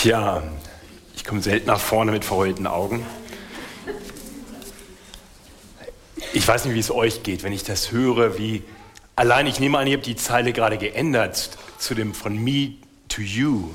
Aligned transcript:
Tja, 0.00 0.44
ich 1.16 1.24
komme 1.24 1.42
selten 1.42 1.66
nach 1.66 1.80
vorne 1.80 2.12
mit 2.12 2.24
verheulten 2.24 2.68
Augen. 2.68 3.04
Ich 6.32 6.46
weiß 6.46 6.66
nicht, 6.66 6.74
wie 6.74 6.78
es 6.78 6.92
euch 6.92 7.24
geht, 7.24 7.42
wenn 7.42 7.52
ich 7.52 7.64
das 7.64 7.90
höre, 7.90 8.38
wie 8.38 8.62
allein, 9.16 9.48
ich 9.48 9.58
nehme 9.58 9.76
an, 9.76 9.88
ihr 9.88 9.96
habt 9.96 10.06
die 10.06 10.14
Zeile 10.14 10.52
gerade 10.52 10.78
geändert 10.78 11.50
zu 11.78 11.96
dem 11.96 12.14
von 12.14 12.38
me 12.38 12.74
to 13.08 13.22
you 13.22 13.70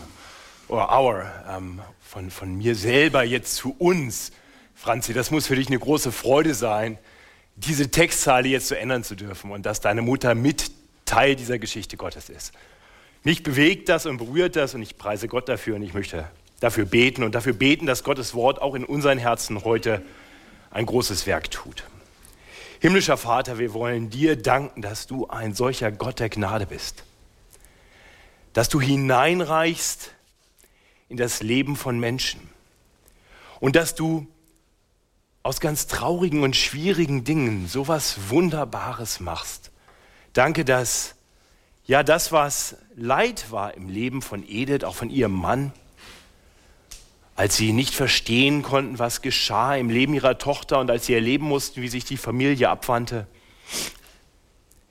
oder 0.70 0.98
our, 0.98 1.26
ähm, 1.50 1.82
von, 2.00 2.32
von 2.32 2.56
mir 2.56 2.76
selber 2.76 3.26
jetzt 3.26 3.56
zu 3.56 3.76
uns. 3.78 4.32
Franzi, 4.76 5.12
das 5.12 5.30
muss 5.30 5.48
für 5.48 5.58
dich 5.58 5.68
eine 5.68 5.80
große 5.80 6.14
Freude 6.14 6.54
sein, 6.54 6.98
diese 7.58 7.92
Textzeile 7.92 8.48
jetzt 8.48 8.70
zu 8.70 8.80
ändern 8.80 9.04
zu 9.04 9.16
dürfen 9.16 9.52
und 9.52 9.66
dass 9.66 9.82
deine 9.82 10.02
Mutter 10.02 10.36
mit 10.36 10.72
Teil 11.04 11.36
dieser 11.36 11.60
Geschichte 11.60 11.98
Gottes 11.98 12.30
ist. 12.30 12.54
Mich 13.24 13.44
bewegt 13.44 13.88
das 13.88 14.06
und 14.06 14.18
berührt 14.18 14.56
das 14.56 14.76
und 14.76 14.82
ich 14.82 14.98
preise 14.98 15.28
Gott 15.28 15.48
dafür 15.48 15.78
und 15.78 15.84
ich 15.84 15.94
möchte 15.94 16.28
dafür 16.60 16.86
beten 16.86 17.24
und 17.24 17.36
dafür 17.36 17.54
beten, 17.54 17.86
dass 17.86 18.04
Gottes 18.04 18.34
Wort 18.34 18.62
auch 18.62 18.76
in 18.76 18.84
unseren 18.84 19.18
Herzen 19.18 19.64
heute 19.64 20.02
ein 20.72 20.86
großes 20.86 21.26
Werk 21.26 21.50
tut. 21.50 21.84
Himmlischer 22.80 23.16
Vater, 23.16 23.60
wir 23.60 23.74
wollen 23.74 24.10
dir 24.10 24.36
danken, 24.36 24.82
dass 24.82 25.08
du 25.08 25.28
ein 25.28 25.56
solcher 25.56 25.92
Gott 25.92 26.20
der 26.20 26.30
Gnade 26.30 26.66
bist, 26.66 27.04
dass 28.52 28.68
du 28.68 28.82
hineinreichst 28.82 30.12
in 31.08 31.16
das 31.16 31.42
Leben 31.42 31.78
von 31.78 32.00
Menschen 32.00 32.42
und 33.62 33.78
dass 33.78 33.96
du 33.96 34.28
aus 35.44 35.62
ganz 35.62 35.88
traurigen 35.88 36.44
und 36.44 36.58
schwierigen 36.58 37.24
Dingen 37.24 37.68
so 37.70 37.88
was 37.88 38.30
Wunderbares 38.30 39.22
machst. 39.22 39.72
Danke, 40.34 40.66
dass 40.66 41.16
ja 41.86 42.04
das, 42.04 42.32
was 42.32 42.78
Leid 42.96 43.52
war 43.52 43.74
im 43.74 43.90
Leben 43.90 44.22
von 44.22 44.44
Edith, 44.48 44.84
auch 44.84 44.96
von 44.96 45.10
ihrem 45.10 45.34
Mann, 45.34 45.72
als 47.36 47.58
sie 47.58 47.74
nicht 47.74 47.96
verstehen 47.96 48.62
konnten, 48.62 49.00
was 49.00 49.22
geschah 49.22 49.76
im 49.76 49.90
Leben 49.90 50.14
ihrer 50.14 50.38
Tochter 50.38 50.80
und 50.80 50.92
als 50.92 51.08
sie 51.08 51.14
erleben 51.14 51.48
mussten, 51.48 51.82
wie 51.82 51.88
sich 51.88 52.06
die 52.06 52.18
Familie 52.18 52.70
abwandte, 52.70 53.28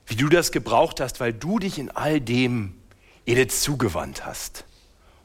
wie 0.07 0.15
du 0.15 0.27
das 0.27 0.51
gebraucht 0.51 0.99
hast, 0.99 1.19
weil 1.19 1.33
du 1.33 1.59
dich 1.59 1.79
in 1.79 1.89
all 1.89 2.19
dem 2.19 2.75
Edith 3.25 3.61
zugewandt 3.61 4.25
hast 4.25 4.65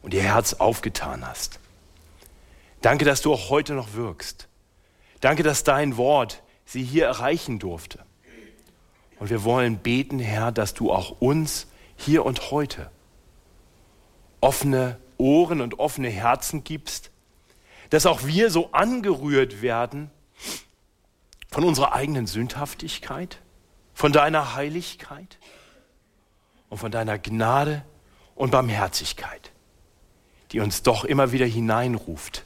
und 0.03 0.14
ihr 0.14 0.22
Herz 0.22 0.55
aufgetan 0.55 1.27
hast. 1.27 1.58
Danke, 2.80 3.05
dass 3.05 3.22
du 3.22 3.32
auch 3.32 3.50
heute 3.50 3.75
noch 3.75 3.94
wirkst. 3.94 4.47
Danke, 5.20 5.42
dass 5.42 5.64
dein 5.64 5.97
Wort 5.97 6.42
sie 6.64 6.84
hier 6.84 7.06
erreichen 7.06 7.58
durfte. 7.58 7.98
Und 9.19 9.30
wir 9.30 9.44
wollen 9.44 9.78
beten, 9.78 10.19
Herr, 10.19 10.52
dass 10.52 10.74
du 10.74 10.92
auch 10.92 11.20
uns 11.20 11.66
hier 11.97 12.24
und 12.24 12.50
heute 12.50 12.91
offene 14.41 14.98
Ohren 15.16 15.60
und 15.60 15.78
offene 15.78 16.08
Herzen 16.08 16.62
gibst, 16.62 17.10
dass 17.91 18.06
auch 18.06 18.25
wir 18.25 18.50
so 18.50 18.70
angerührt 18.72 19.62
werden 19.62 20.10
von 21.50 21.64
unserer 21.64 21.92
eigenen 21.92 22.27
Sündhaftigkeit, 22.27 23.38
von 23.94 24.12
deiner 24.12 24.55
Heiligkeit 24.55 25.38
und 26.69 26.78
von 26.78 26.92
deiner 26.92 27.19
Gnade 27.19 27.82
und 28.36 28.50
Barmherzigkeit, 28.50 29.50
die 30.53 30.60
uns 30.60 30.82
doch 30.82 31.05
immer 31.05 31.32
wieder 31.32 31.47
hineinruft 31.47 32.44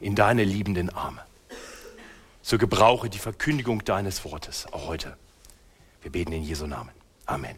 in 0.00 0.14
deine 0.14 0.44
liebenden 0.44 0.90
Arme. 0.90 1.24
So 2.42 2.58
gebrauche 2.58 3.08
die 3.08 3.18
Verkündigung 3.18 3.84
deines 3.84 4.24
Wortes 4.24 4.66
auch 4.72 4.88
heute. 4.88 5.16
Wir 6.02 6.10
beten 6.10 6.32
in 6.32 6.42
Jesu 6.42 6.66
Namen. 6.66 6.90
Amen. 7.26 7.56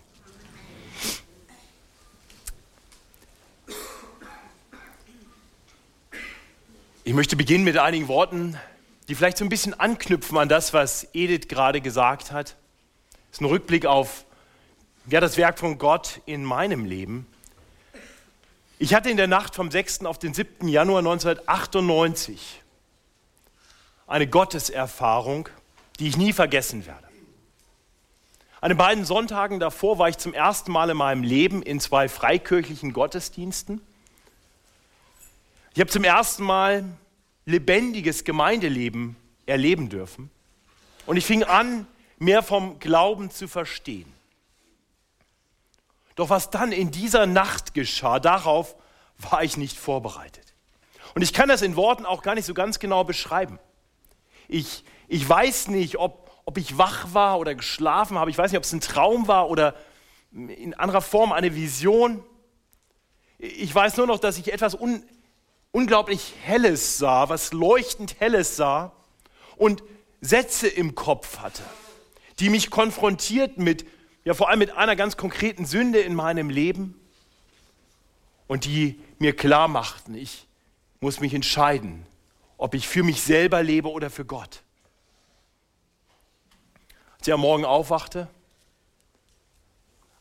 Ich 7.04 7.14
möchte 7.14 7.36
beginnen 7.36 7.64
mit 7.64 7.78
einigen 7.78 8.08
Worten, 8.08 8.56
die 9.08 9.14
vielleicht 9.14 9.38
so 9.38 9.44
ein 9.44 9.48
bisschen 9.48 9.74
anknüpfen 9.74 10.38
an 10.38 10.48
das, 10.48 10.72
was 10.72 11.08
Edith 11.12 11.48
gerade 11.48 11.80
gesagt 11.80 12.30
hat. 12.30 12.56
Das 13.30 13.38
ist 13.38 13.40
ein 13.40 13.46
Rückblick 13.46 13.86
auf 13.86 14.24
ja, 15.06 15.20
das 15.20 15.36
Werk 15.36 15.58
von 15.58 15.78
Gott 15.78 16.20
in 16.26 16.44
meinem 16.44 16.84
Leben. 16.84 17.26
Ich 18.78 18.94
hatte 18.94 19.10
in 19.10 19.16
der 19.16 19.26
Nacht 19.26 19.54
vom 19.54 19.70
6. 19.70 20.04
auf 20.04 20.18
den 20.18 20.34
7. 20.34 20.68
Januar 20.68 20.98
1998 20.98 22.62
eine 24.06 24.26
Gotteserfahrung, 24.26 25.48
die 25.98 26.08
ich 26.08 26.16
nie 26.16 26.32
vergessen 26.32 26.86
werde. 26.86 27.11
An 28.62 28.68
den 28.68 28.78
beiden 28.78 29.04
Sonntagen 29.04 29.58
davor 29.58 29.98
war 29.98 30.08
ich 30.08 30.18
zum 30.18 30.34
ersten 30.34 30.70
Mal 30.70 30.88
in 30.88 30.96
meinem 30.96 31.24
Leben 31.24 31.62
in 31.62 31.80
zwei 31.80 32.08
freikirchlichen 32.08 32.92
Gottesdiensten. 32.92 33.80
Ich 35.74 35.80
habe 35.80 35.90
zum 35.90 36.04
ersten 36.04 36.44
Mal 36.44 36.84
lebendiges 37.44 38.22
Gemeindeleben 38.22 39.16
erleben 39.46 39.88
dürfen. 39.88 40.30
Und 41.06 41.16
ich 41.16 41.26
fing 41.26 41.42
an, 41.42 41.88
mehr 42.20 42.44
vom 42.44 42.78
Glauben 42.78 43.32
zu 43.32 43.48
verstehen. 43.48 44.12
Doch 46.14 46.30
was 46.30 46.50
dann 46.50 46.70
in 46.70 46.92
dieser 46.92 47.26
Nacht 47.26 47.74
geschah, 47.74 48.20
darauf 48.20 48.76
war 49.18 49.42
ich 49.42 49.56
nicht 49.56 49.76
vorbereitet. 49.76 50.54
Und 51.16 51.22
ich 51.22 51.32
kann 51.32 51.48
das 51.48 51.62
in 51.62 51.74
Worten 51.74 52.06
auch 52.06 52.22
gar 52.22 52.36
nicht 52.36 52.46
so 52.46 52.54
ganz 52.54 52.78
genau 52.78 53.02
beschreiben. 53.02 53.58
Ich, 54.46 54.84
ich 55.08 55.28
weiß 55.28 55.66
nicht, 55.66 55.98
ob, 55.98 56.21
ob 56.44 56.58
ich 56.58 56.78
wach 56.78 57.14
war 57.14 57.38
oder 57.38 57.54
geschlafen 57.54 58.18
habe. 58.18 58.30
Ich 58.30 58.38
weiß 58.38 58.50
nicht, 58.50 58.58
ob 58.58 58.64
es 58.64 58.72
ein 58.72 58.80
Traum 58.80 59.28
war 59.28 59.48
oder 59.48 59.74
in 60.32 60.74
anderer 60.74 61.00
Form 61.00 61.32
eine 61.32 61.54
Vision. 61.54 62.22
Ich 63.38 63.74
weiß 63.74 63.96
nur 63.96 64.06
noch, 64.06 64.18
dass 64.18 64.38
ich 64.38 64.52
etwas 64.52 64.74
un, 64.74 65.02
unglaublich 65.70 66.34
Helles 66.42 66.98
sah, 66.98 67.28
was 67.28 67.52
leuchtend 67.52 68.20
Helles 68.20 68.56
sah 68.56 68.92
und 69.56 69.82
Sätze 70.20 70.68
im 70.68 70.94
Kopf 70.94 71.38
hatte, 71.38 71.62
die 72.38 72.48
mich 72.48 72.70
konfrontierten 72.70 73.64
mit, 73.64 73.84
ja 74.24 74.34
vor 74.34 74.48
allem 74.48 74.60
mit 74.60 74.76
einer 74.76 74.96
ganz 74.96 75.16
konkreten 75.16 75.64
Sünde 75.64 76.00
in 76.00 76.14
meinem 76.14 76.50
Leben 76.50 77.00
und 78.46 78.64
die 78.64 79.00
mir 79.18 79.34
klar 79.34 79.68
machten, 79.68 80.14
ich 80.14 80.46
muss 81.00 81.20
mich 81.20 81.34
entscheiden, 81.34 82.06
ob 82.56 82.74
ich 82.74 82.86
für 82.86 83.02
mich 83.02 83.22
selber 83.22 83.62
lebe 83.62 83.90
oder 83.90 84.10
für 84.10 84.24
Gott. 84.24 84.61
Als 87.22 87.28
ich 87.28 87.34
am 87.34 87.40
Morgen 87.42 87.64
aufwachte, 87.64 88.26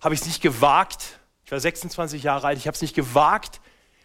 habe 0.01 0.13
ich 0.13 0.21
es 0.21 0.27
nicht 0.27 0.39
gewagt, 0.39 1.17
ich 1.43 1.51
war 1.51 1.59
26 1.59 2.21
Jahre 2.21 2.45
alt, 2.45 2.59
ich 2.59 2.67
habe 2.67 2.75
es 2.75 2.81
nicht 2.83 2.93
gewagt, 2.93 3.59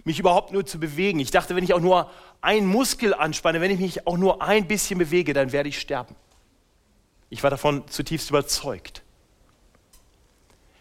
mich 0.05 0.19
überhaupt 0.19 0.51
nur 0.51 0.65
zu 0.65 0.81
bewegen. 0.81 1.21
Ich 1.21 1.31
dachte, 1.31 1.55
wenn 1.55 1.63
ich 1.63 1.75
auch 1.75 1.81
nur 1.81 2.11
einen 2.41 2.67
Muskel 2.67 3.13
anspanne, 3.13 3.61
wenn 3.61 3.71
ich 3.71 3.81
mich 3.81 4.07
auch 4.07 4.17
nur 4.17 4.41
ein 4.41 4.67
bisschen 4.67 4.99
bewege, 4.99 5.35
dann 5.35 5.53
werde 5.53 5.69
ich 5.69 5.79
sterben. 5.79 6.17
Ich 7.29 7.43
war 7.43 7.51
davon 7.51 7.87
zutiefst 7.87 8.31
überzeugt. 8.31 9.03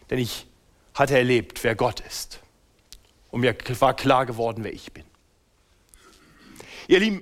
Denn 0.08 0.18
ich 0.18 0.46
hatte 0.94 1.18
erlebt, 1.18 1.64
wer 1.64 1.74
Gott 1.74 2.00
ist. 2.00 2.40
Und 3.30 3.42
mir 3.42 3.54
war 3.80 3.92
klar 3.92 4.24
geworden, 4.24 4.64
wer 4.64 4.72
ich 4.72 4.90
bin. 4.90 5.04
Ihr 6.88 6.98
Lieben, 6.98 7.20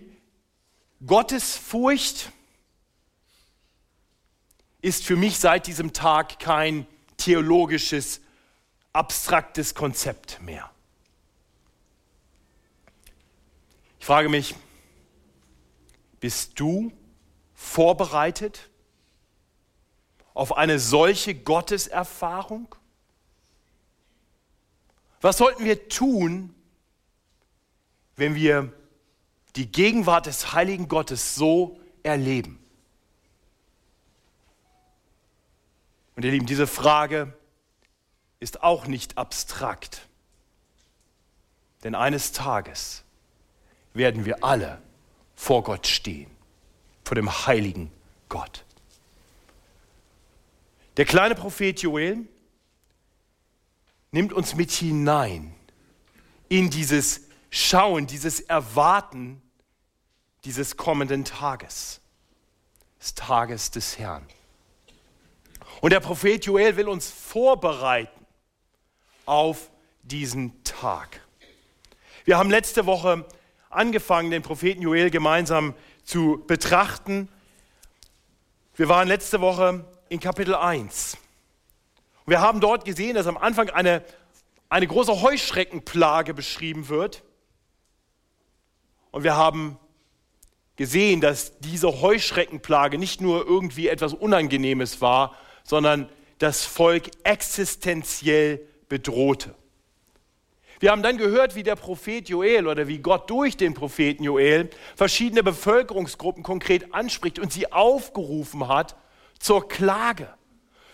Gottes 1.05 1.57
Furcht 1.57 2.31
ist 4.85 5.07
für 5.07 5.17
mich 5.17 5.39
seit 5.39 5.67
diesem 5.67 5.95
Tag 5.95 6.39
kein 6.39 6.87
theologisches, 7.17 8.21
abstraktes 8.93 9.75
Konzept 9.75 10.43
mehr. 10.43 10.71
Ich 13.99 14.05
frage 14.05 14.29
mich, 14.29 14.55
bist 16.21 16.61
du 16.61 16.93
vorbereitet 17.55 18.69
auf 20.35 20.55
eine 20.55 20.79
solche 20.79 21.35
Gotteserfahrung? 21.35 22.75
Was 25.23 25.39
sollten 25.39 25.65
wir 25.65 25.89
tun, 25.89 26.55
wenn 28.17 28.35
wir 28.35 28.71
die 29.57 29.73
Gegenwart 29.73 30.27
des 30.27 30.53
heiligen 30.53 30.89
Gottes 30.89 31.37
so 31.37 31.81
erleben? 32.03 32.64
Und 36.25 36.29
ihr 36.29 36.33
Lieben, 36.37 36.47
diese 36.47 36.67
Frage 36.67 37.35
ist 38.41 38.63
auch 38.63 38.87
nicht 38.87 39.19
abstrakt. 39.19 40.09
Denn 41.83 41.95
eines 41.95 42.33
Tages 42.33 43.05
werden 43.93 44.25
wir 44.25 44.43
alle 44.43 44.81
vor 45.35 45.63
Gott 45.65 45.87
stehen, 45.87 46.31
vor 47.05 47.15
dem 47.15 47.31
heiligen 47.47 47.93
Gott. 48.31 48.65
Der 50.97 51.05
kleine 51.05 51.35
Prophet 51.35 51.83
Joel 51.83 52.27
nimmt 54.11 54.33
uns 54.33 54.55
mit 54.55 54.71
hinein 54.71 55.55
in 56.49 56.71
dieses 56.71 57.21
Schauen, 57.51 58.07
dieses 58.07 58.41
Erwarten 58.41 59.43
dieses 60.47 60.79
kommenden 60.79 61.27
Tages, 61.27 62.01
des 62.99 63.15
Tages 63.15 63.71
des 63.73 63.99
Herrn. 63.99 64.27
Und 65.85 65.91
der 65.91 66.01
Prophet 66.01 66.43
Joel 66.47 66.79
will 66.79 66.89
uns 66.89 67.11
vorbereiten 67.11 68.25
auf 69.27 69.71
diesen 70.03 70.65
Tag. 70.65 71.21
Wir 72.25 72.39
haben 72.39 72.49
letzte 72.49 72.87
Woche 72.87 73.27
angefangen, 73.69 74.31
den 74.31 74.41
Propheten 74.41 74.81
Joel 74.81 75.11
gemeinsam 75.11 75.75
zu 76.03 76.43
betrachten. 76.47 77.29
Wir 78.77 78.89
waren 78.89 79.09
letzte 79.09 79.43
Woche 79.43 79.85
in 80.09 80.21
Kapitel 80.21 80.55
1. 80.55 81.19
Wir 82.25 82.41
haben 82.41 82.63
dort 82.63 82.87
gesehen, 82.87 83.15
dass 83.15 83.27
am 83.27 83.37
Anfang 83.37 83.69
eine, 83.69 84.03
eine 84.71 84.87
große 84.87 85.21
Heuschreckenplage 85.21 86.33
beschrieben 86.33 86.89
wird. 86.89 87.23
Und 89.11 89.23
wir 89.23 89.37
haben 89.37 89.79
gesehen, 90.77 91.21
dass 91.21 91.59
diese 91.59 92.01
Heuschreckenplage 92.01 92.97
nicht 92.97 93.21
nur 93.21 93.45
irgendwie 93.47 93.89
etwas 93.89 94.15
Unangenehmes 94.15 95.03
war, 95.03 95.37
sondern 95.65 96.09
das 96.39 96.65
Volk 96.65 97.11
existenziell 97.25 98.61
bedrohte. 98.89 99.55
Wir 100.81 100.91
haben 100.91 101.03
dann 101.03 101.17
gehört, 101.17 101.55
wie 101.55 101.63
der 101.63 101.77
Prophet 101.77 102.29
Joel 102.29 102.67
oder 102.67 102.89
wie 102.89 102.99
Gott 102.99 103.31
durch 103.31 103.57
den 103.57 103.75
Propheten 103.75 104.25
Joel 104.25 104.69
verschiedene 104.97 105.43
Bevölkerungsgruppen 105.43 106.43
konkret 106.43 106.93
anspricht 106.93 107.39
und 107.39 107.53
sie 107.53 107.73
aufgerufen 107.73 108.69
hat 108.69 108.97
zur 109.39 109.69
Klage, 109.69 110.29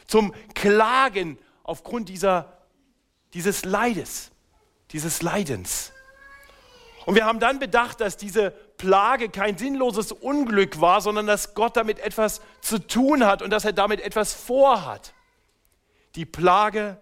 zum 0.06 0.32
Klagen 0.54 1.38
aufgrund 1.62 2.08
dieser, 2.08 2.58
dieses 3.34 3.64
Leides, 3.64 4.30
dieses 4.92 5.22
Leidens. 5.22 5.92
Und 7.06 7.14
wir 7.14 7.24
haben 7.24 7.40
dann 7.40 7.58
bedacht, 7.58 8.00
dass 8.00 8.16
diese 8.16 8.54
Plage 8.80 9.28
kein 9.28 9.58
sinnloses 9.58 10.10
Unglück 10.10 10.80
war, 10.80 11.02
sondern 11.02 11.26
dass 11.26 11.52
Gott 11.52 11.76
damit 11.76 11.98
etwas 11.98 12.40
zu 12.62 12.78
tun 12.78 13.26
hat 13.26 13.42
und 13.42 13.50
dass 13.50 13.66
er 13.66 13.74
damit 13.74 14.00
etwas 14.00 14.32
vorhat. 14.32 15.12
Die 16.14 16.24
Plage 16.24 16.96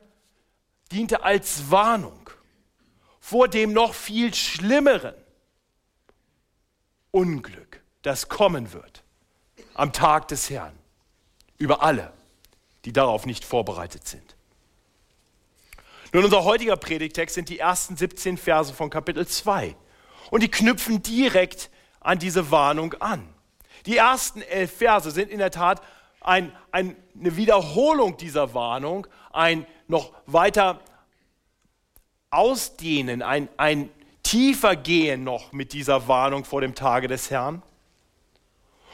diente 0.90 1.22
als 1.22 1.70
Warnung 1.70 2.30
vor 3.20 3.46
dem 3.46 3.72
noch 3.72 3.94
viel 3.94 4.34
schlimmeren 4.34 5.14
Unglück, 7.12 7.80
das 8.02 8.28
kommen 8.28 8.72
wird 8.72 9.04
am 9.74 9.92
Tag 9.92 10.26
des 10.26 10.50
Herrn 10.50 10.76
über 11.58 11.84
alle, 11.84 12.12
die 12.86 12.92
darauf 12.92 13.24
nicht 13.24 13.44
vorbereitet 13.44 14.08
sind. 14.08 14.34
Nun, 16.12 16.24
unser 16.24 16.42
heutiger 16.42 16.76
Predigtext 16.76 17.36
sind 17.36 17.48
die 17.48 17.60
ersten 17.60 17.96
17 17.96 18.36
Verse 18.36 18.74
von 18.74 18.90
Kapitel 18.90 19.28
2 19.28 19.76
und 20.30 20.42
die 20.42 20.50
knüpfen 20.50 21.02
direkt 21.02 21.70
an 22.00 22.18
diese 22.18 22.50
Warnung 22.50 22.94
an. 22.94 23.28
Die 23.86 23.96
ersten 23.96 24.42
elf 24.42 24.76
Verse 24.76 25.10
sind 25.10 25.30
in 25.30 25.38
der 25.38 25.50
Tat 25.50 25.82
ein, 26.20 26.52
ein, 26.72 26.96
eine 27.18 27.36
Wiederholung 27.36 28.16
dieser 28.16 28.54
Warnung, 28.54 29.06
ein 29.32 29.66
noch 29.86 30.12
weiter 30.26 30.80
Ausdehnen, 32.30 33.22
ein, 33.22 33.48
ein 33.56 33.90
tiefer 34.22 34.76
Gehen 34.76 35.24
noch 35.24 35.52
mit 35.52 35.72
dieser 35.72 36.08
Warnung 36.08 36.44
vor 36.44 36.60
dem 36.60 36.74
Tage 36.74 37.08
des 37.08 37.30
Herrn. 37.30 37.62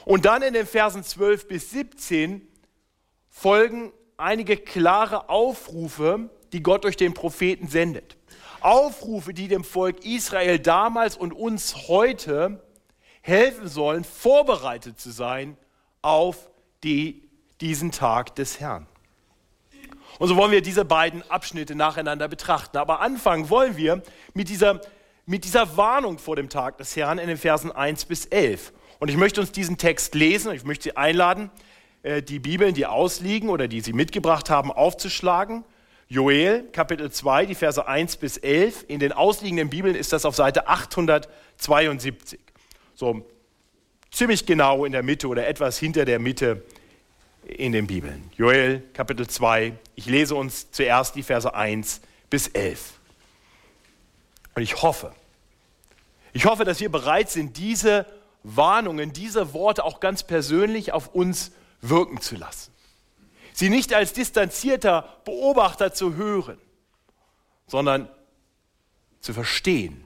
Und 0.05 0.27
dann 0.27 0.43
in 0.43 0.55
den 0.55 0.67
Versen 0.67 1.03
12 1.03 1.49
bis 1.49 1.71
17 1.71 2.47
folgen 3.31 3.93
einige 4.17 4.57
klare 4.57 5.29
Aufrufe, 5.29 6.31
die 6.53 6.63
Gott 6.63 6.85
durch 6.85 6.97
den 6.97 7.15
Propheten 7.15 7.67
sendet. 7.67 8.17
Aufrufe, 8.65 9.35
die 9.35 9.49
dem 9.49 9.63
Volk 9.63 10.05
Israel 10.05 10.59
damals 10.59 11.17
und 11.17 11.33
uns 11.33 11.89
heute 11.89 12.63
helfen 13.21 13.69
sollen, 13.69 14.05
vorbereitet 14.05 14.99
zu 14.99 15.11
sein 15.11 15.57
auf 16.03 16.49
die, 16.83 17.29
diesen 17.61 17.93
Tag 17.93 18.35
des 18.37 18.61
Herrn. 18.61 18.87
Und 20.19 20.29
so 20.29 20.37
wollen 20.37 20.53
wir 20.53 20.63
diese 20.63 20.85
beiden 20.85 21.29
Abschnitte 21.31 21.75
nacheinander 21.75 22.29
betrachten. 22.29 22.77
Aber 22.77 23.01
anfangen 23.01 23.51
wollen 23.51 23.77
wir 23.77 24.03
mit 24.33 24.49
dieser, 24.49 24.81
mit 25.27 25.45
dieser 25.45 25.77
Warnung 25.77 26.19
vor 26.19 26.37
dem 26.37 26.49
Tag 26.49 26.79
des 26.79 26.95
Herrn 26.97 27.19
in 27.19 27.29
den 27.29 27.37
Versen 27.37 27.73
1 27.73 28.05
bis 28.05 28.27
11. 28.27 28.73
Und 28.99 29.09
ich 29.11 29.17
möchte 29.17 29.41
uns 29.41 29.53
diesen 29.53 29.77
Text 29.77 30.15
lesen 30.15 30.53
ich 30.53 30.65
möchte 30.65 30.85
Sie 30.85 30.97
einladen, 30.97 31.51
äh, 32.03 32.23
die 32.23 32.39
Bibeln, 32.39 32.75
die 32.75 32.87
ausliegen 32.87 33.49
oder 33.49 33.69
die 33.69 33.81
Sie 33.81 33.93
mitgebracht 33.93 34.51
haben, 34.51 34.71
aufzuschlagen. 34.71 35.65
Joel, 36.09 36.65
Kapitel 36.73 37.11
2, 37.11 37.47
die 37.47 37.55
Verse 37.55 37.87
1 37.87 38.17
bis 38.19 38.37
11. 38.37 38.85
In 38.89 39.01
den 39.01 39.13
ausliegenden 39.13 39.71
Bibeln 39.71 39.95
ist 39.95 40.13
das 40.13 40.25
auf 40.25 40.37
Seite 40.37 40.69
872. 40.69 42.39
So 42.95 43.27
ziemlich 44.11 44.47
genau 44.47 44.85
in 44.85 44.93
der 44.93 45.03
Mitte 45.03 45.29
oder 45.29 45.47
etwas 45.47 45.79
hinter 45.79 46.05
der 46.05 46.19
Mitte 46.19 46.63
in 47.47 47.73
den 47.73 47.87
Bibeln. 47.87 48.31
Joel 48.37 48.83
Kapitel 48.93 49.27
2. 49.27 49.73
Ich 49.95 50.07
lese 50.07 50.35
uns 50.35 50.71
zuerst 50.71 51.15
die 51.15 51.23
Verse 51.23 51.53
1 51.53 52.01
bis 52.31 52.49
11. 52.49 52.95
Und 54.55 54.63
ich 54.63 54.83
hoffe, 54.83 55.13
ich 56.33 56.47
hoffe, 56.47 56.65
dass 56.65 56.81
wir 56.81 56.91
bereit 56.91 57.31
sind, 57.31 57.57
diese 57.57 58.07
Warnungen, 58.43 59.13
diese 59.13 59.53
Worte 59.53 59.85
auch 59.85 60.01
ganz 60.01 60.23
persönlich 60.23 60.93
auf 60.93 61.15
uns 61.15 61.53
wirken 61.81 62.21
zu 62.21 62.37
lassen. 62.37 62.74
Sie 63.55 63.71
nicht 63.71 63.95
als 63.95 64.13
distanzierter 64.13 65.21
Beobachter 65.25 65.95
zu 65.95 66.17
hören, 66.17 66.59
sondern 67.69 68.09
zu 69.21 69.33
verstehen, 69.33 70.03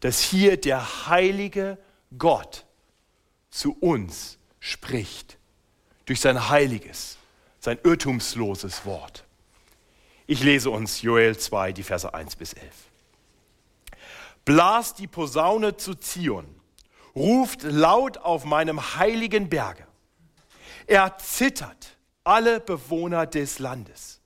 dass 0.00 0.20
hier 0.20 0.56
der 0.56 1.06
heilige 1.06 1.78
Gott 2.18 2.66
zu 3.50 3.76
uns 3.78 4.38
spricht 4.58 5.38
durch 6.06 6.20
sein 6.20 6.48
heiliges, 6.48 7.18
sein 7.60 7.78
irrtumsloses 7.84 8.84
Wort. 8.84 9.22
Ich 10.26 10.42
lese 10.42 10.70
uns 10.70 11.02
Joel 11.02 11.38
2, 11.38 11.70
die 11.70 11.84
Verse 11.84 12.12
1 12.12 12.34
bis 12.34 12.52
11. 12.52 12.72
Blas 14.44 14.94
die 14.94 15.06
Posaune 15.06 15.76
zu 15.76 15.94
Zion, 15.94 16.46
ruft 17.14 17.62
laut 17.62 18.18
auf 18.18 18.44
meinem 18.44 18.96
heiligen 18.96 19.48
Berge. 19.48 19.86
Er 20.88 21.16
zittert 21.18 21.95
alle 22.26 22.60
Bewohner 22.60 23.26
des 23.26 23.58
Landes. 23.58 24.20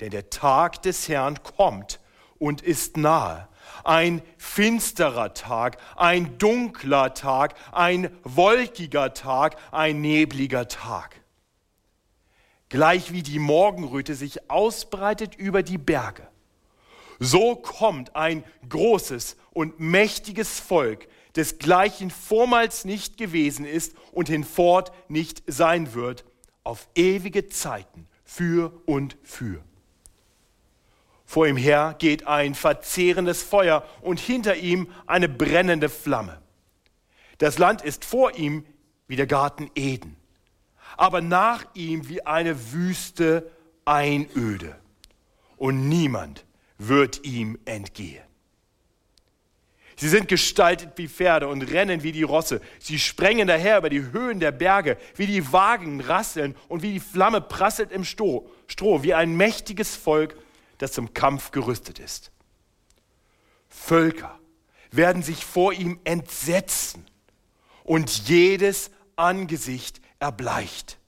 Denn 0.00 0.10
der 0.10 0.30
Tag 0.30 0.82
des 0.82 1.08
Herrn 1.08 1.42
kommt 1.42 2.00
und 2.38 2.60
ist 2.62 2.96
nahe 2.96 3.48
ein 3.84 4.22
finsterer 4.36 5.34
Tag, 5.34 5.78
ein 5.96 6.38
dunkler 6.38 7.14
Tag, 7.14 7.54
ein 7.72 8.10
wolkiger 8.22 9.14
Tag, 9.14 9.56
ein 9.72 10.00
nebliger 10.00 10.68
Tag. 10.68 11.20
Gleich 12.68 13.12
wie 13.12 13.22
die 13.22 13.38
Morgenröte 13.38 14.14
sich 14.14 14.50
ausbreitet 14.50 15.34
über 15.34 15.62
die 15.62 15.78
Berge, 15.78 16.26
so 17.20 17.54
kommt 17.54 18.16
ein 18.16 18.42
großes 18.68 19.36
und 19.52 19.78
mächtiges 19.78 20.58
Volk, 20.58 21.06
desgleichen 21.36 22.10
vormals 22.10 22.84
nicht 22.84 23.16
gewesen 23.16 23.64
ist 23.64 23.94
und 24.12 24.28
hinfort 24.28 24.92
nicht 25.08 25.42
sein 25.46 25.94
wird, 25.94 26.24
auf 26.64 26.88
ewige 26.94 27.48
Zeiten 27.48 28.08
für 28.24 28.72
und 28.86 29.16
für. 29.22 29.62
Vor 31.26 31.46
ihm 31.46 31.56
her 31.56 31.94
geht 31.98 32.26
ein 32.26 32.54
verzehrendes 32.54 33.42
Feuer 33.42 33.84
und 34.02 34.20
hinter 34.20 34.56
ihm 34.56 34.88
eine 35.06 35.28
brennende 35.28 35.88
Flamme. 35.88 36.40
Das 37.38 37.58
Land 37.58 37.82
ist 37.82 38.04
vor 38.04 38.36
ihm 38.36 38.64
wie 39.08 39.16
der 39.16 39.26
Garten 39.26 39.70
Eden, 39.74 40.16
aber 40.96 41.20
nach 41.20 41.64
ihm 41.74 42.08
wie 42.08 42.24
eine 42.24 42.72
wüste 42.72 43.50
Einöde. 43.84 44.76
Und 45.56 45.88
niemand 45.88 46.44
wird 46.78 47.24
ihm 47.24 47.58
entgehen. 47.64 48.22
Sie 49.96 50.08
sind 50.08 50.28
gestaltet 50.28 50.90
wie 50.96 51.08
Pferde 51.08 51.48
und 51.48 51.62
rennen 51.62 52.02
wie 52.02 52.12
die 52.12 52.22
Rosse. 52.22 52.60
Sie 52.80 52.98
sprengen 52.98 53.46
daher 53.46 53.78
über 53.78 53.90
die 53.90 54.12
Höhen 54.12 54.40
der 54.40 54.52
Berge, 54.52 54.96
wie 55.14 55.26
die 55.26 55.52
Wagen 55.52 56.00
rasseln 56.00 56.56
und 56.68 56.82
wie 56.82 56.94
die 56.94 57.00
Flamme 57.00 57.40
prasselt 57.40 57.92
im 57.92 58.04
Stroh, 58.04 58.50
Stroh 58.66 59.02
wie 59.02 59.14
ein 59.14 59.36
mächtiges 59.36 59.94
Volk 59.94 60.36
das 60.78 60.92
zum 60.92 61.14
Kampf 61.14 61.52
gerüstet 61.52 61.98
ist. 61.98 62.32
Völker 63.68 64.38
werden 64.90 65.22
sich 65.22 65.44
vor 65.44 65.72
ihm 65.72 66.00
entsetzen 66.04 67.06
und 67.84 68.28
jedes 68.28 68.90
Angesicht 69.16 70.00
erbleicht. 70.18 70.98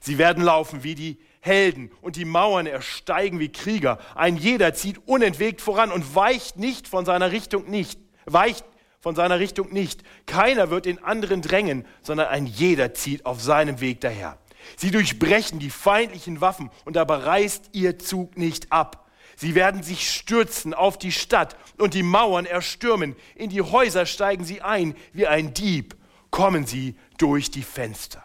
Sie 0.00 0.18
werden 0.18 0.42
laufen 0.42 0.82
wie 0.84 0.94
die 0.94 1.18
Helden 1.44 1.90
und 2.00 2.14
die 2.14 2.24
Mauern 2.24 2.66
ersteigen 2.66 3.40
wie 3.40 3.50
Krieger. 3.50 3.98
Ein 4.14 4.36
jeder 4.36 4.74
zieht 4.74 5.08
unentwegt 5.08 5.60
voran 5.60 5.90
und 5.90 6.14
weicht 6.14 6.56
nicht 6.56 6.86
von 6.86 7.04
seiner 7.04 7.32
Richtung 7.32 7.68
nicht, 7.68 7.98
weicht 8.26 8.64
von 9.00 9.16
seiner 9.16 9.40
Richtung 9.40 9.72
nicht. 9.72 10.04
Keiner 10.26 10.70
wird 10.70 10.86
den 10.86 11.02
anderen 11.02 11.42
drängen, 11.42 11.84
sondern 12.00 12.28
ein 12.28 12.46
jeder 12.46 12.94
zieht 12.94 13.26
auf 13.26 13.42
seinem 13.42 13.80
Weg 13.80 14.00
daher. 14.00 14.38
Sie 14.76 14.92
durchbrechen 14.92 15.58
die 15.58 15.70
feindlichen 15.70 16.40
Waffen 16.40 16.70
und 16.84 16.94
dabei 16.94 17.16
reißt 17.16 17.70
ihr 17.72 17.98
Zug 17.98 18.38
nicht 18.38 18.70
ab. 18.70 19.10
Sie 19.34 19.56
werden 19.56 19.82
sich 19.82 20.08
stürzen 20.08 20.74
auf 20.74 20.96
die 20.96 21.10
Stadt 21.10 21.56
und 21.76 21.94
die 21.94 22.04
Mauern 22.04 22.46
erstürmen. 22.46 23.16
In 23.34 23.50
die 23.50 23.62
Häuser 23.62 24.06
steigen 24.06 24.44
sie 24.44 24.62
ein. 24.62 24.94
Wie 25.12 25.26
ein 25.26 25.54
Dieb 25.54 25.96
kommen 26.30 26.66
sie 26.66 26.94
durch 27.18 27.50
die 27.50 27.62
Fenster. 27.62 28.22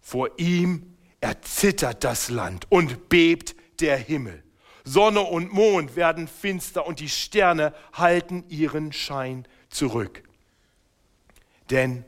Vor 0.00 0.30
ihm 0.38 0.97
erzittert 1.20 2.04
das 2.04 2.28
Land 2.28 2.66
und 2.70 3.08
bebt 3.08 3.56
der 3.80 3.96
Himmel. 3.96 4.42
Sonne 4.84 5.20
und 5.20 5.52
Mond 5.52 5.96
werden 5.96 6.28
finster 6.28 6.86
und 6.86 7.00
die 7.00 7.08
Sterne 7.08 7.74
halten 7.92 8.44
ihren 8.48 8.92
Schein 8.92 9.46
zurück. 9.68 10.22
Denn 11.70 12.04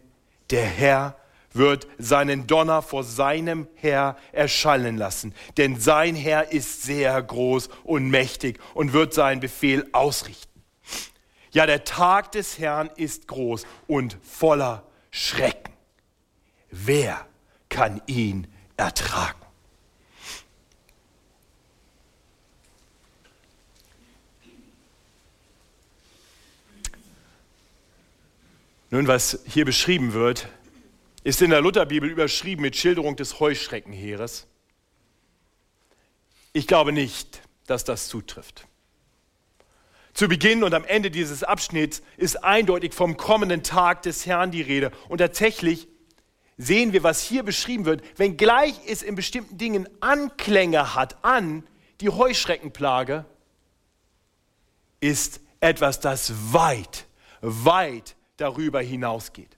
der 0.51 0.65
Herr 0.65 1.17
wird 1.53 1.87
seinen 1.99 2.47
Donner 2.47 2.81
vor 2.81 3.05
seinem 3.05 3.67
Herr 3.75 4.17
erschallen 4.33 4.97
lassen. 4.97 5.35
Denn 5.57 5.79
sein 5.79 6.15
Herr 6.15 6.53
ist 6.53 6.83
sehr 6.83 7.21
groß 7.21 7.69
und 7.85 8.09
mächtig 8.09 8.59
und 8.75 8.93
wird 8.93 9.13
seinen 9.13 9.41
Befehl 9.41 9.87
ausrichten. 9.93 10.63
Ja, 11.53 11.67
der 11.67 11.85
Tag 11.85 12.33
des 12.33 12.59
Herrn 12.59 12.91
ist 12.97 13.27
groß 13.27 13.67
und 13.89 14.17
voller 14.23 14.85
Schrecken. 15.11 15.73
Wer 16.71 17.27
kann 17.69 18.01
ihn 18.07 18.47
ertragen? 18.81 19.39
Nun, 28.91 29.07
was 29.07 29.39
hier 29.47 29.65
beschrieben 29.65 30.15
wird, 30.15 30.49
ist 31.23 31.43
in 31.43 31.51
der 31.51 31.61
Lutherbibel 31.61 32.11
überschrieben 32.11 32.63
mit 32.63 32.75
Schilderung 32.75 33.15
des 33.15 33.39
Heuschreckenheeres. 33.39 34.49
Ich 36.53 36.67
glaube 36.67 36.91
nicht, 36.91 37.43
dass 37.69 37.85
das 37.85 38.09
zutrifft. 38.09 38.67
Zu 40.13 40.27
Beginn 40.27 40.65
und 40.65 40.75
am 40.75 40.85
Ende 40.85 41.13
dieses 41.13 41.45
Abschnitts 41.45 42.03
ist 42.17 42.43
eindeutig 42.43 42.95
vom 42.95 43.17
kommenden 43.17 43.63
Tag 43.63 44.03
des 44.03 44.27
Herrn 44.27 44.51
die 44.51 44.63
Rede. 44.63 44.91
Und 45.09 45.19
tatsächlich 45.19 45.87
sehen 46.61 46.93
wir, 46.93 47.03
was 47.03 47.23
hier 47.23 47.43
beschrieben 47.43 47.87
wird, 47.87 48.03
wenngleich 48.19 48.75
es 48.87 49.03
in 49.03 49.15
bestimmten 49.15 49.57
Dingen 49.57 49.89
Anklänge 50.01 50.95
hat 50.95 51.25
an 51.25 51.65
die 52.01 52.11
Heuschreckenplage, 52.11 53.25
ist 55.01 55.41
etwas, 55.61 56.01
das 56.01 56.53
weit, 56.53 57.07
weit 57.41 58.15
darüber 58.37 58.83
hinausgeht. 58.83 59.57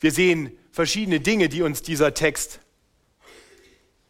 Wir 0.00 0.12
sehen 0.12 0.56
verschiedene 0.70 1.20
Dinge, 1.20 1.50
die 1.50 1.62
uns 1.62 1.82
dieser 1.82 2.14
Text 2.14 2.60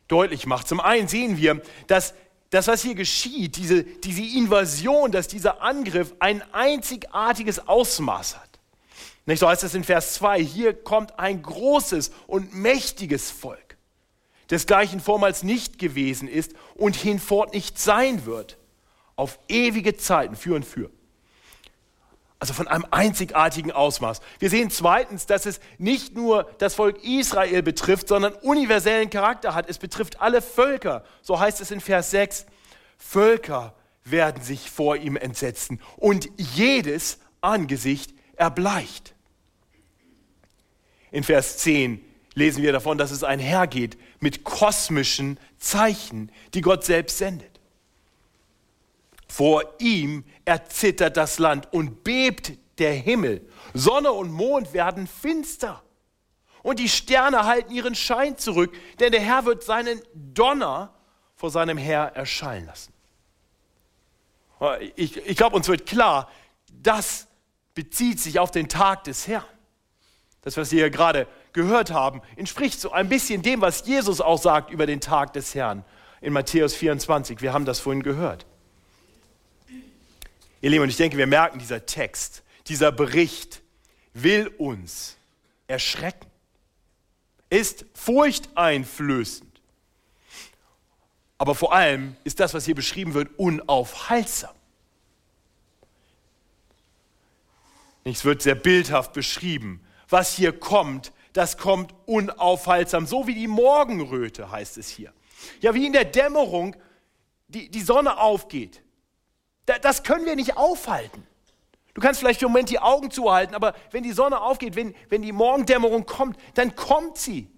deutlich 0.07 0.47
macht. 0.47 0.69
Zum 0.69 0.79
einen 0.79 1.09
sehen 1.09 1.37
wir, 1.37 1.63
dass 1.89 2.15
das, 2.51 2.69
was 2.69 2.83
hier 2.83 2.95
geschieht, 2.95 3.57
diese, 3.57 3.83
diese 3.83 4.23
Invasion, 4.23 5.11
dass 5.11 5.27
dieser 5.27 5.63
Angriff 5.63 6.15
ein 6.21 6.43
einzigartiges 6.53 7.67
Ausmaß 7.67 8.37
hat. 8.37 8.52
Nicht 9.27 9.39
so 9.39 9.49
heißt 9.49 9.63
es 9.63 9.75
in 9.75 9.85
Vers 9.85 10.15
2, 10.15 10.43
hier 10.43 10.75
kommt 10.75 11.19
ein 11.19 11.43
großes 11.43 12.11
und 12.27 12.55
mächtiges 12.55 13.31
Volk, 13.31 13.77
desgleichen 14.51 15.01
vormals 15.01 15.43
nicht 15.43 15.79
gewesen 15.79 16.29
ist 16.29 16.55
und 16.75 16.97
hinfort 16.97 17.55
nicht 17.55 17.79
sein 17.79 18.27
wird, 18.27 18.59
auf 19.15 19.39
ewige 19.49 19.97
Zeiten 19.97 20.35
für 20.35 20.55
und 20.55 20.65
für. 20.65 20.91
Also 22.41 22.55
von 22.55 22.67
einem 22.67 22.85
einzigartigen 22.91 23.71
Ausmaß. 23.71 24.21
Wir 24.41 24.51
sehen 24.51 24.69
zweitens, 24.69 25.27
dass 25.27 25.47
es 25.47 25.61
nicht 25.79 26.17
nur 26.17 26.51
das 26.59 26.75
Volk 26.75 27.05
Israel 27.05 27.63
betrifft, 27.63 28.09
sondern 28.09 28.35
universellen 28.35 29.11
Charakter 29.11 29.55
hat. 29.55 29.71
Es 29.71 29.79
betrifft 29.79 30.21
alle 30.21 30.43
Völker. 30.43 31.05
So 31.23 31.39
heißt 31.39 31.61
es 31.61 31.71
in 31.71 31.81
Vers 31.81 32.11
6. 32.11 32.47
Völker 32.99 33.77
werden 34.03 34.43
sich 34.43 34.73
vor 34.73 34.97
ihm 34.97 35.15
entsetzen 35.15 35.81
und 35.97 36.29
jedes 36.37 37.21
Angesicht 37.41 38.13
erbleicht. 38.37 39.15
In 41.11 41.25
Vers 41.25 41.59
10 41.59 42.03
lesen 42.35 42.63
wir 42.63 42.73
davon, 42.73 42.99
dass 42.99 43.11
es 43.11 43.25
einhergeht 43.25 43.99
mit 44.21 44.45
kosmischen 44.45 45.39
Zeichen, 45.59 46.33
die 46.55 46.63
Gott 46.63 46.85
selbst 46.85 47.19
sendet. 47.19 47.61
Vor 49.29 49.65
ihm 49.79 50.25
erzittert 50.45 51.17
das 51.17 51.39
Land 51.39 51.73
und 51.73 52.05
bebt 52.05 52.53
der 52.79 52.93
Himmel. 52.93 53.47
Sonne 53.75 54.13
und 54.13 54.31
Mond 54.31 54.73
werden 54.73 55.07
finster. 55.07 55.83
Und 56.63 56.79
die 56.79 56.89
Sterne 56.89 57.45
halten 57.45 57.73
ihren 57.73 57.95
Schein 57.95 58.39
zurück, 58.39 58.75
denn 59.01 59.13
der 59.13 59.21
Herr 59.21 59.45
wird 59.45 59.65
seinen 59.65 60.01
Donner 60.15 60.95
vor 61.35 61.51
seinem 61.51 61.77
Herr 61.77 62.15
erschallen 62.15 62.67
lassen. 62.67 62.93
Ich, 64.95 65.17
ich 65.17 65.37
glaube, 65.37 65.57
uns 65.57 65.67
wird 65.67 65.87
klar, 65.87 66.31
das 66.71 67.27
bezieht 67.75 68.21
sich 68.21 68.39
auf 68.39 68.51
den 68.51 68.69
Tag 68.69 69.05
des 69.05 69.27
Herrn. 69.27 69.45
Das, 70.43 70.57
was 70.57 70.73
wir 70.73 70.81
hier 70.81 70.91
gerade 70.91 71.27
gehört 71.53 71.91
haben, 71.93 72.21
entspricht 72.37 72.81
so 72.81 72.91
ein 72.91 73.09
bisschen 73.09 73.43
dem, 73.43 73.61
was 73.61 73.87
Jesus 73.87 74.21
auch 74.21 74.41
sagt 74.41 74.71
über 74.71 74.87
den 74.87 75.01
Tag 75.01 75.33
des 75.33 75.55
Herrn 75.55 75.85
in 76.21 76.33
Matthäus 76.33 76.75
24. 76.75 77.41
Wir 77.41 77.53
haben 77.53 77.65
das 77.65 77.81
vorhin 77.81 78.03
gehört. 78.03 78.47
Ihr 80.61 80.71
Lieben, 80.71 80.83
und 80.83 80.89
ich 80.89 80.97
denke, 80.97 81.17
wir 81.17 81.27
merken, 81.27 81.59
dieser 81.59 81.87
Text, 81.87 82.43
dieser 82.69 82.93
Bericht 82.93 83.63
will 84.15 84.49
uns 84.59 85.17
erschrecken, 85.67 86.27
ist 87.51 87.85
furchteinflößend. 87.95 89.61
Aber 91.39 91.55
vor 91.55 91.73
allem 91.73 92.17
ist 92.23 92.39
das, 92.39 92.55
was 92.55 92.65
hier 92.65 92.77
beschrieben 92.77 93.15
wird, 93.15 93.37
unaufhaltsam. 93.37 94.55
Es 98.05 98.25
wird 98.25 98.43
sehr 98.43 98.55
bildhaft 98.55 99.13
beschrieben. 99.13 99.81
Was 100.09 100.35
hier 100.35 100.53
kommt, 100.53 101.13
das 101.33 101.57
kommt 101.57 101.95
unaufhaltsam, 102.07 103.07
so 103.07 103.27
wie 103.27 103.35
die 103.35 103.49
Morgenröte 103.49 104.51
heißt 104.51 104.77
es 104.79 104.89
hier. 104.89 105.13
Ja, 105.61 105.75
wie 105.75 105.87
in 105.87 105.93
der 105.93 106.05
Dämmerung 106.05 106.77
die, 107.49 107.71
die 107.71 107.83
Sonne 107.83 108.19
aufgeht 108.19 108.83
das 109.67 110.03
können 110.03 110.27
wir 110.27 110.37
nicht 110.37 110.57
aufhalten. 110.57 111.27
Du 111.95 112.01
kannst 112.01 112.21
vielleicht 112.21 112.41
für 112.41 112.47
einen 112.47 112.53
Moment 112.53 112.71
die 112.71 112.79
Augen 112.79 113.11
zuhalten, 113.11 113.55
aber 113.55 113.75
wenn 113.91 114.03
die 114.03 114.13
Sonne 114.13 114.41
aufgeht, 114.41 114.77
wenn, 114.77 114.95
wenn 115.11 115.23
die 115.23 115.33
Morgendämmerung 115.33 116.07
kommt, 116.07 116.39
dann 116.55 116.75
kommt 116.75 117.19
sie. 117.19 117.49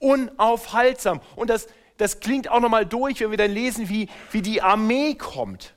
Unaufhaltsam. 0.00 1.20
Und 1.36 1.50
das, 1.50 1.68
das 1.96 2.20
klingt 2.20 2.48
auch 2.48 2.60
nochmal 2.60 2.84
durch, 2.84 3.20
wenn 3.20 3.30
wir 3.30 3.38
dann 3.38 3.52
lesen, 3.52 3.88
wie, 3.88 4.08
wie 4.32 4.42
die 4.42 4.60
Armee 4.60 5.14
kommt, 5.14 5.74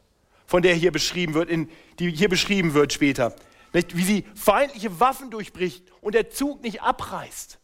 von 0.48 0.64
der 0.64 0.74
hier 0.74 0.92
beschrieben 0.92 1.36
wird, 1.36 1.50
in, 1.50 1.70
die 2.00 2.12
hier 2.12 2.30
beschrieben 2.30 2.74
wird 2.74 2.94
später. 2.94 3.36
Wie 3.72 4.04
sie 4.04 4.26
feindliche 4.36 5.00
Waffen 5.00 5.30
durchbricht 5.30 5.84
und 6.02 6.16
der 6.16 6.30
Zug 6.30 6.64
nicht 6.64 6.82
abreißt. 6.82 7.60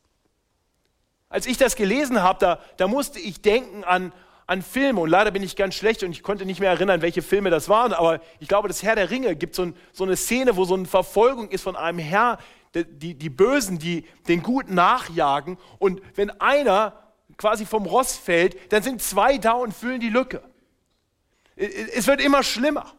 Als 1.30 1.48
ich 1.48 1.58
das 1.58 1.76
gelesen 1.76 2.22
habe, 2.22 2.40
da, 2.40 2.60
da 2.78 2.88
musste 2.88 3.20
ich 3.20 3.42
denken 3.42 3.84
an, 3.84 4.14
an 4.46 4.62
Filme 4.62 5.02
und 5.02 5.10
leider 5.10 5.32
bin 5.32 5.42
ich 5.42 5.56
ganz 5.56 5.74
schlecht 5.76 6.04
und 6.04 6.12
ich 6.12 6.22
konnte 6.22 6.46
nicht 6.46 6.60
mehr 6.60 6.70
erinnern, 6.70 7.02
welche 7.02 7.22
Filme 7.22 7.50
das 7.50 7.70
waren, 7.70 7.94
aber 7.94 8.22
ich 8.40 8.48
glaube, 8.48 8.68
das 8.68 8.84
Herr 8.84 8.96
der 8.96 9.10
Ringe 9.10 9.36
gibt 9.36 9.56
so, 9.56 9.64
ein, 9.64 9.76
so 9.94 10.04
eine 10.04 10.16
Szene, 10.16 10.56
wo 10.58 10.66
so 10.66 10.76
eine 10.76 10.86
Verfolgung 10.86 11.50
ist 11.50 11.64
von 11.64 11.76
einem 11.76 12.00
Herr, 12.00 12.38
die, 12.76 13.16
die 13.16 13.30
Bösen, 13.30 13.80
die 13.80 14.06
den 14.28 14.44
Guten 14.44 14.76
nachjagen 14.76 15.58
und 15.80 16.02
wenn 16.16 16.30
einer 16.42 16.94
quasi 17.38 17.66
vom 17.66 17.86
Ross 17.86 18.16
fällt, 18.16 18.72
dann 18.72 18.84
sind 18.84 19.02
zwei 19.02 19.38
da 19.38 19.54
und 19.54 19.74
füllen 19.74 20.00
die 20.00 20.10
Lücke. 20.10 20.44
Es 21.56 22.08
wird 22.08 22.22
immer 22.22 22.44
schlimmer. 22.44 22.94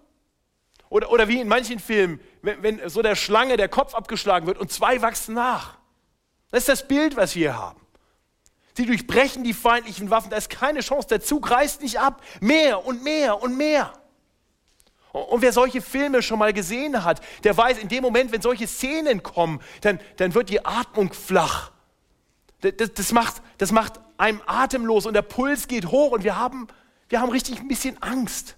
Oder, 0.88 1.11
oder 1.11 1.28
wie 1.28 1.40
in 1.40 1.49
manchen 1.49 1.78
Filmen, 1.78 2.20
wenn, 2.44 2.62
wenn 2.62 2.88
so 2.88 3.02
der 3.02 3.16
Schlange 3.16 3.56
der 3.56 3.68
Kopf 3.68 3.94
abgeschlagen 3.94 4.46
wird 4.46 4.58
und 4.58 4.70
zwei 4.70 5.00
wachsen 5.02 5.34
nach. 5.34 5.78
Das 6.50 6.60
ist 6.60 6.68
das 6.68 6.86
Bild, 6.86 7.16
was 7.16 7.34
wir 7.34 7.56
haben. 7.56 7.80
Sie 8.76 8.86
durchbrechen 8.86 9.44
die 9.44 9.54
feindlichen 9.54 10.10
Waffen. 10.10 10.30
Da 10.30 10.36
ist 10.36 10.50
keine 10.50 10.80
Chance. 10.80 11.08
Der 11.08 11.20
Zug 11.20 11.50
reißt 11.50 11.80
nicht 11.80 11.98
ab. 11.98 12.22
Mehr 12.40 12.84
und 12.84 13.02
mehr 13.02 13.40
und 13.40 13.56
mehr. 13.56 13.92
Und 15.12 15.42
wer 15.42 15.52
solche 15.52 15.80
Filme 15.80 16.22
schon 16.22 16.40
mal 16.40 16.52
gesehen 16.52 17.04
hat, 17.04 17.20
der 17.44 17.56
weiß, 17.56 17.78
in 17.78 17.88
dem 17.88 18.02
Moment, 18.02 18.32
wenn 18.32 18.42
solche 18.42 18.66
Szenen 18.66 19.22
kommen, 19.22 19.60
dann, 19.82 20.00
dann 20.16 20.34
wird 20.34 20.48
die 20.48 20.64
Atmung 20.64 21.12
flach. 21.12 21.70
Das, 22.60 22.92
das, 22.94 23.12
macht, 23.12 23.40
das 23.58 23.70
macht 23.70 24.00
einem 24.16 24.42
atemlos 24.46 25.06
und 25.06 25.14
der 25.14 25.22
Puls 25.22 25.68
geht 25.68 25.86
hoch 25.86 26.10
und 26.10 26.24
wir 26.24 26.36
haben, 26.36 26.66
wir 27.08 27.20
haben 27.20 27.30
richtig 27.30 27.60
ein 27.60 27.68
bisschen 27.68 28.02
Angst. 28.02 28.56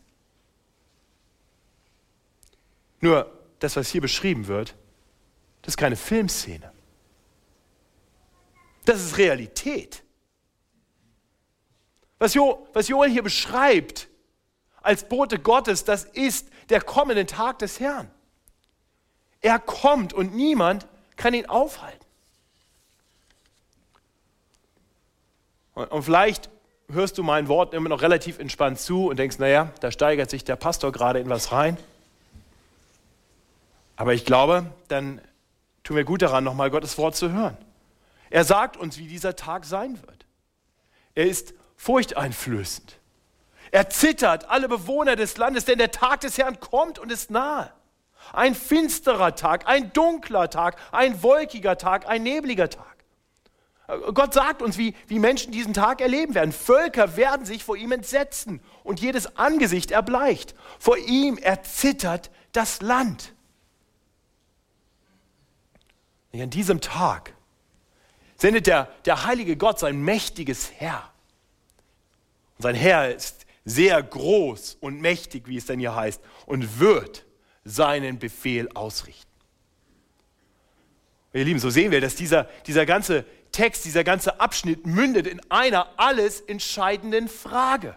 Nur 3.00 3.35
das, 3.58 3.76
was 3.76 3.88
hier 3.88 4.00
beschrieben 4.00 4.46
wird, 4.46 4.74
das 5.62 5.72
ist 5.72 5.76
keine 5.76 5.96
Filmszene. 5.96 6.72
Das 8.84 9.02
ist 9.02 9.18
Realität. 9.18 10.02
Was, 12.18 12.34
jo, 12.34 12.66
was 12.72 12.88
Joel 12.88 13.10
hier 13.10 13.22
beschreibt 13.22 14.08
als 14.80 15.08
Bote 15.08 15.38
Gottes, 15.38 15.84
das 15.84 16.04
ist 16.04 16.48
der 16.68 16.80
kommende 16.80 17.26
Tag 17.26 17.58
des 17.58 17.80
Herrn. 17.80 18.10
Er 19.40 19.58
kommt 19.58 20.12
und 20.12 20.34
niemand 20.34 20.86
kann 21.16 21.34
ihn 21.34 21.46
aufhalten. 21.46 22.04
Und, 25.74 25.90
und 25.90 26.02
vielleicht 26.02 26.48
hörst 26.90 27.18
du 27.18 27.22
meinen 27.22 27.48
Worten 27.48 27.74
immer 27.74 27.88
noch 27.88 28.02
relativ 28.02 28.38
entspannt 28.38 28.78
zu 28.78 29.08
und 29.08 29.18
denkst, 29.18 29.38
naja, 29.38 29.72
da 29.80 29.90
steigert 29.90 30.30
sich 30.30 30.44
der 30.44 30.56
Pastor 30.56 30.92
gerade 30.92 31.18
in 31.18 31.28
was 31.28 31.52
rein. 31.52 31.76
Aber 33.96 34.14
ich 34.14 34.24
glaube, 34.24 34.66
dann 34.88 35.20
tun 35.82 35.96
wir 35.96 36.04
gut 36.04 36.22
daran, 36.22 36.44
nochmal 36.44 36.70
Gottes 36.70 36.98
Wort 36.98 37.16
zu 37.16 37.32
hören. 37.32 37.56
Er 38.30 38.44
sagt 38.44 38.76
uns, 38.76 38.98
wie 38.98 39.06
dieser 39.06 39.36
Tag 39.36 39.64
sein 39.64 40.00
wird. 40.02 40.26
Er 41.14 41.26
ist 41.26 41.54
furchteinflößend. 41.76 42.98
Erzittert 43.70 44.48
alle 44.48 44.68
Bewohner 44.68 45.16
des 45.16 45.36
Landes, 45.36 45.64
denn 45.64 45.78
der 45.78 45.90
Tag 45.90 46.20
des 46.20 46.38
Herrn 46.38 46.60
kommt 46.60 46.98
und 46.98 47.10
ist 47.10 47.30
nahe. 47.30 47.72
Ein 48.32 48.54
finsterer 48.54 49.34
Tag, 49.34 49.66
ein 49.68 49.92
dunkler 49.92 50.50
Tag, 50.50 50.76
ein 50.92 51.22
wolkiger 51.22 51.78
Tag, 51.78 52.08
ein 52.08 52.22
nebliger 52.22 52.68
Tag. 52.68 52.96
Gott 54.14 54.34
sagt 54.34 54.62
uns, 54.62 54.78
wie, 54.78 54.94
wie 55.06 55.20
Menschen 55.20 55.52
diesen 55.52 55.72
Tag 55.72 56.00
erleben 56.00 56.34
werden. 56.34 56.52
Völker 56.52 57.16
werden 57.16 57.46
sich 57.46 57.62
vor 57.62 57.76
ihm 57.76 57.92
entsetzen 57.92 58.60
und 58.82 59.00
jedes 59.00 59.36
Angesicht 59.36 59.92
erbleicht. 59.92 60.56
Vor 60.80 60.98
ihm 60.98 61.38
erzittert 61.38 62.30
das 62.50 62.82
Land. 62.82 63.32
Und 66.36 66.42
an 66.42 66.50
diesem 66.50 66.82
Tag 66.82 67.32
sendet 68.36 68.66
der, 68.66 68.90
der 69.06 69.24
heilige 69.24 69.56
Gott 69.56 69.78
sein 69.78 70.02
mächtiges 70.02 70.70
Herr. 70.76 71.10
Und 72.58 72.62
sein 72.64 72.74
Herr 72.74 73.14
ist 73.14 73.46
sehr 73.64 74.02
groß 74.02 74.76
und 74.80 75.00
mächtig, 75.00 75.48
wie 75.48 75.56
es 75.56 75.64
denn 75.64 75.80
hier 75.80 75.94
heißt, 75.94 76.20
und 76.44 76.78
wird 76.78 77.24
seinen 77.64 78.18
Befehl 78.18 78.68
ausrichten. 78.74 79.30
Ihr 81.32 81.46
Lieben, 81.46 81.58
so 81.58 81.70
sehen 81.70 81.90
wir, 81.90 82.02
dass 82.02 82.16
dieser, 82.16 82.44
dieser 82.66 82.84
ganze 82.84 83.24
Text, 83.50 83.86
dieser 83.86 84.04
ganze 84.04 84.38
Abschnitt 84.38 84.84
mündet 84.84 85.26
in 85.26 85.40
einer 85.50 85.88
alles 85.98 86.42
entscheidenden 86.42 87.28
Frage. 87.28 87.96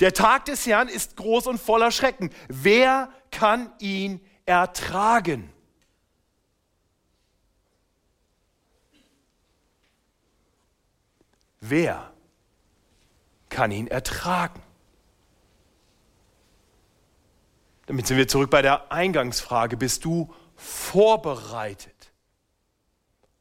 Der 0.00 0.12
Tag 0.12 0.44
des 0.44 0.66
Herrn 0.66 0.88
ist 0.88 1.16
groß 1.16 1.46
und 1.46 1.58
voller 1.58 1.90
Schrecken. 1.92 2.28
Wer 2.48 3.10
kann 3.30 3.72
ihn 3.78 4.20
ertragen? 4.44 5.50
Wer 11.60 12.12
kann 13.48 13.70
ihn 13.70 13.88
ertragen? 13.88 14.62
Damit 17.86 18.06
sind 18.06 18.18
wir 18.18 18.28
zurück 18.28 18.50
bei 18.50 18.62
der 18.62 18.92
Eingangsfrage. 18.92 19.76
Bist 19.76 20.04
du 20.04 20.32
vorbereitet 20.56 22.12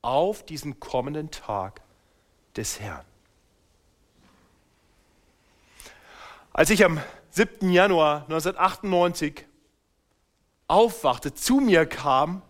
auf 0.01 0.45
diesen 0.45 0.79
kommenden 0.79 1.31
Tag 1.31 1.81
des 2.55 2.79
Herrn? 2.79 3.05
Als 6.53 6.69
ich 6.69 6.83
am 6.85 6.99
7. 7.31 7.69
Januar 7.69 8.21
1998 8.23 9.45
aufwachte, 10.67 11.33
zu 11.33 11.59
mir 11.59 11.85
kam, 11.85 12.41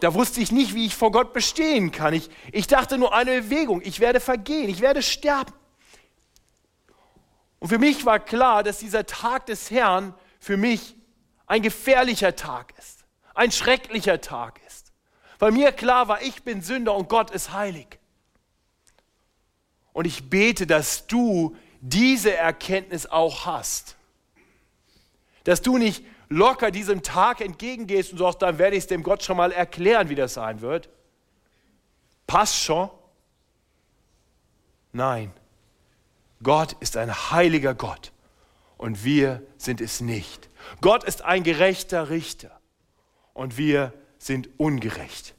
da 0.00 0.12
wusste 0.14 0.40
ich 0.40 0.52
nicht, 0.52 0.74
wie 0.74 0.86
ich 0.86 0.94
vor 0.94 1.10
Gott 1.10 1.32
bestehen 1.32 1.90
kann. 1.90 2.12
Ich, 2.12 2.28
ich 2.52 2.66
dachte 2.66 2.98
nur 2.98 3.14
eine 3.14 3.42
Bewegung, 3.42 3.80
ich 3.82 4.00
werde 4.00 4.20
vergehen, 4.20 4.68
ich 4.68 4.80
werde 4.80 5.02
sterben. 5.02 5.52
Und 7.58 7.68
für 7.68 7.78
mich 7.78 8.04
war 8.04 8.20
klar, 8.20 8.62
dass 8.62 8.78
dieser 8.78 9.06
Tag 9.06 9.46
des 9.46 9.70
Herrn 9.70 10.14
für 10.38 10.56
mich 10.56 10.94
ein 11.46 11.62
gefährlicher 11.62 12.36
Tag 12.36 12.74
ist, 12.78 13.04
ein 13.34 13.50
schrecklicher 13.50 14.20
Tag 14.20 14.60
ist. 14.66 14.92
Weil 15.38 15.52
mir 15.52 15.72
klar 15.72 16.08
war, 16.08 16.22
ich 16.22 16.42
bin 16.42 16.62
Sünder 16.62 16.94
und 16.94 17.08
Gott 17.08 17.30
ist 17.30 17.52
heilig. 17.52 17.98
Und 19.92 20.06
ich 20.06 20.28
bete, 20.28 20.66
dass 20.66 21.06
du 21.06 21.56
diese 21.80 22.34
Erkenntnis 22.34 23.06
auch 23.06 23.46
hast. 23.46 23.96
Dass 25.44 25.62
du 25.62 25.78
nicht 25.78 26.04
locker 26.28 26.70
diesem 26.70 27.02
Tag 27.02 27.40
entgegengehst 27.40 28.12
und 28.12 28.18
sagst, 28.18 28.42
dann 28.42 28.58
werde 28.58 28.76
ich 28.76 28.84
es 28.84 28.86
dem 28.88 29.02
Gott 29.02 29.22
schon 29.22 29.36
mal 29.36 29.52
erklären, 29.52 30.08
wie 30.08 30.14
das 30.14 30.34
sein 30.34 30.60
wird. 30.60 30.88
Passt 32.26 32.56
schon? 32.56 32.90
Nein. 34.92 35.32
Gott 36.42 36.74
ist 36.80 36.96
ein 36.96 37.12
heiliger 37.30 37.74
Gott 37.74 38.12
und 38.76 39.04
wir 39.04 39.42
sind 39.56 39.80
es 39.80 40.00
nicht. 40.00 40.48
Gott 40.80 41.04
ist 41.04 41.22
ein 41.22 41.42
gerechter 41.42 42.10
Richter 42.10 42.60
und 43.32 43.56
wir 43.56 43.92
sind 44.18 44.48
ungerecht. 44.58 45.34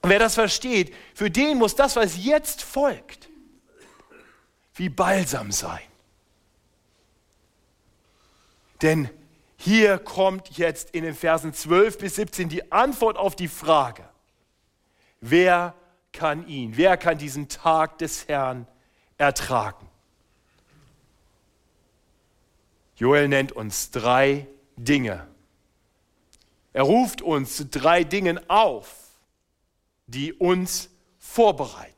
Und 0.00 0.10
wer 0.10 0.18
das 0.18 0.34
versteht, 0.34 0.92
für 1.14 1.30
den 1.30 1.58
muss 1.58 1.76
das, 1.76 1.94
was 1.94 2.24
jetzt 2.24 2.62
folgt, 2.62 3.28
wie 4.74 4.88
Balsam 4.88 5.52
sein. 5.52 5.82
Denn 8.80 9.08
hier 9.64 9.98
kommt 9.98 10.58
jetzt 10.58 10.90
in 10.90 11.04
den 11.04 11.14
Versen 11.14 11.54
12 11.54 11.98
bis 11.98 12.16
17 12.16 12.48
die 12.48 12.72
Antwort 12.72 13.16
auf 13.16 13.36
die 13.36 13.46
Frage, 13.46 14.04
wer 15.20 15.74
kann 16.12 16.48
ihn, 16.48 16.76
wer 16.76 16.96
kann 16.96 17.16
diesen 17.16 17.48
Tag 17.48 17.98
des 17.98 18.26
Herrn 18.26 18.66
ertragen? 19.18 19.88
Joel 22.96 23.28
nennt 23.28 23.52
uns 23.52 23.92
drei 23.92 24.48
Dinge. 24.76 25.28
Er 26.72 26.82
ruft 26.82 27.22
uns 27.22 27.56
zu 27.56 27.66
drei 27.66 28.02
Dingen 28.02 28.40
auf, 28.50 28.92
die 30.08 30.32
uns 30.32 30.90
vorbereiten, 31.18 31.94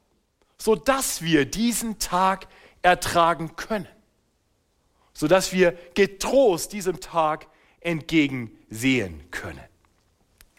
sodass 0.59 1.23
wir 1.23 1.47
diesen 1.47 1.99
Tag 1.99 2.47
ertragen 2.83 3.57
können, 3.57 3.89
sodass 5.15 5.53
wir 5.55 5.73
getrost 5.95 6.75
diesem 6.75 7.01
Tag 7.01 7.47
entgegensehen 7.85 9.31
können. 9.31 9.61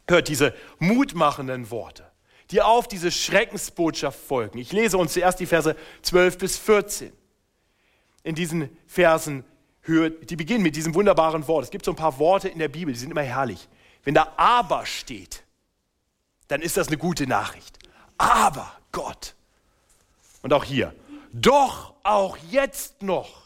Hört 0.07 0.29
diese 0.29 0.53
mutmachenden 0.79 1.69
Worte, 1.71 2.09
die 2.51 2.61
auf 2.61 2.87
diese 2.87 3.11
Schreckensbotschaft 3.11 4.19
folgen. 4.19 4.59
Ich 4.59 4.71
lese 4.71 4.97
uns 4.97 5.13
zuerst 5.13 5.39
die 5.39 5.45
Verse 5.45 5.75
12 6.03 6.37
bis 6.37 6.57
14. 6.57 7.11
In 8.23 8.35
diesen 8.35 8.69
Versen 8.87 9.43
hört, 9.81 10.29
die 10.29 10.35
beginnen 10.35 10.63
mit 10.63 10.75
diesem 10.75 10.93
wunderbaren 10.95 11.47
Wort. 11.47 11.65
Es 11.65 11.71
gibt 11.71 11.85
so 11.85 11.91
ein 11.91 11.97
paar 11.97 12.17
Worte 12.19 12.47
in 12.47 12.59
der 12.59 12.69
Bibel, 12.69 12.93
die 12.93 12.99
sind 12.99 13.11
immer 13.11 13.23
herrlich. 13.23 13.67
Wenn 14.03 14.13
da 14.13 14.33
aber 14.37 14.85
steht, 14.85 15.43
dann 16.47 16.61
ist 16.61 16.77
das 16.77 16.87
eine 16.87 16.97
gute 16.97 17.27
Nachricht. 17.27 17.79
Aber 18.17 18.71
Gott. 18.91 19.35
Und 20.41 20.53
auch 20.53 20.63
hier, 20.63 20.93
doch 21.33 21.95
auch 22.03 22.37
jetzt 22.49 23.01
noch 23.01 23.44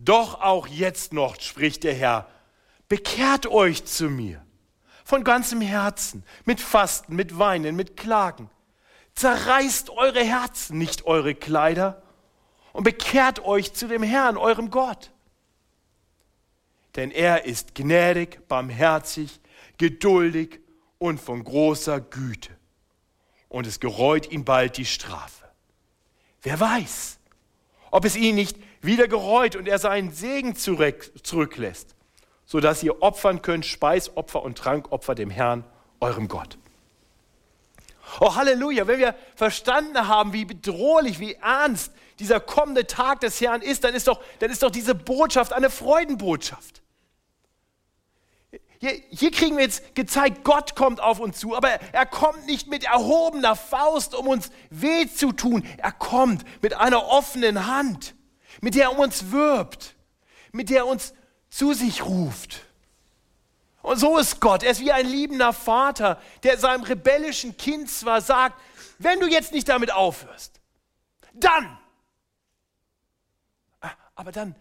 doch 0.00 0.40
auch 0.40 0.66
jetzt 0.66 1.12
noch, 1.12 1.38
spricht 1.40 1.84
der 1.84 1.94
Herr, 1.94 2.28
bekehrt 2.88 3.46
euch 3.46 3.84
zu 3.84 4.08
mir 4.08 4.44
von 5.04 5.24
ganzem 5.24 5.60
Herzen, 5.60 6.24
mit 6.44 6.60
Fasten, 6.60 7.16
mit 7.16 7.38
Weinen, 7.38 7.76
mit 7.76 7.96
Klagen. 7.96 8.48
Zerreißt 9.14 9.90
eure 9.90 10.24
Herzen, 10.24 10.78
nicht 10.78 11.04
eure 11.04 11.34
Kleider, 11.34 12.02
und 12.72 12.84
bekehrt 12.84 13.44
euch 13.44 13.72
zu 13.72 13.88
dem 13.88 14.02
Herrn, 14.02 14.36
eurem 14.36 14.70
Gott. 14.70 15.12
Denn 16.96 17.10
er 17.10 17.44
ist 17.44 17.74
gnädig, 17.74 18.46
barmherzig, 18.48 19.40
geduldig 19.78 20.60
und 20.98 21.20
von 21.20 21.42
großer 21.42 22.00
Güte. 22.00 22.56
Und 23.48 23.66
es 23.66 23.80
gereut 23.80 24.30
ihm 24.30 24.44
bald 24.44 24.76
die 24.76 24.86
Strafe. 24.86 25.50
Wer 26.42 26.58
weiß, 26.58 27.18
ob 27.90 28.04
es 28.04 28.16
ihn 28.16 28.36
nicht 28.36 28.56
wieder 28.80 29.08
gereut 29.08 29.56
und 29.56 29.68
er 29.68 29.78
seinen 29.78 30.12
Segen 30.12 30.56
zurück, 30.56 31.12
zurücklässt, 31.22 31.94
sodass 32.46 32.82
ihr 32.82 33.02
opfern 33.02 33.42
könnt 33.42 33.66
Speisopfer 33.66 34.42
und 34.42 34.58
Trankopfer 34.58 35.14
dem 35.14 35.30
Herrn, 35.30 35.64
eurem 36.00 36.28
Gott. 36.28 36.58
Oh 38.18 38.34
Halleluja, 38.34 38.86
wenn 38.86 38.98
wir 38.98 39.14
verstanden 39.36 40.08
haben, 40.08 40.32
wie 40.32 40.44
bedrohlich, 40.44 41.20
wie 41.20 41.34
ernst 41.34 41.92
dieser 42.18 42.40
kommende 42.40 42.86
Tag 42.86 43.20
des 43.20 43.40
Herrn 43.40 43.62
ist, 43.62 43.84
dann 43.84 43.94
ist 43.94 44.08
doch, 44.08 44.20
dann 44.40 44.50
ist 44.50 44.62
doch 44.62 44.70
diese 44.70 44.94
Botschaft 44.94 45.52
eine 45.52 45.70
Freudenbotschaft. 45.70 46.82
Hier, 48.80 48.92
hier, 49.10 49.30
kriegen 49.30 49.56
wir 49.56 49.64
jetzt 49.64 49.94
gezeigt, 49.94 50.42
Gott 50.42 50.74
kommt 50.74 51.00
auf 51.00 51.20
uns 51.20 51.38
zu, 51.38 51.54
aber 51.54 51.68
er 51.68 52.06
kommt 52.06 52.46
nicht 52.46 52.66
mit 52.66 52.84
erhobener 52.84 53.54
Faust, 53.54 54.14
um 54.14 54.26
uns 54.26 54.50
weh 54.70 55.06
zu 55.06 55.32
tun. 55.32 55.66
Er 55.76 55.92
kommt 55.92 56.44
mit 56.62 56.74
einer 56.74 57.06
offenen 57.06 57.66
Hand 57.66 58.14
mit 58.60 58.74
der 58.74 58.84
er 58.84 58.98
uns 58.98 59.30
wirbt, 59.30 59.94
mit 60.52 60.70
der 60.70 60.78
er 60.78 60.86
uns 60.86 61.14
zu 61.48 61.72
sich 61.72 62.04
ruft. 62.04 62.62
Und 63.82 63.98
so 63.98 64.18
ist 64.18 64.40
Gott. 64.40 64.62
Er 64.62 64.72
ist 64.72 64.80
wie 64.80 64.92
ein 64.92 65.06
liebender 65.06 65.52
Vater, 65.52 66.20
der 66.42 66.58
seinem 66.58 66.82
rebellischen 66.82 67.56
Kind 67.56 67.90
zwar 67.90 68.20
sagt, 68.20 68.60
wenn 68.98 69.20
du 69.20 69.26
jetzt 69.26 69.52
nicht 69.52 69.68
damit 69.68 69.92
aufhörst, 69.92 70.60
dann, 71.32 71.78
aber 74.14 74.32
dann 74.32 74.54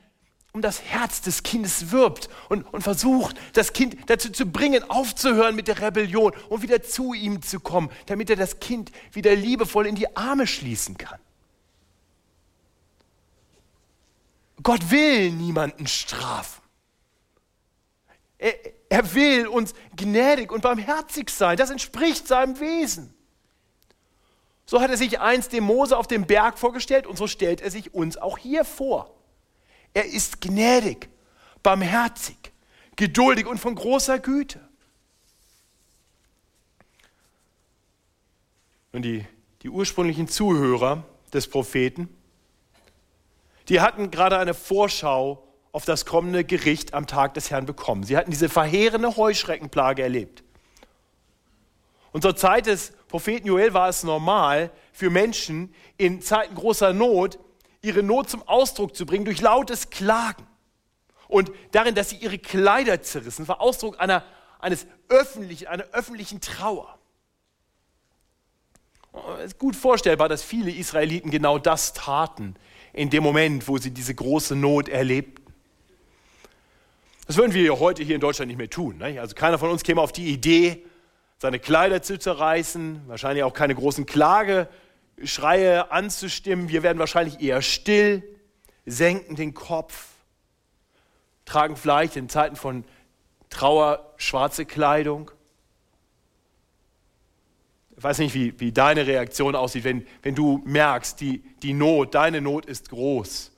um 0.51 0.61
das 0.61 0.81
Herz 0.81 1.21
des 1.21 1.43
Kindes 1.43 1.91
wirbt 1.91 2.27
und, 2.47 2.63
und 2.73 2.81
versucht, 2.81 3.35
das 3.53 3.73
Kind 3.73 4.09
dazu 4.09 4.31
zu 4.31 4.47
bringen, 4.47 4.89
aufzuhören 4.89 5.55
mit 5.55 5.67
der 5.67 5.79
Rebellion 5.79 6.33
und 6.49 6.63
wieder 6.63 6.81
zu 6.81 7.13
ihm 7.13 7.41
zu 7.41 7.59
kommen, 7.59 7.91
damit 8.07 8.29
er 8.31 8.35
das 8.35 8.59
Kind 8.59 8.91
wieder 9.11 9.35
liebevoll 9.35 9.85
in 9.85 9.95
die 9.95 10.15
Arme 10.15 10.47
schließen 10.47 10.97
kann. 10.97 11.19
Gott 14.63 14.91
will 14.91 15.31
niemanden 15.31 15.87
strafen. 15.87 16.61
Er, 18.37 18.53
er 18.89 19.13
will 19.13 19.47
uns 19.47 19.73
gnädig 19.95 20.51
und 20.51 20.61
barmherzig 20.61 21.29
sein. 21.29 21.57
Das 21.57 21.69
entspricht 21.69 22.27
seinem 22.27 22.59
Wesen. 22.59 23.13
So 24.65 24.81
hat 24.81 24.91
er 24.91 24.97
sich 24.97 25.19
einst 25.19 25.51
dem 25.51 25.63
Mose 25.63 25.97
auf 25.97 26.07
dem 26.07 26.25
Berg 26.25 26.59
vorgestellt 26.59 27.07
und 27.07 27.17
so 27.17 27.27
stellt 27.27 27.61
er 27.61 27.71
sich 27.71 27.93
uns 27.93 28.17
auch 28.17 28.37
hier 28.37 28.63
vor. 28.63 29.15
Er 29.93 30.05
ist 30.05 30.41
gnädig, 30.41 31.09
barmherzig, 31.63 32.37
geduldig 32.95 33.47
und 33.47 33.57
von 33.57 33.75
großer 33.75 34.19
Güte. 34.19 34.59
Und 38.91 39.03
die, 39.03 39.25
die 39.63 39.69
ursprünglichen 39.69 40.27
Zuhörer 40.27 41.03
des 41.33 41.49
Propheten, 41.49 42.09
die 43.69 43.81
hatten 43.81 44.11
gerade 44.11 44.37
eine 44.37 44.53
Vorschau 44.53 45.47
auf 45.71 45.85
das 45.85 46.05
kommende 46.05 46.43
Gericht 46.43 46.93
am 46.93 47.05
Tag 47.05 47.35
des 47.35 47.51
Herrn 47.51 47.67
bekommen. 47.67 48.03
Sie 48.03 48.17
hatten 48.17 48.31
diese 48.31 48.49
verheerende 48.49 49.15
Heuschreckenplage 49.15 50.01
erlebt. 50.01 50.43
Und 52.11 52.23
zur 52.23 52.35
Zeit 52.35 52.65
des 52.65 52.91
Propheten 53.07 53.47
Joel 53.47 53.73
war 53.75 53.87
es 53.87 54.03
normal 54.03 54.71
für 54.91 55.11
Menschen 55.11 55.73
in 55.97 56.21
Zeiten 56.21 56.55
großer 56.55 56.91
Not, 56.93 57.37
ihre 57.81 58.01
Not 58.01 58.31
zum 58.31 58.47
Ausdruck 58.47 58.95
zu 58.95 59.05
bringen 59.05 59.25
durch 59.25 59.41
lautes 59.41 59.91
Klagen. 59.91 60.47
Und 61.27 61.51
darin, 61.71 61.93
dass 61.93 62.09
sie 62.09 62.17
ihre 62.17 62.39
Kleider 62.39 63.03
zerrissen, 63.03 63.47
war 63.47 63.61
Ausdruck 63.61 63.99
einer, 63.99 64.23
eines 64.57 64.87
öffentlichen, 65.07 65.67
einer 65.67 65.85
öffentlichen 65.91 66.41
Trauer. 66.41 66.97
Es 69.39 69.53
ist 69.53 69.59
gut 69.59 69.75
vorstellbar, 69.75 70.29
dass 70.29 70.41
viele 70.41 70.71
Israeliten 70.71 71.29
genau 71.29 71.59
das 71.59 71.93
taten 71.93 72.55
in 72.93 73.09
dem 73.09 73.23
Moment, 73.23 73.67
wo 73.67 73.77
sie 73.77 73.91
diese 73.91 74.15
große 74.15 74.55
Not 74.55 74.89
erlebten. 74.89 75.39
Das 77.27 77.37
würden 77.37 77.53
wir 77.53 77.79
heute 77.79 78.01
hier 78.01 78.15
in 78.15 78.21
Deutschland 78.21 78.47
nicht 78.47 78.57
mehr 78.57 78.69
tun. 78.69 78.97
Ne? 78.97 79.21
Also 79.21 79.35
keiner 79.35 79.59
von 79.59 79.69
uns 79.69 79.83
käme 79.83 80.01
auf 80.01 80.11
die 80.11 80.29
Idee, 80.29 80.83
seine 81.37 81.59
Kleider 81.59 82.01
zu 82.01 82.17
zerreißen, 82.17 83.03
wahrscheinlich 83.07 83.43
auch 83.43 83.53
keine 83.53 83.75
großen 83.75 84.05
Klageschreie 84.05 85.91
anzustimmen. 85.91 86.69
Wir 86.69 86.83
werden 86.83 86.97
wahrscheinlich 86.97 87.39
eher 87.39 87.61
still, 87.61 88.23
senken 88.85 89.35
den 89.35 89.53
Kopf, 89.53 90.07
tragen 91.45 91.75
vielleicht 91.75 92.15
in 92.15 92.29
Zeiten 92.29 92.55
von 92.55 92.83
Trauer 93.49 94.13
schwarze 94.17 94.65
Kleidung. 94.65 95.31
Ich 97.99 98.03
weiß 98.05 98.19
nicht, 98.19 98.33
wie, 98.33 98.57
wie 98.61 98.71
deine 98.71 99.07
Reaktion 99.07 99.57
aussieht, 99.57 99.83
wenn, 99.83 100.07
wenn 100.21 100.33
du 100.33 100.61
merkst, 100.63 101.19
die, 101.19 101.43
die 101.61 101.73
Not, 101.73 102.15
deine 102.15 102.39
Not 102.39 102.65
ist 102.65 102.91
groß. 102.91 103.51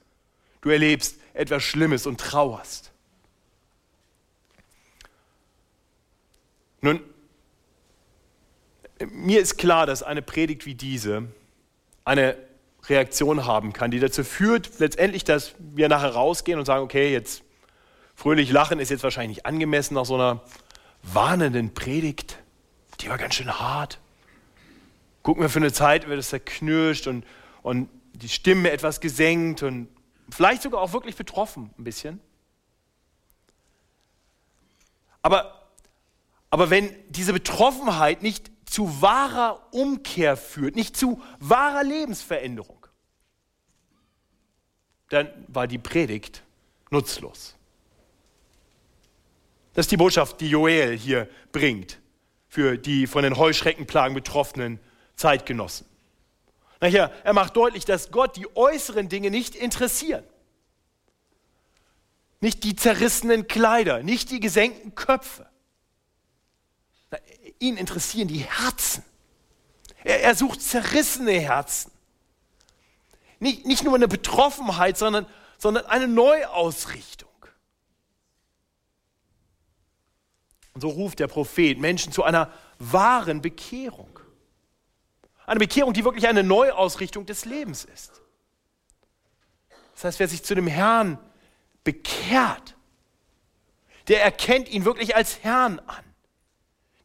Du 0.62 0.70
erlebst 0.70 1.18
etwas 1.36 1.62
Schlimmes 1.62 2.08
und 2.08 2.20
trauerst. 2.20 2.92
Nun, 6.82 7.02
mir 9.12 9.40
ist 9.40 9.60
klar, 9.60 9.86
dass 9.86 10.02
eine 10.02 10.24
Predigt 10.24 10.66
wie 10.66 10.74
diese 10.74 11.28
eine 12.04 12.36
Reaktion 12.90 13.46
haben 13.46 13.74
kann, 13.74 13.92
die 13.92 14.00
dazu 14.00 14.24
führt, 14.24 14.80
letztendlich, 14.80 15.24
dass 15.24 15.54
wir 15.60 15.88
nachher 15.88 16.16
rausgehen 16.16 16.58
und 16.58 16.66
sagen, 16.66 16.84
okay, 16.84 17.14
jetzt 17.14 17.44
fröhlich 18.16 18.52
lachen 18.52 18.80
ist 18.80 18.90
jetzt 18.90 19.04
wahrscheinlich 19.04 19.38
nicht 19.38 19.46
angemessen 19.46 19.94
nach 19.94 20.06
so 20.06 20.16
einer 20.16 20.42
warnenden 21.04 21.76
Predigt. 21.76 22.40
Die 23.02 23.10
war 23.10 23.20
ganz 23.20 23.36
schön 23.36 23.60
hart. 23.60 24.01
Gucken 25.24 25.44
wir 25.44 25.50
für 25.50 25.60
eine 25.60 25.72
Zeit, 25.72 26.08
wird 26.08 26.20
es 26.20 26.30
zerknirscht 26.30 27.08
und, 27.08 27.26
und 27.62 27.90
die 28.14 28.30
Stimme 28.30 28.72
etwas 28.72 29.00
gesenkt 29.00 29.64
und 29.64 29.88
vielleicht 30.30 30.62
sogar 30.62 30.82
auch 30.82 30.94
wirklich 30.94 31.16
betroffen 31.16 31.72
ein 31.78 31.84
bisschen. 31.84 32.20
Aber, 35.22 35.70
aber 36.50 36.70
wenn 36.70 36.90
diese 37.10 37.34
Betroffenheit 37.34 38.24
nicht 38.24 38.52
zu 38.66 39.02
wahrer 39.02 39.68
Umkehr 39.74 40.38
führt, 40.38 40.76
nicht 40.76 40.98
zu 40.98 41.22
wahrer 41.40 41.84
Lebensveränderung, 41.84 42.88
dann 45.10 45.30
war 45.48 45.68
die 45.68 45.78
Predigt 45.78 46.42
nutzlos. 46.90 47.56
Das 49.74 49.86
ist 49.86 49.92
die 49.92 49.98
Botschaft, 49.98 50.42
die 50.42 50.50
Joel 50.50 50.98
hier 50.98 51.30
bringt 51.52 52.00
für 52.48 52.78
die 52.78 53.08
von 53.08 53.24
den 53.24 53.38
Heuschreckenplagen 53.38 54.14
betroffenen 54.14 54.80
Zeitgenossen. 55.22 55.86
Nachher, 56.80 57.12
er 57.24 57.34
macht 57.34 57.56
deutlich, 57.56 57.86
dass 57.86 58.12
Gott 58.12 58.36
die 58.36 58.48
äußeren 58.56 59.08
Dinge 59.08 59.30
nicht 59.30 59.56
interessieren. 59.56 60.24
Nicht 62.40 62.64
die 62.64 62.76
zerrissenen 62.76 63.48
Kleider, 63.48 64.02
nicht 64.02 64.32
die 64.32 64.40
gesenkten 64.40 64.96
Köpfe. 64.96 65.48
Ihn 67.60 67.78
interessieren 67.78 68.28
die 68.28 68.40
Herzen. 68.40 69.04
Er, 70.04 70.24
er 70.24 70.34
sucht 70.34 70.60
zerrissene 70.62 71.34
Herzen. 71.40 71.92
Nicht, 73.40 73.68
nicht 73.68 73.84
nur 73.84 73.94
eine 73.94 74.08
Betroffenheit, 74.08 74.98
sondern, 74.98 75.28
sondern 75.60 75.86
eine 75.86 76.08
Neuausrichtung. 76.08 77.30
Und 80.74 80.82
so 80.82 80.90
ruft 80.90 81.20
der 81.20 81.28
Prophet 81.28 81.80
Menschen 81.80 82.12
zu 82.12 82.24
einer 82.24 82.52
wahren 82.80 83.44
Bekehrung. 83.44 84.11
Eine 85.52 85.60
Bekehrung, 85.60 85.92
die 85.92 86.06
wirklich 86.06 86.30
eine 86.30 86.44
Neuausrichtung 86.44 87.26
des 87.26 87.44
Lebens 87.44 87.84
ist. 87.84 88.22
Das 89.96 90.06
heißt, 90.06 90.20
wer 90.22 90.30
sich 90.30 90.44
zu 90.46 90.56
dem 90.56 90.66
Herrn 90.66 91.18
bekehrt, 91.84 92.78
der 94.08 94.24
erkennt 94.24 94.70
ihn 94.70 94.86
wirklich 94.86 95.14
als 95.14 95.44
Herrn 95.44 95.80
an. 95.80 96.06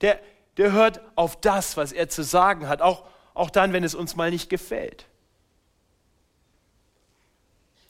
Der, 0.00 0.20
der 0.58 0.70
hört 0.70 1.00
auf 1.16 1.40
das, 1.40 1.76
was 1.76 1.90
er 1.90 2.08
zu 2.08 2.22
sagen 2.22 2.68
hat, 2.68 2.82
auch, 2.82 3.08
auch 3.34 3.50
dann, 3.50 3.72
wenn 3.72 3.82
es 3.82 3.96
uns 3.96 4.14
mal 4.14 4.30
nicht 4.30 4.48
gefällt. 4.48 5.06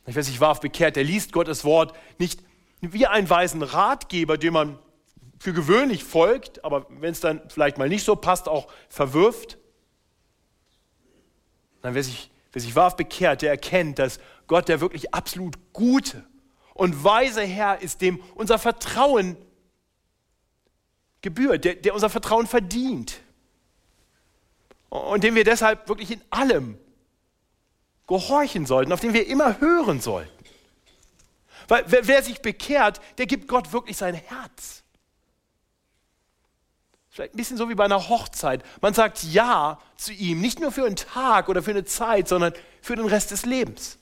Ich 0.07 0.17
weiß 0.17 0.27
nicht, 0.27 0.41
wahrhaft 0.41 0.63
bekehrt, 0.63 0.97
der 0.97 1.05
liest 1.05 1.33
Gottes 1.33 1.67
Wort 1.67 1.95
nicht 2.17 2.43
wie 2.81 3.07
einen 3.07 3.29
weisen 3.29 3.63
Ratgeber, 3.63 4.39
dem 4.39 4.55
man 4.55 4.79
für 5.39 5.53
gewöhnlich 5.53 6.03
folgt, 6.03 6.65
aber 6.65 6.87
wenn 6.89 7.13
es 7.13 7.21
dann 7.21 7.43
vielleicht 7.51 7.77
mal 7.77 7.91
nicht 7.91 8.05
so 8.05 8.17
passt, 8.17 8.49
auch 8.49 8.73
verwirft. 8.89 9.59
Nein, 11.87 11.95
wer 11.95 12.03
sich, 12.03 12.33
wer 12.51 12.61
sich 12.61 12.75
wahrhaft 12.75 12.97
bekehrt, 12.97 13.43
der 13.43 13.51
erkennt, 13.51 14.01
dass 14.01 14.19
Gott 14.49 14.69
der 14.69 14.81
wirklich 14.81 15.15
absolut 15.15 15.57
gute 15.73 16.25
und 16.75 17.05
weise 17.05 17.43
Herr 17.43 17.81
ist, 17.81 18.01
dem 18.01 18.21
unser 18.35 18.59
Vertrauen 18.59 19.37
gebührt, 21.23 21.65
der, 21.65 21.77
der 21.77 21.95
unser 21.95 22.11
Vertrauen 22.11 22.49
verdient 22.49 23.21
und 24.89 25.23
dem 25.23 25.37
wir 25.37 25.45
deshalb 25.45 25.89
wirklich 25.89 26.11
in 26.11 26.21
allem 26.31 26.77
gehorchen 28.09 28.67
sollten, 28.67 28.93
auf 28.93 28.99
den 28.99 29.15
wir 29.15 29.29
immer 29.29 29.61
hören 29.61 30.01
sollten. 30.01 30.45
Weil 31.69 31.85
wer, 31.87 32.09
wer 32.09 32.21
sich 32.25 32.43
bekehrt, 32.43 33.01
der 33.19 33.27
gibt 33.27 33.47
Gott 33.47 33.73
wirklich 33.73 33.97
sein 33.97 34.17
Herz. 34.17 34.83
Vielleicht 37.17 37.33
ein 37.33 37.39
bisschen 37.39 37.57
so 37.57 37.71
wie 37.71 37.75
bei 37.75 37.87
einer 37.87 38.11
Hochzeit. 38.11 38.63
Man 38.83 38.93
sagt 38.93 39.23
Ja 39.23 39.81
zu 39.97 40.13
ihm, 40.13 40.43
nicht 40.43 40.61
nur 40.61 40.71
für 40.71 40.85
einen 40.85 40.97
Tag 40.97 41.49
oder 41.49 41.63
für 41.63 41.71
eine 41.71 41.87
Zeit, 41.87 42.29
sondern 42.29 42.53
für 42.83 42.95
den 42.95 43.07
Rest 43.07 43.31
des 43.31 43.47
Lebens. 43.47 43.97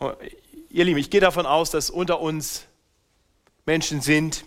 Oh, 0.00 0.12
ihr 0.70 0.86
Lieben, 0.86 0.98
ich 0.98 1.10
gehe 1.10 1.20
davon 1.20 1.44
aus, 1.44 1.70
dass 1.70 1.90
unter 1.90 2.20
uns 2.20 2.64
Menschen 3.66 4.00
sind, 4.00 4.46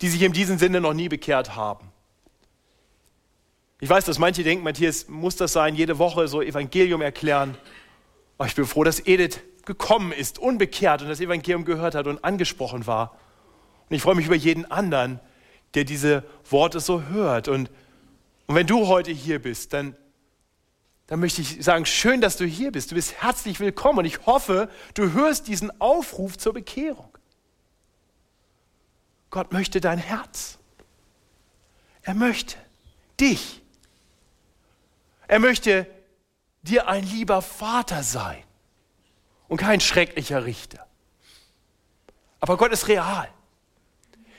die 0.00 0.08
sich 0.08 0.22
in 0.22 0.32
diesem 0.32 0.58
Sinne 0.58 0.80
noch 0.80 0.94
nie 0.94 1.08
bekehrt 1.08 1.56
haben. 1.56 1.90
Ich 3.80 3.88
weiß, 3.88 4.04
dass 4.04 4.20
manche 4.20 4.44
denken, 4.44 4.62
Matthias, 4.62 5.08
muss 5.08 5.34
das 5.34 5.52
sein, 5.52 5.74
jede 5.74 5.98
Woche 5.98 6.28
so 6.28 6.40
Evangelium 6.40 7.02
erklären. 7.02 7.56
Aber 8.38 8.46
ich 8.46 8.54
bin 8.54 8.64
froh, 8.64 8.84
dass 8.84 9.04
Edith 9.08 9.40
gekommen 9.64 10.12
ist, 10.12 10.38
unbekehrt 10.38 11.02
und 11.02 11.08
das 11.08 11.18
Evangelium 11.18 11.64
gehört 11.64 11.96
hat 11.96 12.06
und 12.06 12.22
angesprochen 12.22 12.86
war. 12.86 13.18
Und 13.88 13.96
ich 13.96 14.02
freue 14.02 14.14
mich 14.14 14.26
über 14.26 14.34
jeden 14.34 14.70
anderen, 14.70 15.20
der 15.74 15.84
diese 15.84 16.24
Worte 16.48 16.80
so 16.80 17.02
hört. 17.02 17.48
Und, 17.48 17.70
und 18.46 18.54
wenn 18.54 18.66
du 18.66 18.86
heute 18.86 19.10
hier 19.10 19.40
bist, 19.40 19.72
dann, 19.72 19.96
dann 21.06 21.20
möchte 21.20 21.42
ich 21.42 21.62
sagen, 21.62 21.86
schön, 21.86 22.20
dass 22.20 22.36
du 22.36 22.46
hier 22.46 22.72
bist. 22.72 22.90
Du 22.90 22.94
bist 22.94 23.20
herzlich 23.22 23.60
willkommen 23.60 24.00
und 24.00 24.04
ich 24.04 24.24
hoffe, 24.26 24.70
du 24.94 25.12
hörst 25.12 25.48
diesen 25.48 25.80
Aufruf 25.80 26.38
zur 26.38 26.54
Bekehrung. 26.54 27.10
Gott 29.30 29.52
möchte 29.52 29.80
dein 29.80 29.98
Herz. 29.98 30.58
Er 32.02 32.14
möchte 32.14 32.56
dich. 33.18 33.62
Er 35.26 35.40
möchte 35.40 35.86
dir 36.62 36.88
ein 36.88 37.04
lieber 37.04 37.42
Vater 37.42 38.02
sein 38.02 38.42
und 39.48 39.56
kein 39.56 39.80
schrecklicher 39.80 40.44
Richter. 40.44 40.86
Aber 42.40 42.56
Gott 42.56 42.72
ist 42.72 42.88
real. 42.88 43.28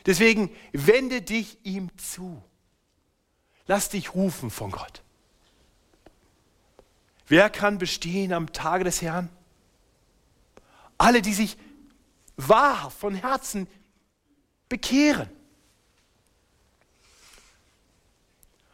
Deswegen 0.05 0.55
wende 0.71 1.21
dich 1.21 1.57
ihm 1.63 1.89
zu. 1.97 2.41
Lass 3.67 3.89
dich 3.89 4.13
rufen 4.13 4.51
von 4.51 4.71
Gott. 4.71 5.01
Wer 7.27 7.49
kann 7.49 7.79
bestehen 7.79 8.33
am 8.33 8.53
Tage 8.53 8.83
des 8.83 9.01
Herrn? 9.01 9.29
Alle, 10.97 11.21
die 11.21 11.33
sich 11.33 11.57
wahrhaft 12.37 12.99
von 12.99 13.15
Herzen 13.15 13.67
bekehren. 14.69 15.29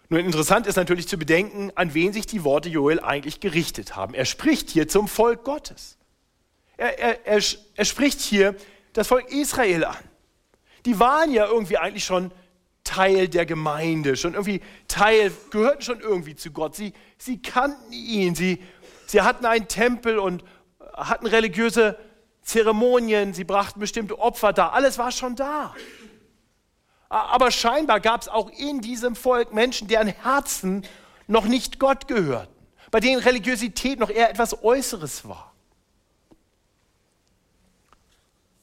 Nun 0.10 0.20
interessant 0.20 0.68
ist 0.68 0.76
natürlich 0.76 1.08
zu 1.08 1.18
bedenken, 1.18 1.72
an 1.76 1.94
wen 1.94 2.12
sich 2.12 2.26
die 2.26 2.44
Worte 2.44 2.68
Joel 2.68 3.00
eigentlich 3.00 3.40
gerichtet 3.40 3.96
haben. 3.96 4.14
Er 4.14 4.26
spricht 4.26 4.70
hier 4.70 4.90
zum 4.90 5.08
Volk 5.08 5.46
Gottes. 5.46 5.98
Er, 6.76 7.00
er, 7.00 7.26
er, 7.26 7.42
er 7.76 7.86
spricht 7.86 8.20
hier 8.20 8.58
das 8.92 9.08
Volk 9.08 9.32
Israel 9.32 9.86
an. 9.86 10.11
Die 10.86 11.00
waren 11.00 11.32
ja 11.32 11.46
irgendwie 11.46 11.78
eigentlich 11.78 12.06
schon 12.06 12.32
Teil 12.84 13.28
der 13.28 13.46
Gemeinde, 13.46 14.16
schon 14.16 14.34
irgendwie 14.34 14.62
Teil, 14.88 15.32
gehörten 15.52 15.82
schon 15.82 16.00
irgendwie 16.00 16.36
zu 16.36 16.52
Gott. 16.52 16.76
Sie, 16.76 16.94
sie 17.18 17.42
kannten 17.42 17.94
ihn, 17.94 18.36
sie, 18.36 18.62
sie 19.06 19.22
hatten 19.22 19.46
einen 19.46 19.68
Tempel 19.68 20.18
und 20.18 20.44
hatten 20.94 21.28
religiöse 21.28 21.98
Zeremonien, 22.42 23.34
sie 23.34 23.44
brachten 23.44 23.80
bestimmte 23.80 24.18
Opfer 24.20 24.52
da, 24.52 24.70
alles 24.70 24.98
war 24.98 25.12
schon 25.12 25.36
da. 25.36 25.76
Aber 27.10 27.52
scheinbar 27.52 28.00
gab 28.00 28.22
es 28.22 28.28
auch 28.28 28.50
in 28.50 28.82
diesem 28.82 29.16
Volk 29.16 29.54
Menschen, 29.54 29.88
deren 29.88 30.08
Herzen 30.08 30.86
noch 31.28 31.46
nicht 31.46 31.78
Gott 31.78 32.08
gehörten, 32.08 32.54
bei 32.90 33.00
denen 33.00 33.22
Religiosität 33.22 34.00
noch 34.00 34.10
eher 34.10 34.30
etwas 34.30 34.64
Äußeres 34.64 35.28
war. 35.28 35.54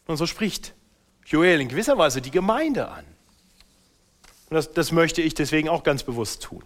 Und 0.07 0.17
so 0.17 0.27
spricht 0.27 0.75
Joel 1.29 1.61
in 1.61 1.69
gewisser 1.69 1.99
Weise 1.99 2.23
die 2.23 2.31
Gemeinde 2.31 2.89
an. 2.89 3.05
Und 4.49 4.55
das, 4.55 4.73
das 4.73 4.93
möchte 4.93 5.21
ich 5.21 5.35
deswegen 5.35 5.69
auch 5.69 5.83
ganz 5.83 6.03
bewusst 6.03 6.43
tun. 6.43 6.65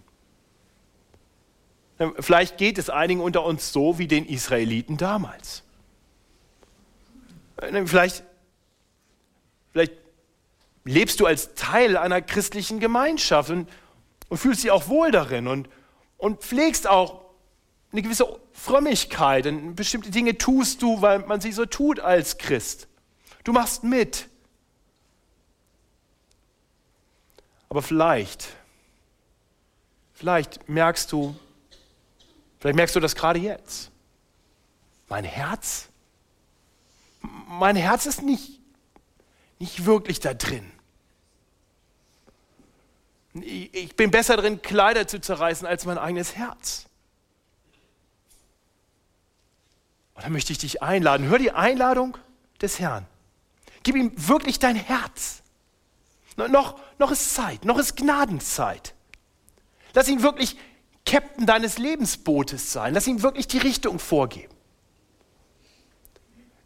Vielleicht 2.21 2.59
geht 2.59 2.79
es 2.79 2.89
einigen 2.89 3.21
unter 3.21 3.45
uns 3.45 3.73
so 3.73 3.99
wie 3.99 4.07
den 4.07 4.25
Israeliten 4.25 4.97
damals. 4.97 5.65
Vielleicht, 7.57 8.23
vielleicht 9.73 9.93
lebst 10.85 11.19
du 11.19 11.27
als 11.27 11.55
Teil 11.55 11.97
einer 11.97 12.23
christlichen 12.23 12.79
Gemeinschaft 12.79 13.51
und, 13.51 13.69
und 14.29 14.39
fühlst 14.39 14.63
dich 14.63 14.71
auch 14.71 14.89
wohl 14.89 15.11
darin 15.11 15.49
und, 15.49 15.69
und 16.19 16.41
pflegst 16.41 16.89
auch 16.89 17.21
eine 17.91 18.03
gewisse 18.03 18.27
Frömmigkeit 18.53 19.47
und 19.47 19.75
bestimmte 19.75 20.11
Dinge 20.11 20.39
tust 20.39 20.83
du, 20.83 21.03
weil 21.03 21.21
man 21.21 21.41
sie 21.41 21.53
so 21.53 21.67
tut 21.67 21.99
als 21.99 22.39
Christ. 22.39 22.87
Du 23.43 23.53
machst 23.53 23.83
mit. 23.83 24.29
Aber 27.73 27.81
vielleicht, 27.81 28.55
vielleicht 30.13 30.69
merkst 30.69 31.11
du, 31.11 31.35
vielleicht 32.61 32.77
merkst 32.77 32.95
du 32.95 33.01
das 33.01 33.15
gerade 33.15 33.39
jetzt. 33.39 33.91
Mein 35.09 35.25
Herz, 35.25 35.89
mein 37.23 37.75
Herz 37.77 38.05
ist 38.05 38.21
nicht, 38.21 38.61
nicht 39.59 39.87
wirklich 39.87 40.21
da 40.21 40.35
drin. 40.35 40.71
Ich 43.33 43.97
bin 43.97 44.11
besser 44.11 44.37
drin, 44.37 44.61
Kleider 44.61 45.09
zu 45.09 45.19
zerreißen 45.19 45.67
als 45.67 45.87
mein 45.87 45.97
eigenes 45.97 46.37
Herz. 46.37 46.85
Und 50.13 50.25
dann 50.25 50.33
möchte 50.33 50.53
ich 50.53 50.59
dich 50.59 50.83
einladen. 50.83 51.27
Hör 51.27 51.39
die 51.39 51.53
Einladung 51.53 52.19
des 52.61 52.79
Herrn. 52.79 53.07
Gib 53.83 53.97
ihm 53.97 54.13
wirklich 54.15 54.59
dein 54.59 54.77
Herz. 54.77 55.42
Noch, 56.37 56.79
noch 56.99 57.11
ist 57.11 57.35
Zeit, 57.35 57.65
noch 57.65 57.79
ist 57.79 57.97
Gnadenzeit. 57.97 58.95
Lass 59.95 60.09
ihn 60.09 60.23
wirklich 60.23 60.57
Captain 61.05 61.47
deines 61.47 61.79
Lebensbootes 61.79 62.73
sein. 62.73 62.95
Lass 62.95 63.07
ihm 63.07 63.23
wirklich 63.23 63.49
die 63.49 63.59
Richtung 63.59 63.99
vorgeben. 63.99 64.55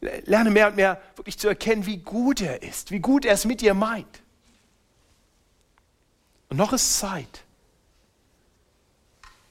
Lerne 0.01 0.51
mehr 0.51 0.69
und 0.69 0.77
mehr 0.77 1.01
wirklich 1.17 1.39
zu 1.39 1.49
erkennen, 1.49 1.87
wie 1.87 1.99
gut 1.99 2.41
er 2.41 2.63
ist, 2.63 2.91
wie 2.91 3.01
gut 3.01 3.25
er 3.25 3.33
es 3.33 3.45
mit 3.45 3.61
dir 3.61 3.75
meint. 3.75 4.23
Und 6.49 6.59
noch 6.59 6.73
ist 6.73 6.99
Zeit. 6.99 7.45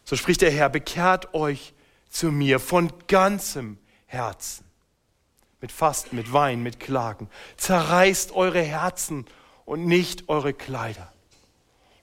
So 0.05 0.15
spricht 0.15 0.41
der 0.41 0.51
Herr, 0.51 0.69
bekehrt 0.69 1.33
euch 1.33 1.73
zu 2.09 2.31
mir 2.31 2.59
von 2.59 2.93
ganzem 3.07 3.77
Herzen. 4.05 4.63
Mit 5.59 5.71
Fasten, 5.71 6.15
mit 6.15 6.31
Wein, 6.31 6.61
mit 6.61 6.79
Klagen. 6.79 7.27
Zerreißt 7.57 8.31
eure 8.33 8.61
Herzen 8.61 9.25
und 9.65 9.85
nicht 9.85 10.29
eure 10.29 10.53
Kleider. 10.53 11.11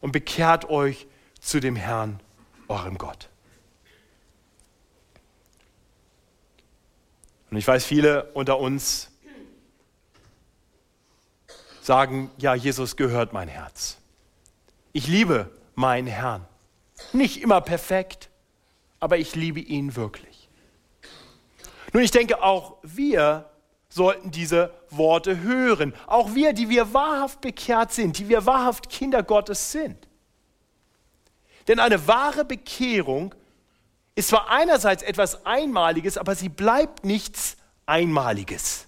Und 0.00 0.12
bekehrt 0.12 0.68
euch 0.68 1.06
zu 1.40 1.60
dem 1.60 1.76
Herrn, 1.76 2.20
eurem 2.68 2.98
Gott. 2.98 3.28
Und 7.50 7.56
ich 7.58 7.66
weiß, 7.66 7.84
viele 7.84 8.24
unter 8.32 8.58
uns 8.58 9.10
sagen, 11.82 12.30
ja, 12.38 12.54
Jesus 12.54 12.96
gehört 12.96 13.32
mein 13.32 13.48
Herz. 13.48 13.98
Ich 14.92 15.06
liebe 15.06 15.50
meinen 15.74 16.06
Herrn. 16.06 16.46
Nicht 17.12 17.42
immer 17.42 17.60
perfekt, 17.60 18.30
aber 19.00 19.18
ich 19.18 19.34
liebe 19.34 19.60
ihn 19.60 19.96
wirklich. 19.96 20.48
Nun, 21.92 22.02
ich 22.02 22.10
denke, 22.10 22.42
auch 22.42 22.78
wir 22.82 23.50
sollten 23.94 24.30
diese 24.30 24.72
Worte 24.90 25.40
hören. 25.40 25.94
Auch 26.06 26.34
wir, 26.34 26.52
die 26.52 26.68
wir 26.68 26.94
wahrhaft 26.94 27.40
bekehrt 27.40 27.92
sind, 27.92 28.18
die 28.18 28.28
wir 28.28 28.46
wahrhaft 28.46 28.88
Kinder 28.88 29.22
Gottes 29.22 29.72
sind. 29.72 30.08
Denn 31.68 31.78
eine 31.78 32.06
wahre 32.06 32.44
Bekehrung 32.44 33.34
ist 34.14 34.28
zwar 34.28 34.50
einerseits 34.50 35.02
etwas 35.02 35.46
Einmaliges, 35.46 36.18
aber 36.18 36.34
sie 36.34 36.48
bleibt 36.48 37.04
nichts 37.04 37.56
Einmaliges. 37.86 38.86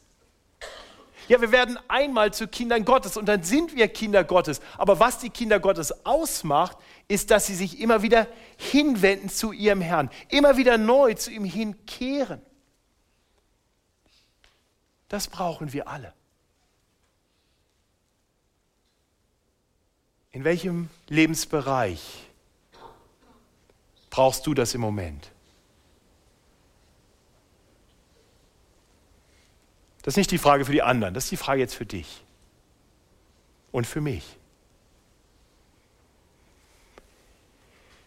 Ja, 1.29 1.41
wir 1.41 1.53
werden 1.53 1.79
einmal 1.89 2.35
zu 2.35 2.47
Kindern 2.47 2.85
Gottes 2.85 3.17
und 3.17 3.27
dann 3.27 3.43
sind 3.43 3.75
wir 3.75 3.89
Kinder 3.89 4.25
Gottes. 4.25 4.61
Aber 4.77 5.01
was 5.01 5.19
die 5.19 5.31
Kinder 5.31 5.59
Gottes 5.59 6.05
ausmacht, 6.05 6.77
ist, 7.09 7.31
dass 7.31 7.47
sie 7.47 7.55
sich 7.55 7.81
immer 7.81 8.03
wieder 8.03 8.27
hinwenden 8.57 9.31
zu 9.31 9.53
ihrem 9.53 9.81
Herrn, 9.81 10.11
immer 10.29 10.57
wieder 10.59 10.77
neu 10.77 11.15
zu 11.15 11.31
ihm 11.31 11.45
hinkehren. 11.45 12.43
Das 15.15 15.29
brauchen 15.29 15.73
wir 15.73 15.87
alle. 15.87 16.13
In 20.33 20.43
welchem 20.43 20.91
Lebensbereich 21.07 22.25
brauchst 24.11 24.45
du 24.45 24.55
das 24.55 24.75
im 24.75 24.81
Moment? 24.81 25.31
Das 30.03 30.15
ist 30.15 30.17
nicht 30.17 30.33
die 30.33 30.39
Frage 30.39 30.65
für 30.65 30.73
die 30.73 30.83
anderen, 30.83 31.15
das 31.15 31.27
ist 31.27 31.31
die 31.31 31.37
Frage 31.37 31.61
jetzt 31.61 31.77
für 31.77 31.87
dich 31.87 32.25
und 33.71 33.87
für 33.87 34.01
mich. 34.01 34.37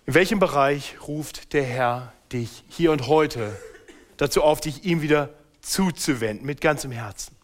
In 0.06 0.14
welchem 0.14 0.40
Bereich 0.40 0.98
ruft 1.08 1.54
der 1.54 1.64
Herr 1.64 2.12
dich 2.34 2.66
hier 2.68 2.92
und 2.92 3.08
heute 3.08 3.58
dazu 4.18 4.44
auf, 4.44 4.60
dich 4.60 4.84
ihm 4.84 5.02
wieder 5.02 5.37
zuzuwenden 5.68 6.46
mit 6.46 6.62
ganzem 6.62 6.92
Herzen. 6.92 7.36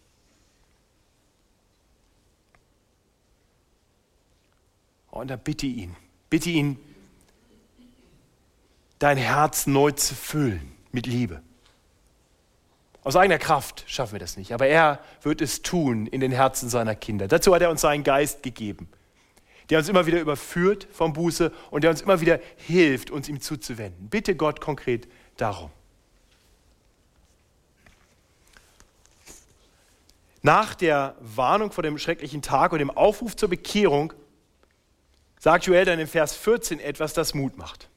Und 5.11 5.27
dann 5.27 5.39
bitte 5.39 5.67
ihn, 5.67 5.95
bitte 6.29 6.49
ihn, 6.49 6.79
dein 8.97 9.17
Herz 9.17 9.67
neu 9.67 9.91
zu 9.91 10.15
füllen 10.15 10.71
mit 10.91 11.05
Liebe. 11.05 11.41
Aus 13.03 13.17
eigener 13.17 13.37
Kraft 13.37 13.83
schaffen 13.87 14.13
wir 14.13 14.19
das 14.19 14.37
nicht, 14.37 14.53
aber 14.53 14.67
er 14.67 14.99
wird 15.21 15.41
es 15.41 15.61
tun 15.61 16.07
in 16.07 16.21
den 16.21 16.31
Herzen 16.31 16.69
seiner 16.69 16.95
Kinder. 16.95 17.27
Dazu 17.27 17.53
hat 17.53 17.61
er 17.61 17.69
uns 17.69 17.81
seinen 17.81 18.05
Geist 18.05 18.41
gegeben, 18.41 18.87
der 19.69 19.79
uns 19.79 19.89
immer 19.89 20.05
wieder 20.05 20.21
überführt 20.21 20.87
vom 20.91 21.11
Buße 21.11 21.51
und 21.69 21.83
der 21.83 21.91
uns 21.91 22.01
immer 22.01 22.21
wieder 22.21 22.39
hilft, 22.55 23.11
uns 23.11 23.27
ihm 23.27 23.41
zuzuwenden. 23.41 24.07
Bitte 24.07 24.35
Gott 24.35 24.61
konkret 24.61 25.09
darum. 25.35 25.69
Nach 30.43 30.75
der 30.75 31.15
Warnung 31.21 31.71
vor 31.71 31.83
dem 31.83 31.97
schrecklichen 31.97 32.41
Tag 32.41 32.73
und 32.73 32.79
dem 32.79 32.91
Aufruf 32.91 33.35
zur 33.35 33.47
Bekehrung 33.47 34.11
sagt 35.39 35.65
Joel 35.65 35.85
dann 35.85 35.99
in 35.99 36.07
Vers 36.07 36.35
14 36.35 36.81
etwas, 36.81 37.13
das 37.13 37.33
Mut 37.33 37.57
macht. 37.57 37.89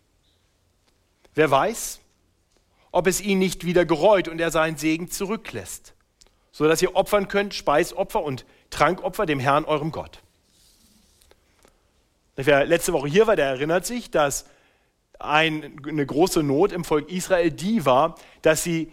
Wer 1.35 1.50
weiß, 1.50 2.00
ob 2.92 3.09
es 3.09 3.20
ihn 3.20 3.40
nicht 3.40 3.66
wieder 3.66 3.85
gereut 3.85 4.28
und 4.28 4.40
er 4.40 4.52
seinen 4.52 4.76
Segen 4.76 5.11
zurücklässt, 5.11 5.94
sodass 6.52 6.80
ihr 6.80 6.94
opfern 6.94 7.26
könnt 7.26 7.52
Speisopfer 7.52 8.22
und 8.22 8.46
Trankopfer 8.70 9.26
dem 9.26 9.40
Herrn, 9.40 9.64
eurem 9.64 9.90
Gott. 9.90 10.22
Wer 12.37 12.64
letzte 12.64 12.92
Woche 12.92 13.09
hier 13.09 13.26
war, 13.26 13.35
der 13.35 13.46
erinnert 13.46 13.87
sich, 13.87 14.12
dass 14.12 14.46
ein, 15.18 15.80
eine 15.85 16.06
große 16.06 16.44
Not 16.44 16.70
im 16.70 16.85
Volk 16.85 17.11
Israel 17.11 17.50
die 17.50 17.85
war, 17.85 18.14
dass 18.42 18.62
sie 18.62 18.92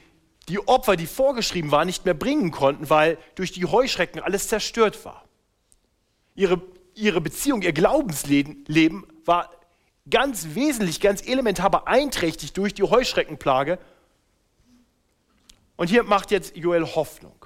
die 0.50 0.60
Opfer, 0.68 0.96
die 0.96 1.08
vorgeschrieben 1.08 1.72
waren, 1.72 1.88
nicht 1.88 2.06
mehr 2.06 2.14
bringen 2.14 2.52
konnten, 2.52 2.90
weil 2.90 3.18
durch 3.36 3.52
die 3.52 3.66
Heuschrecken 3.66 4.22
alles 4.22 4.48
zerstört 4.48 5.06
war. 5.06 5.24
Ihre, 6.36 6.62
ihre 6.96 7.22
Beziehung, 7.22 7.62
ihr 7.62 7.74
Glaubensleben 7.74 9.06
war 9.26 9.50
ganz 10.10 10.48
wesentlich, 10.54 11.00
ganz 11.00 11.26
elementar 11.26 11.70
beeinträchtigt 11.70 12.58
durch 12.58 12.74
die 12.74 12.84
Heuschreckenplage. 12.84 13.80
Und 15.78 15.90
hier 15.90 16.04
macht 16.04 16.32
jetzt 16.32 16.58
Joel 16.58 16.86
Hoffnung. 16.86 17.46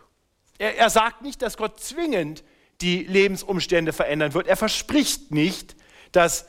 Er, 0.57 0.75
er 0.77 0.89
sagt 0.89 1.21
nicht, 1.21 1.41
dass 1.41 1.57
Gott 1.57 1.79
zwingend 1.79 2.43
die 2.81 3.03
Lebensumstände 3.03 3.93
verändern 3.93 4.33
wird. 4.33 4.47
Er 4.47 4.57
verspricht 4.57 5.31
nicht, 5.31 5.75
dass 6.11 6.47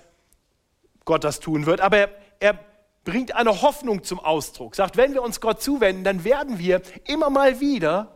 Gott 1.05 1.25
das 1.25 1.41
tun 1.41 1.67
wird, 1.67 1.81
aber 1.81 1.99
er, 1.99 2.11
er 2.41 2.68
bringt 3.09 3.35
eine 3.35 3.63
Hoffnung 3.63 4.05
zum 4.05 4.21
Ausdruck. 4.21 4.77
Sagt, 4.77 4.99
wenn 4.99 5.15
wir 5.15 5.23
uns 5.23 5.41
Gott 5.41 5.63
zuwenden, 5.63 6.05
dann 6.05 6.25
werden 6.25 6.59
wir 6.59 6.83
immer 7.07 7.31
mal 7.31 7.59
wieder 7.59 8.15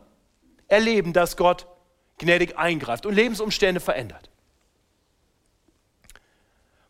erleben, 0.67 1.13
dass 1.13 1.35
Gott 1.35 1.65
gnädig 2.19 2.59
eingreift 2.59 3.07
und 3.07 3.15
Lebensumstände 3.15 3.79
verändert. 3.79 4.29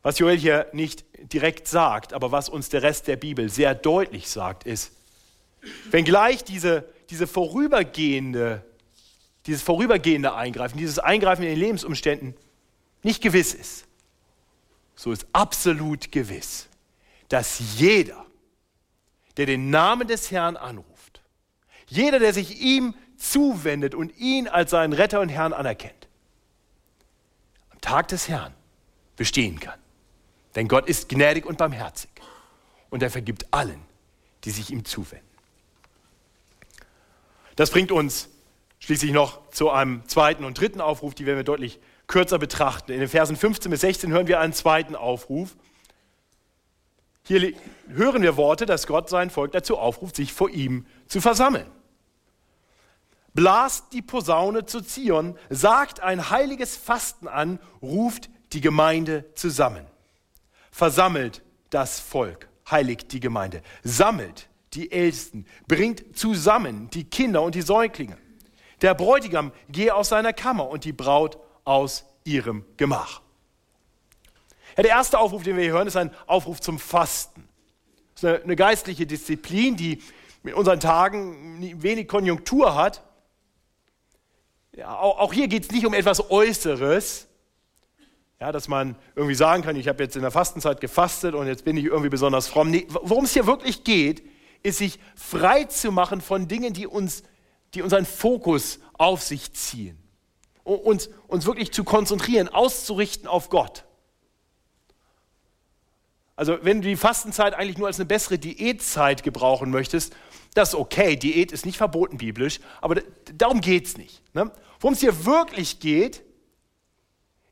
Was 0.02 0.20
Joel 0.20 0.38
hier 0.38 0.68
nicht 0.74 1.06
direkt 1.32 1.70
sagt, 1.70 2.12
aber 2.12 2.34
was 2.34 2.50
uns 2.50 2.68
der 2.68 2.84
Rest 2.84 3.08
der 3.08 3.16
Bibel 3.16 3.50
sehr 3.50 3.74
deutlich 3.74 4.30
sagt, 4.30 4.66
ist, 4.66 4.92
wenngleich 5.90 6.44
diese, 6.44 6.84
diese 7.10 7.26
vorübergehende, 7.26 8.66
dieses 9.46 9.62
vorübergehende 9.62 10.34
Eingreifen, 10.34 10.78
dieses 10.78 11.00
Eingreifen 11.00 11.44
in 11.44 11.52
den 11.52 11.60
Lebensumständen 11.60 12.36
nicht 13.02 13.24
gewiss 13.24 13.54
ist, 13.54 13.86
so 14.94 15.14
ist 15.14 15.26
absolut 15.32 16.12
gewiss, 16.12 16.68
dass 17.30 17.78
jeder, 17.78 18.26
der 19.38 19.46
den 19.46 19.70
Namen 19.70 20.08
des 20.08 20.32
Herrn 20.32 20.58
anruft, 20.58 21.22
jeder, 21.88 22.20
der 22.20 22.34
sich 22.34 22.62
ihm 22.62 22.96
zuwendet 23.18 23.96
und 23.96 24.16
ihn 24.18 24.48
als 24.48 24.72
seinen 24.72 24.94
Retter 24.94 25.22
und 25.22 25.30
Herrn 25.30 25.54
anerkennt, 25.54 26.08
am 27.72 27.82
Tag 27.82 28.08
des 28.10 28.28
Herrn 28.28 28.54
bestehen 29.16 29.60
kann. 29.60 29.80
Denn 30.56 30.68
Gott 30.68 30.88
ist 30.88 31.10
gnädig 31.10 31.46
und 31.46 31.58
barmherzig 31.58 32.10
und 32.90 33.02
er 33.02 33.10
vergibt 33.10 33.48
allen, 33.52 33.82
die 34.44 34.52
sich 34.52 34.70
ihm 34.72 34.86
zuwenden. 34.86 35.28
Das 37.56 37.72
bringt 37.72 37.92
uns 37.92 38.30
schließlich 38.80 39.12
noch 39.12 39.50
zu 39.50 39.70
einem 39.70 40.08
zweiten 40.08 40.44
und 40.44 40.60
dritten 40.60 40.82
Aufruf, 40.82 41.16
die 41.16 41.26
werden 41.26 41.38
wir 41.38 41.44
deutlich 41.44 41.80
kürzer 42.08 42.38
betrachten. 42.38 42.92
In 42.92 43.00
den 43.00 43.08
Versen 43.08 43.38
15 43.38 43.72
bis 43.72 43.82
16 43.82 44.12
hören 44.12 44.28
wir 44.28 44.40
einen 44.40 44.54
zweiten 44.54 44.96
Aufruf. 44.96 45.56
Hier 47.26 47.54
hören 47.88 48.22
wir 48.22 48.36
Worte, 48.36 48.66
dass 48.66 48.86
Gott 48.86 49.10
sein 49.10 49.30
Volk 49.30 49.54
dazu 49.54 49.78
aufruft, 49.78 50.18
sich 50.18 50.34
vor 50.34 50.50
ihm 50.50 50.86
zu 51.08 51.22
versammeln. 51.22 51.70
Blast 53.34 53.94
die 53.94 54.02
Posaune 54.02 54.66
zu 54.66 54.82
Zion, 54.82 55.38
sagt 55.50 56.02
ein 56.02 56.30
heiliges 56.30 56.76
Fasten 56.76 57.28
an, 57.28 57.60
ruft 57.82 58.30
die 58.52 58.62
Gemeinde 58.62 59.26
zusammen. 59.34 59.86
Versammelt 60.72 61.42
das 61.70 62.00
Volk, 62.00 62.48
heiligt 62.70 63.12
die 63.12 63.20
Gemeinde, 63.20 63.64
sammelt 63.84 64.50
die 64.74 64.92
Ältesten, 64.92 65.46
bringt 65.68 66.18
zusammen 66.18 66.90
die 66.92 67.06
Kinder 67.06 67.42
und 67.42 67.56
die 67.56 67.62
Säuglinge. 67.62 68.18
Der 68.82 68.94
Bräutigam 68.94 69.52
gehe 69.70 69.96
aus 69.96 70.10
seiner 70.10 70.34
Kammer 70.34 70.68
und 70.68 70.84
die 70.84 70.94
Braut 70.94 71.40
aus 71.64 72.06
ihrem 72.26 72.66
Gemach. 72.78 73.23
Ja, 74.78 74.84
der 74.84 74.92
erste 74.92 75.20
Aufruf, 75.20 75.44
den 75.44 75.56
wir 75.56 75.64
hier 75.64 75.74
hören, 75.74 75.88
ist 75.88 75.96
ein 75.96 76.12
Aufruf 76.26 76.60
zum 76.62 76.80
Fasten. 76.80 77.48
Das 78.14 78.24
ist 78.24 78.30
eine, 78.30 78.44
eine 78.44 78.56
geistliche 78.56 79.06
Disziplin, 79.06 79.76
die 79.76 80.02
in 80.44 80.54
unseren 80.54 80.80
Tagen 80.80 81.82
wenig 81.82 82.08
Konjunktur 82.08 82.76
hat. 82.76 83.04
Ja, 84.76 84.98
auch, 84.98 85.20
auch 85.20 85.34
hier 85.34 85.48
geht 85.48 85.64
es 85.64 85.72
nicht 85.72 85.86
um 85.86 85.94
etwas 85.94 86.32
Äußeres, 86.32 87.28
ja, 88.40 88.52
dass 88.52 88.68
man 88.68 88.96
irgendwie 89.16 89.36
sagen 89.36 89.64
kann, 89.64 89.76
ich 89.76 89.88
habe 89.88 90.04
jetzt 90.04 90.16
in 90.16 90.22
der 90.22 90.32
Fastenzeit 90.32 90.82
gefastet 90.82 91.36
und 91.36 91.48
jetzt 91.48 91.64
bin 91.64 91.78
ich 91.78 91.86
irgendwie 91.86 92.10
besonders 92.10 92.48
fromm. 92.48 92.72
Nee, 92.72 92.88
worum 92.90 93.26
es 93.26 93.34
hier 93.34 93.46
wirklich 93.46 93.84
geht, 93.84 94.24
ist 94.64 94.80
sich 94.80 95.00
frei 95.16 95.66
zu 95.66 95.92
machen 95.92 96.20
von 96.22 96.48
Dingen, 96.48 96.74
die 96.74 96.88
uns, 96.88 97.24
die 97.74 97.82
unseren 97.82 98.06
Fokus 98.06 98.80
auf 98.94 99.22
sich 99.22 99.54
ziehen 99.54 100.04
uns, 100.64 101.10
uns 101.28 101.46
wirklich 101.46 101.72
zu 101.72 101.84
konzentrieren, 101.84 102.48
auszurichten 102.50 103.28
auf 103.28 103.50
Gott. 103.50 103.86
Also 106.36 106.58
wenn 106.62 106.82
du 106.82 106.88
die 106.88 106.96
Fastenzeit 106.96 107.54
eigentlich 107.54 107.78
nur 107.78 107.88
als 107.88 108.00
eine 108.00 108.06
bessere 108.06 108.40
Diätzeit 108.40 109.24
gebrauchen 109.24 109.70
möchtest, 109.70 110.16
das 110.54 110.70
ist 110.70 110.76
okay. 110.76 111.16
Diät 111.16 111.52
ist 111.52 111.66
nicht 111.66 111.78
verboten 111.78 112.18
biblisch, 112.18 112.60
aber 112.82 113.02
darum 113.36 113.62
geht 113.62 113.86
es 113.86 113.98
nicht. 113.98 114.22
Ne? 114.34 114.52
Worum 114.80 114.94
es 114.94 115.00
hier 115.00 115.26
wirklich 115.26 115.80
geht, 115.80 116.24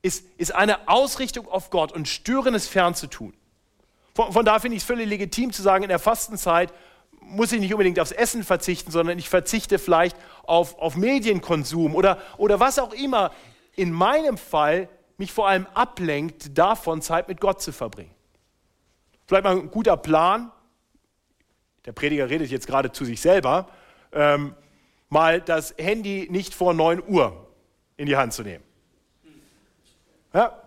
ist, 0.02 0.26
ist 0.38 0.54
eine 0.54 0.88
Ausrichtung 0.88 1.48
auf 1.48 1.70
Gott 1.70 1.92
und 1.92 2.08
Störendes 2.08 2.68
fernzutun. 2.68 3.34
Von, 4.16 4.34
von 4.34 4.46
da 4.46 4.60
finde 4.60 4.78
ich 4.78 4.84
es 4.84 4.88
völlig 4.88 5.08
legitim 5.08 5.54
zu 5.54 5.62
sagen, 5.62 5.84
in 5.84 5.90
der 5.90 6.00
Fastenzeit 6.00 6.74
muss 7.22 7.52
ich 7.52 7.60
nicht 7.60 7.74
unbedingt 7.74 8.00
aufs 8.00 8.12
Essen 8.12 8.44
verzichten, 8.44 8.92
sondern 8.92 9.18
ich 9.20 9.30
verzichte 9.30 9.80
vielleicht 9.80 10.18
auf, 10.44 10.78
auf 10.80 10.96
Medienkonsum 10.96 11.96
oder, 11.96 12.18
oder 12.38 12.60
was 12.60 12.80
auch 12.80 12.94
immer 12.94 13.32
in 13.76 13.92
meinem 13.92 14.38
Fall 14.38 14.90
mich 15.18 15.32
vor 15.32 15.48
allem 15.48 15.68
ablenkt, 15.74 16.58
davon 16.58 17.02
Zeit 17.02 17.28
mit 17.28 17.40
Gott 17.40 17.62
zu 17.62 17.72
verbringen. 17.72 18.14
Vielleicht 19.32 19.46
mal 19.46 19.58
ein 19.58 19.72
guter 19.72 19.96
Plan, 19.96 20.52
der 21.86 21.94
Prediger 21.94 22.30
redet 22.30 22.52
jetzt 22.52 22.68
gerade 22.68 22.92
zu 22.92 23.06
sich 23.06 23.22
selber, 23.22 23.70
ähm, 24.12 24.54
mal 25.08 25.40
das 25.40 25.74
Handy 25.78 26.28
nicht 26.30 26.54
vor 26.54 26.74
9 26.74 27.02
Uhr 27.08 27.48
in 27.96 28.08
die 28.08 28.18
Hand 28.18 28.34
zu 28.34 28.44
nehmen. 28.44 28.62
Ja? 30.34 30.62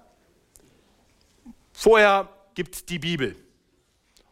Vorher 1.75 2.31
gibt 2.55 2.75
es 2.75 2.87
die 2.87 2.99
Bibel. 2.99 3.37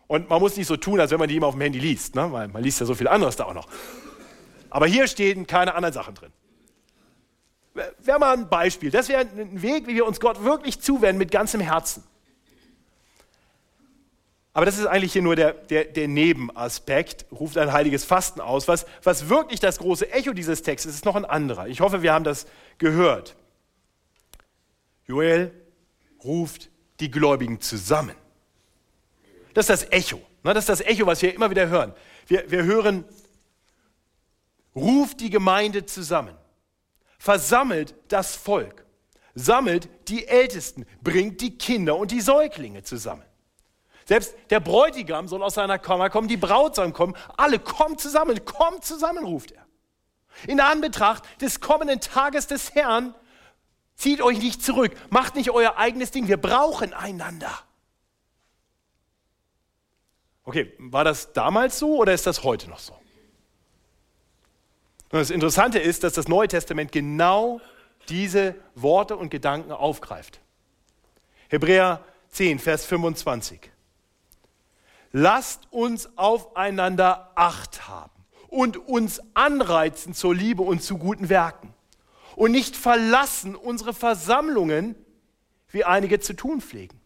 Und 0.07 0.31
man 0.31 0.41
muss 0.41 0.57
nicht 0.57 0.67
so 0.67 0.79
tun, 0.79 0.99
als 0.99 1.11
wenn 1.11 1.19
man 1.19 1.29
die 1.29 1.37
immer 1.37 1.49
auf 1.49 1.55
dem 1.55 1.61
Handy 1.61 1.79
liest, 1.79 2.15
ne? 2.15 2.33
weil 2.33 2.49
man 2.49 2.63
liest 2.63 2.81
ja 2.81 2.87
so 2.87 2.95
viel 2.95 3.09
anderes 3.09 3.37
da 3.37 3.45
auch 3.45 3.53
noch. 3.53 3.69
Aber 4.71 4.87
hier 4.87 5.09
stehen 5.09 5.47
keine 5.47 5.75
anderen 5.75 5.93
Sachen 5.93 6.15
drin. 6.15 6.33
Wäre 7.75 8.19
mal 8.19 8.35
ein 8.35 8.49
Beispiel. 8.49 8.91
Das 8.91 9.11
wäre 9.11 9.27
ein 9.27 9.61
Weg, 9.61 9.87
wie 9.87 9.95
wir 9.95 10.07
uns 10.07 10.21
Gott 10.21 10.43
wirklich 10.43 10.81
zuwenden 10.81 11.19
mit 11.19 11.31
ganzem 11.31 11.61
Herzen. 11.61 12.03
Aber 14.55 14.67
das 14.67 14.79
ist 14.79 14.87
eigentlich 14.87 15.13
hier 15.13 15.23
nur 15.23 15.35
der, 15.35 15.53
der, 15.53 15.85
der 15.85 16.09
Nebenaspekt, 16.09 17.25
ruft 17.33 17.57
ein 17.57 17.73
heiliges 17.73 18.05
Fasten 18.05 18.41
aus. 18.41 18.69
Was, 18.69 18.85
was 19.03 19.29
wirklich 19.29 19.61
das 19.61 19.79
große 19.79 20.11
Echo 20.11 20.35
dieses 20.35 20.63
Textes 20.63 20.91
ist, 20.91 20.97
ist 20.99 21.05
noch 21.05 21.17
ein 21.17 21.25
anderer. 21.25 21.69
Ich 21.69 21.81
hoffe, 21.81 22.03
wir 22.03 22.13
haben 22.13 22.25
das 22.25 22.47
gehört. 22.77 23.35
Joel 25.07 25.53
ruft 26.23 26.71
die 27.01 27.11
Gläubigen 27.11 27.61
zusammen. 27.61 28.15
Das 29.55 29.69
ist 29.69 29.83
das 29.83 29.91
Echo. 29.91 30.19
Ne? 30.43 30.55
Das 30.55 30.69
ist 30.69 30.69
das 30.69 30.81
Echo, 30.83 31.07
was 31.07 31.23
wir 31.23 31.35
immer 31.35 31.51
wieder 31.51 31.69
hören. 31.69 31.95
Wir, 32.27 32.51
wir 32.51 32.65
hören, 32.65 33.05
ruft 34.75 35.21
die 35.21 35.31
Gemeinde 35.31 35.87
zusammen, 35.87 36.35
versammelt 37.19 37.95
das 38.09 38.37
Volk, 38.37 38.85
sammelt 39.35 39.89
die 40.09 40.27
Ältesten, 40.27 40.87
bringt 41.03 41.41
die 41.41 41.57
Kinder 41.59 41.97
und 41.97 42.11
die 42.11 42.21
Säuglinge 42.21 42.83
zusammen. 42.83 43.25
Selbst 44.05 44.35
der 44.51 44.61
Bräutigam 44.61 45.29
soll 45.29 45.43
aus 45.43 45.55
seiner 45.55 45.79
Kammer 45.79 46.11
kommen, 46.11 46.29
die 46.29 46.37
Braut 46.37 46.75
soll 46.75 46.93
kommen, 46.93 47.15
alle 47.37 47.59
kommt 47.59 48.01
zusammen, 48.01 48.45
kommt 48.45 48.85
zusammen, 48.85 49.25
ruft 49.25 49.53
er. 49.53 49.65
In 50.47 50.61
Anbetracht 50.61 51.25
des 51.41 51.61
kommenden 51.61 52.01
Tages 52.01 52.47
des 52.47 52.75
Herrn, 52.75 53.15
zieht 53.95 54.21
euch 54.21 54.39
nicht 54.39 54.63
zurück, 54.63 54.93
macht 55.11 55.37
nicht 55.37 55.51
euer 55.51 55.77
eigenes 55.77 56.11
Ding, 56.11 56.29
wir 56.29 56.39
brauchen 56.39 56.95
einander. 56.95 57.53
Okay, 60.45 60.73
war 60.79 61.05
das 61.05 61.33
damals 61.33 61.79
so 61.79 61.99
oder 61.99 62.13
ist 62.13 62.27
das 62.27 62.43
heute 62.43 62.69
noch 62.69 62.81
so? 62.81 62.95
Und 65.13 65.19
das 65.19 65.31
Interessante 65.31 65.79
ist, 65.79 66.05
dass 66.05 66.15
das 66.15 66.27
Neue 66.27 66.49
Testament 66.49 66.91
genau 66.91 67.61
diese 68.09 68.57
Worte 68.75 69.17
und 69.17 69.31
Gedanken 69.31 69.71
aufgreift. 69.71 70.41
Hebräer 71.49 72.03
10, 72.31 72.59
Vers 72.59 72.87
25. 72.87 73.72
Lasst 75.13 75.71
uns 75.71 76.17
aufeinander 76.17 77.33
Acht 77.35 77.89
haben 77.89 78.11
und 78.49 78.77
uns 78.77 79.21
anreizen 79.35 80.15
zur 80.15 80.35
Liebe 80.35 80.63
und 80.63 80.83
zu 80.83 80.99
guten 80.99 81.29
Werken 81.29 81.75
und 82.35 82.53
nicht 82.53 82.77
verlassen 82.77 83.55
unsere 83.55 83.93
Versammlungen, 83.93 84.95
wie 85.69 85.85
einige 85.85 86.21
zu 86.21 86.35
tun 86.35 86.61
pflegen 86.61 87.03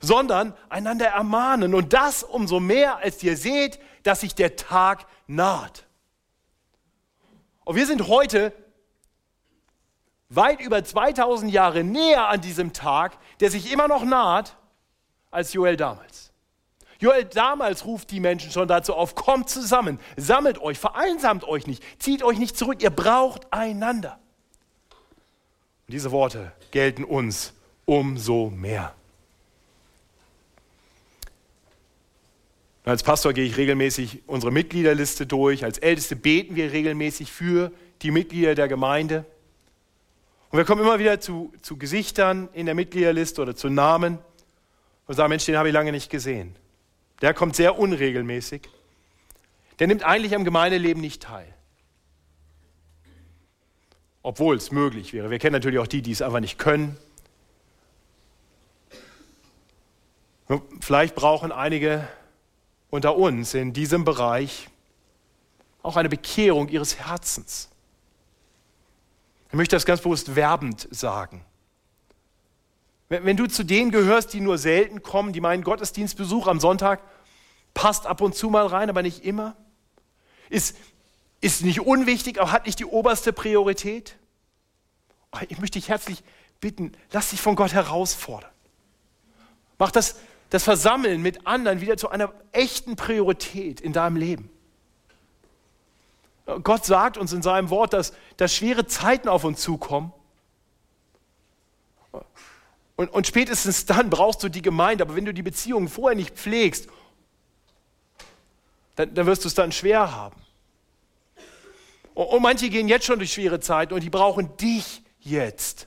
sondern 0.00 0.54
einander 0.68 1.06
ermahnen. 1.06 1.74
Und 1.74 1.92
das 1.92 2.22
umso 2.22 2.60
mehr, 2.60 2.98
als 2.98 3.22
ihr 3.22 3.36
seht, 3.36 3.80
dass 4.02 4.20
sich 4.20 4.34
der 4.34 4.56
Tag 4.56 5.06
naht. 5.26 5.86
Und 7.64 7.76
wir 7.76 7.86
sind 7.86 8.08
heute 8.08 8.52
weit 10.28 10.60
über 10.60 10.84
2000 10.84 11.52
Jahre 11.52 11.84
näher 11.84 12.28
an 12.28 12.40
diesem 12.40 12.72
Tag, 12.72 13.18
der 13.40 13.50
sich 13.50 13.72
immer 13.72 13.88
noch 13.88 14.04
naht, 14.04 14.56
als 15.30 15.52
Joel 15.52 15.76
damals. 15.76 16.27
Joel 17.00 17.24
damals 17.24 17.84
ruft 17.84 18.10
die 18.10 18.20
Menschen 18.20 18.50
schon 18.50 18.66
dazu 18.66 18.94
auf, 18.94 19.14
kommt 19.14 19.48
zusammen, 19.48 20.00
sammelt 20.16 20.60
euch, 20.60 20.78
vereinsamt 20.78 21.44
euch 21.44 21.66
nicht, 21.66 21.82
zieht 21.98 22.22
euch 22.22 22.38
nicht 22.38 22.56
zurück, 22.56 22.82
ihr 22.82 22.90
braucht 22.90 23.52
einander. 23.52 24.18
Und 25.86 25.94
diese 25.94 26.10
Worte 26.10 26.52
gelten 26.70 27.04
uns 27.04 27.52
umso 27.84 28.50
mehr. 28.50 28.94
als 32.84 33.02
Pastor 33.02 33.34
gehe 33.34 33.44
ich 33.44 33.58
regelmäßig 33.58 34.22
unsere 34.26 34.50
Mitgliederliste 34.50 35.26
durch. 35.26 35.62
Als 35.62 35.76
Älteste 35.76 36.16
beten 36.16 36.56
wir 36.56 36.72
regelmäßig 36.72 37.30
für 37.30 37.70
die 38.00 38.10
Mitglieder 38.10 38.54
der 38.54 38.66
Gemeinde. 38.66 39.26
Und 40.50 40.56
wir 40.56 40.64
kommen 40.64 40.80
immer 40.80 40.98
wieder 40.98 41.20
zu, 41.20 41.52
zu 41.60 41.76
Gesichtern 41.76 42.48
in 42.54 42.64
der 42.64 42.74
Mitgliederliste 42.74 43.42
oder 43.42 43.54
zu 43.54 43.68
Namen, 43.68 44.18
und 45.06 45.14
sagen, 45.14 45.30
Mensch, 45.30 45.46
den 45.46 45.56
habe 45.56 45.68
ich 45.68 45.74
lange 45.74 45.92
nicht 45.92 46.10
gesehen. 46.10 46.54
Der 47.20 47.34
kommt 47.34 47.56
sehr 47.56 47.78
unregelmäßig. 47.78 48.68
Der 49.78 49.86
nimmt 49.86 50.02
eigentlich 50.02 50.34
am 50.34 50.44
Gemeindeleben 50.44 51.00
nicht 51.00 51.22
teil. 51.22 51.52
Obwohl 54.22 54.56
es 54.56 54.70
möglich 54.70 55.12
wäre. 55.12 55.30
Wir 55.30 55.38
kennen 55.38 55.54
natürlich 55.54 55.78
auch 55.78 55.86
die, 55.86 56.02
die 56.02 56.12
es 56.12 56.22
einfach 56.22 56.40
nicht 56.40 56.58
können. 56.58 56.96
Vielleicht 60.80 61.14
brauchen 61.14 61.52
einige 61.52 62.08
unter 62.90 63.16
uns 63.16 63.54
in 63.54 63.72
diesem 63.72 64.04
Bereich 64.04 64.68
auch 65.82 65.96
eine 65.96 66.08
Bekehrung 66.08 66.68
ihres 66.68 66.98
Herzens. 66.98 67.68
Ich 69.48 69.54
möchte 69.54 69.76
das 69.76 69.86
ganz 69.86 70.00
bewusst 70.00 70.36
werbend 70.36 70.88
sagen. 70.90 71.44
Wenn, 73.08 73.36
du 73.36 73.46
zu 73.46 73.64
denen 73.64 73.90
gehörst, 73.90 74.34
die 74.34 74.40
nur 74.40 74.58
selten 74.58 75.02
kommen, 75.02 75.32
die 75.32 75.40
meinen 75.40 75.64
Gottesdienstbesuch 75.64 76.46
am 76.46 76.60
Sonntag 76.60 77.00
passt 77.72 78.06
ab 78.06 78.20
und 78.20 78.34
zu 78.34 78.50
mal 78.50 78.66
rein, 78.66 78.90
aber 78.90 79.02
nicht 79.02 79.24
immer, 79.24 79.56
ist, 80.50 80.76
ist 81.40 81.62
nicht 81.62 81.80
unwichtig, 81.80 82.40
aber 82.40 82.52
hat 82.52 82.66
nicht 82.66 82.78
die 82.78 82.84
oberste 82.84 83.32
Priorität. 83.32 84.16
Ich 85.48 85.58
möchte 85.58 85.78
dich 85.78 85.88
herzlich 85.88 86.22
bitten, 86.60 86.92
lass 87.12 87.30
dich 87.30 87.40
von 87.40 87.56
Gott 87.56 87.72
herausfordern. 87.72 88.50
Mach 89.78 89.90
das, 89.90 90.16
das 90.50 90.64
Versammeln 90.64 91.22
mit 91.22 91.46
anderen 91.46 91.80
wieder 91.80 91.96
zu 91.96 92.10
einer 92.10 92.32
echten 92.52 92.96
Priorität 92.96 93.80
in 93.80 93.92
deinem 93.92 94.16
Leben. 94.16 94.50
Gott 96.62 96.84
sagt 96.84 97.18
uns 97.18 97.32
in 97.32 97.42
seinem 97.42 97.70
Wort, 97.70 97.92
dass, 97.92 98.12
dass 98.38 98.54
schwere 98.54 98.86
Zeiten 98.86 99.28
auf 99.28 99.44
uns 99.44 99.60
zukommen. 99.60 100.12
Und, 102.98 103.10
und 103.10 103.28
spätestens 103.28 103.86
dann 103.86 104.10
brauchst 104.10 104.42
du 104.42 104.48
die 104.48 104.60
Gemeinde. 104.60 105.04
Aber 105.04 105.14
wenn 105.14 105.24
du 105.24 105.32
die 105.32 105.44
Beziehungen 105.44 105.86
vorher 105.86 106.16
nicht 106.16 106.34
pflegst, 106.34 106.88
dann, 108.96 109.14
dann 109.14 109.24
wirst 109.26 109.44
du 109.44 109.48
es 109.48 109.54
dann 109.54 109.70
schwer 109.70 110.10
haben. 110.10 110.34
Und, 112.12 112.26
und 112.26 112.42
manche 112.42 112.68
gehen 112.68 112.88
jetzt 112.88 113.06
schon 113.06 113.20
durch 113.20 113.32
schwere 113.32 113.60
Zeiten 113.60 113.94
und 113.94 114.02
die 114.02 114.10
brauchen 114.10 114.56
dich 114.56 115.00
jetzt. 115.20 115.86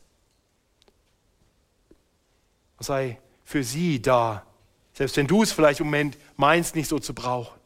Sei 2.79 3.19
für 3.43 3.65
sie 3.65 4.01
da, 4.01 4.45
selbst 4.93 5.17
wenn 5.17 5.27
du 5.27 5.43
es 5.43 5.51
vielleicht 5.51 5.81
im 5.81 5.87
Moment 5.87 6.17
meinst, 6.37 6.77
nicht 6.77 6.87
so 6.87 6.97
zu 6.97 7.13
brauchen. 7.13 7.59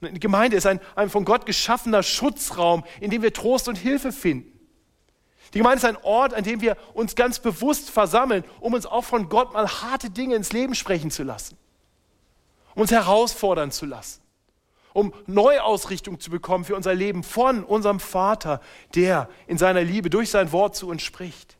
Die 0.00 0.20
Gemeinde 0.20 0.56
ist 0.56 0.64
ein, 0.64 0.80
ein 0.94 1.10
von 1.10 1.26
Gott 1.26 1.44
geschaffener 1.44 2.02
Schutzraum, 2.02 2.82
in 3.00 3.10
dem 3.10 3.20
wir 3.20 3.34
Trost 3.34 3.68
und 3.68 3.76
Hilfe 3.76 4.10
finden. 4.10 4.53
Die 5.52 5.58
Gemeinde 5.58 5.78
ist 5.78 5.84
ein 5.84 6.02
Ort, 6.02 6.34
an 6.34 6.44
dem 6.44 6.60
wir 6.60 6.76
uns 6.94 7.14
ganz 7.14 7.38
bewusst 7.38 7.90
versammeln, 7.90 8.44
um 8.60 8.74
uns 8.74 8.86
auch 8.86 9.04
von 9.04 9.28
Gott 9.28 9.52
mal 9.52 9.68
harte 9.68 10.10
Dinge 10.10 10.34
ins 10.34 10.52
Leben 10.52 10.74
sprechen 10.74 11.10
zu 11.10 11.22
lassen, 11.22 11.56
um 12.74 12.82
uns 12.82 12.90
herausfordern 12.90 13.70
zu 13.70 13.86
lassen, 13.86 14.22
um 14.92 15.12
Neuausrichtung 15.26 16.18
zu 16.18 16.30
bekommen 16.30 16.64
für 16.64 16.74
unser 16.74 16.94
Leben 16.94 17.22
von 17.22 17.62
unserem 17.62 18.00
Vater, 18.00 18.60
der 18.94 19.28
in 19.46 19.58
seiner 19.58 19.82
Liebe 19.82 20.10
durch 20.10 20.30
sein 20.30 20.50
Wort 20.52 20.74
zu 20.74 20.88
uns 20.88 21.02
spricht. 21.02 21.56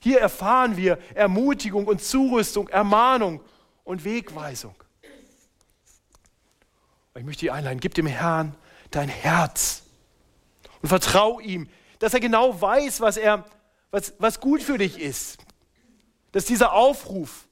Hier 0.00 0.20
erfahren 0.20 0.76
wir 0.76 0.98
Ermutigung 1.14 1.86
und 1.86 2.02
Zurüstung, 2.02 2.68
Ermahnung 2.68 3.40
und 3.84 4.04
Wegweisung. 4.04 4.74
Ich 7.16 7.24
möchte 7.24 7.40
dich 7.40 7.52
einladen, 7.52 7.80
gib 7.80 7.94
dem 7.94 8.06
Herrn 8.06 8.54
dein 8.90 9.08
Herz 9.08 9.82
und 10.82 10.88
vertrau 10.88 11.40
ihm, 11.40 11.68
dass 11.98 12.14
er 12.14 12.20
genau 12.20 12.60
weiß, 12.60 13.00
was, 13.00 13.16
er, 13.16 13.44
was, 13.90 14.14
was 14.18 14.40
gut 14.40 14.62
für 14.62 14.78
dich 14.78 14.98
ist. 14.98 15.38
Dass 16.32 16.44
dieser 16.44 16.72
Aufruf 16.72 17.48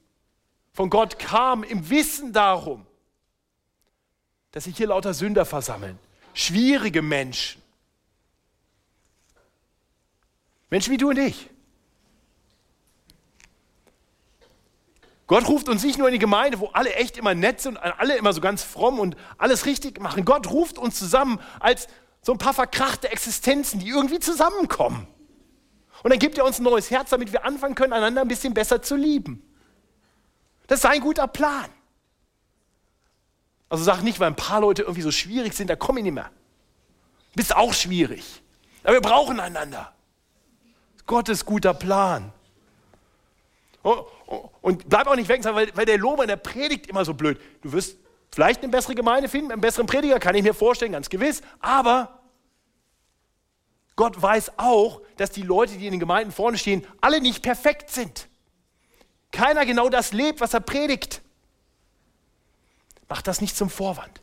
von 0.72 0.90
Gott 0.90 1.18
kam 1.18 1.62
im 1.62 1.88
Wissen 1.90 2.32
darum, 2.32 2.86
dass 4.52 4.64
sich 4.64 4.76
hier 4.76 4.88
lauter 4.88 5.14
Sünder 5.14 5.44
versammeln, 5.44 5.98
schwierige 6.34 7.02
Menschen. 7.02 7.62
Menschen 10.70 10.92
wie 10.92 10.98
du 10.98 11.10
und 11.10 11.18
ich. 11.18 11.50
Gott 15.26 15.48
ruft 15.48 15.68
uns 15.68 15.82
nicht 15.82 15.98
nur 15.98 16.06
in 16.08 16.12
die 16.12 16.20
Gemeinde, 16.20 16.60
wo 16.60 16.66
alle 16.68 16.94
echt 16.94 17.16
immer 17.16 17.34
nett 17.34 17.60
sind 17.60 17.76
und 17.76 17.82
alle 17.82 18.16
immer 18.16 18.32
so 18.32 18.40
ganz 18.40 18.62
fromm 18.62 19.00
und 19.00 19.16
alles 19.38 19.66
richtig 19.66 20.00
machen. 20.00 20.24
Gott 20.24 20.50
ruft 20.50 20.78
uns 20.78 20.96
zusammen 20.98 21.40
als 21.58 21.88
so 22.26 22.32
ein 22.32 22.38
paar 22.38 22.54
verkrachte 22.54 23.08
Existenzen, 23.08 23.78
die 23.78 23.88
irgendwie 23.88 24.18
zusammenkommen. 24.18 25.06
Und 26.02 26.10
dann 26.10 26.18
gibt 26.18 26.36
er 26.38 26.44
uns 26.44 26.58
ein 26.58 26.64
neues 26.64 26.90
Herz, 26.90 27.10
damit 27.10 27.32
wir 27.32 27.44
anfangen 27.44 27.76
können, 27.76 27.92
einander 27.92 28.22
ein 28.22 28.26
bisschen 28.26 28.52
besser 28.52 28.82
zu 28.82 28.96
lieben. 28.96 29.48
Das 30.66 30.80
ist 30.80 30.86
ein 30.86 31.00
guter 31.00 31.28
Plan. 31.28 31.70
Also 33.68 33.84
sag 33.84 34.02
nicht, 34.02 34.18
weil 34.18 34.26
ein 34.26 34.34
paar 34.34 34.60
Leute 34.60 34.82
irgendwie 34.82 35.02
so 35.02 35.12
schwierig 35.12 35.54
sind, 35.54 35.70
da 35.70 35.76
komme 35.76 36.00
ich 36.00 36.04
nicht 36.04 36.14
mehr. 36.14 36.32
Bist 37.36 37.54
auch 37.54 37.72
schwierig. 37.72 38.42
Aber 38.82 38.94
wir 38.94 39.02
brauchen 39.02 39.38
einander. 39.38 39.94
Gottes 41.06 41.44
guter 41.44 41.74
Plan. 41.74 42.32
Oh, 43.84 44.04
oh, 44.26 44.50
und 44.62 44.88
bleib 44.88 45.06
auch 45.06 45.14
nicht 45.14 45.28
weg, 45.28 45.44
weil, 45.44 45.70
weil 45.76 45.86
der 45.86 45.98
Lober, 45.98 46.26
der 46.26 46.38
predigt 46.38 46.88
immer 46.88 47.04
so 47.04 47.14
blöd. 47.14 47.40
Du 47.62 47.70
wirst 47.72 47.98
vielleicht 48.36 48.62
eine 48.62 48.70
bessere 48.70 48.94
Gemeinde 48.94 49.30
finden, 49.30 49.50
einen 49.50 49.62
besseren 49.62 49.86
Prediger, 49.86 50.20
kann 50.20 50.34
ich 50.34 50.42
mir 50.42 50.52
vorstellen, 50.52 50.92
ganz 50.92 51.08
gewiss. 51.08 51.40
Aber 51.58 52.20
Gott 53.96 54.20
weiß 54.20 54.58
auch, 54.58 55.00
dass 55.16 55.30
die 55.30 55.40
Leute, 55.40 55.78
die 55.78 55.86
in 55.86 55.92
den 55.92 56.00
Gemeinden 56.00 56.32
vorne 56.32 56.58
stehen, 56.58 56.86
alle 57.00 57.22
nicht 57.22 57.42
perfekt 57.42 57.88
sind. 57.88 58.28
Keiner 59.32 59.64
genau 59.64 59.88
das 59.88 60.12
lebt, 60.12 60.42
was 60.42 60.52
er 60.52 60.60
predigt. 60.60 61.22
Mach 63.08 63.22
das 63.22 63.40
nicht 63.40 63.56
zum 63.56 63.70
Vorwand. 63.70 64.20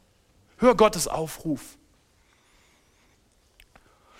Hör 0.57 0.75
Gottes 0.75 1.07
Aufruf. 1.07 1.75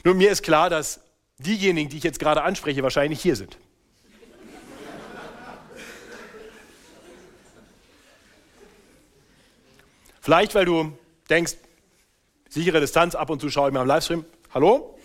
Nun, 0.04 0.18
mir 0.18 0.32
ist 0.32 0.42
klar, 0.42 0.72
dass 0.72 1.02
diejenigen, 1.38 1.92
die 1.92 1.98
ich 1.98 2.04
jetzt 2.04 2.18
gerade 2.18 2.42
anspreche, 2.42 2.82
wahrscheinlich 2.82 3.22
hier 3.22 3.36
sind. 3.36 3.60
Vielleicht, 10.24 10.56
weil 10.56 10.64
du 10.64 10.98
denkst, 11.30 11.56
sichere 12.48 12.80
Distanz, 12.80 13.14
ab 13.14 13.30
und 13.30 13.42
zu 13.42 13.50
schaue 13.50 13.68
ich 13.68 13.74
mir 13.74 13.82
am 13.82 13.88
Livestream. 13.88 14.24
Hallo? 14.54 14.98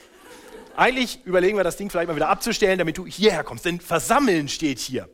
Eigentlich 0.76 1.18
überlegen 1.24 1.56
wir 1.56 1.64
das 1.64 1.76
Ding 1.76 1.90
vielleicht 1.90 2.06
mal 2.06 2.14
wieder 2.14 2.28
abzustellen, 2.28 2.78
damit 2.78 2.96
du 2.98 3.04
hierher 3.04 3.42
kommst. 3.42 3.64
Denn 3.64 3.80
versammeln 3.80 4.46
steht 4.46 4.78
hier. 4.78 5.08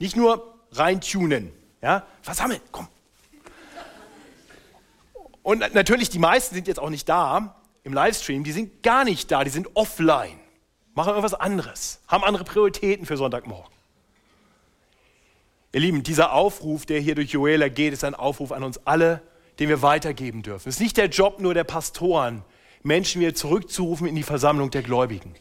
Nicht 0.00 0.16
nur 0.16 0.56
reintunen. 0.72 1.52
Ja? 1.80 2.04
Versammeln, 2.20 2.60
komm. 2.72 2.88
Und 5.44 5.60
natürlich, 5.72 6.10
die 6.10 6.18
meisten 6.18 6.56
sind 6.56 6.66
jetzt 6.66 6.80
auch 6.80 6.90
nicht 6.90 7.08
da 7.08 7.54
im 7.84 7.92
Livestream. 7.92 8.42
Die 8.42 8.50
sind 8.50 8.82
gar 8.82 9.04
nicht 9.04 9.30
da. 9.30 9.44
Die 9.44 9.50
sind 9.50 9.68
offline. 9.74 10.40
Machen 10.94 11.10
irgendwas 11.10 11.34
anderes. 11.34 12.00
Haben 12.08 12.24
andere 12.24 12.42
Prioritäten 12.42 13.06
für 13.06 13.16
Sonntagmorgen. 13.16 13.72
Ihr 15.70 15.80
Lieben, 15.80 16.02
dieser 16.02 16.32
Aufruf, 16.32 16.86
der 16.86 16.98
hier 16.98 17.14
durch 17.14 17.30
Joela 17.30 17.68
geht, 17.68 17.92
ist 17.92 18.02
ein 18.02 18.16
Aufruf 18.16 18.50
an 18.50 18.64
uns 18.64 18.84
alle, 18.84 19.22
den 19.58 19.68
wir 19.68 19.82
weitergeben 19.82 20.42
dürfen. 20.42 20.68
Es 20.68 20.76
ist 20.76 20.80
nicht 20.80 20.96
der 20.96 21.08
Job 21.08 21.40
nur 21.40 21.54
der 21.54 21.64
Pastoren, 21.64 22.42
Menschen 22.82 23.20
wieder 23.20 23.34
zurückzurufen 23.34 24.06
in 24.06 24.14
die 24.14 24.22
Versammlung 24.22 24.70
der 24.70 24.82
Gläubigen. 24.82 25.34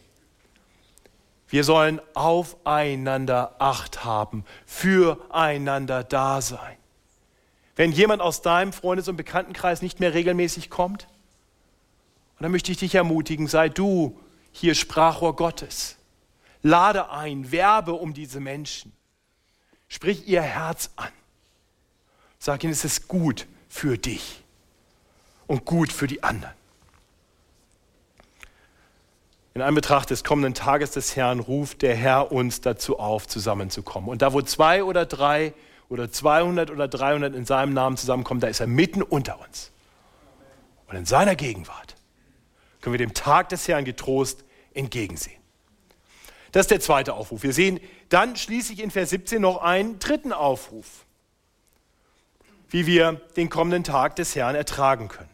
Wir 1.47 1.63
sollen 1.63 2.01
aufeinander 2.13 3.55
Acht 3.59 4.03
haben, 4.03 4.45
füreinander 4.65 6.03
da 6.03 6.41
sein. 6.41 6.77
Wenn 7.75 7.91
jemand 7.91 8.21
aus 8.21 8.41
deinem 8.41 8.73
Freundes- 8.73 9.07
und 9.07 9.17
Bekanntenkreis 9.17 9.81
nicht 9.81 9.99
mehr 9.99 10.13
regelmäßig 10.13 10.69
kommt, 10.69 11.07
dann 12.39 12.51
möchte 12.51 12.71
ich 12.71 12.77
dich 12.77 12.95
ermutigen, 12.95 13.47
sei 13.47 13.69
du 13.69 14.19
hier 14.51 14.75
Sprachrohr 14.75 15.35
Gottes. 15.35 15.97
Lade 16.61 17.09
ein, 17.09 17.51
werbe 17.51 17.93
um 17.93 18.13
diese 18.13 18.39
Menschen. 18.39 18.91
Sprich 19.87 20.27
ihr 20.27 20.41
Herz 20.41 20.91
an. 20.95 21.11
Sag 22.39 22.63
ihnen, 22.63 22.73
es 22.73 22.83
ist 22.83 23.07
gut, 23.07 23.47
für 23.73 23.97
dich 23.97 24.43
und 25.47 25.65
gut 25.65 25.91
für 25.91 26.05
die 26.05 26.21
anderen. 26.21 26.53
In 29.55 29.63
Anbetracht 29.63 30.11
des 30.11 30.23
kommenden 30.23 30.53
Tages 30.53 30.91
des 30.91 31.15
Herrn 31.15 31.39
ruft 31.39 31.81
der 31.81 31.95
Herr 31.95 32.31
uns 32.31 32.61
dazu 32.61 32.99
auf, 32.99 33.27
zusammenzukommen. 33.27 34.09
Und 34.09 34.21
da, 34.21 34.31
wo 34.31 34.43
zwei 34.43 34.83
oder 34.83 35.07
drei 35.07 35.55
oder 35.89 36.11
200 36.11 36.69
oder 36.69 36.87
300 36.87 37.33
in 37.33 37.45
seinem 37.45 37.73
Namen 37.73 37.97
zusammenkommen, 37.97 38.41
da 38.41 38.47
ist 38.47 38.59
er 38.59 38.67
mitten 38.67 39.01
unter 39.01 39.39
uns. 39.41 39.71
Und 40.87 40.95
in 40.95 41.05
seiner 41.05 41.35
Gegenwart 41.35 41.95
können 42.79 42.93
wir 42.93 42.99
dem 42.99 43.15
Tag 43.15 43.49
des 43.49 43.67
Herrn 43.67 43.85
getrost 43.85 44.43
entgegensehen. 44.75 45.41
Das 46.51 46.65
ist 46.65 46.71
der 46.71 46.79
zweite 46.79 47.15
Aufruf. 47.15 47.41
Wir 47.41 47.53
sehen 47.53 47.79
dann 48.09 48.35
schließlich 48.35 48.83
in 48.83 48.91
Vers 48.91 49.09
17 49.09 49.41
noch 49.41 49.63
einen 49.63 49.97
dritten 49.97 50.31
Aufruf 50.31 51.05
wie 52.73 52.87
wir 52.87 53.21
den 53.37 53.51
kommenden 53.51 53.83
Tag 53.83 54.15
des 54.15 54.35
Herrn 54.35 54.55
ertragen 54.55 55.07
können. 55.07 55.29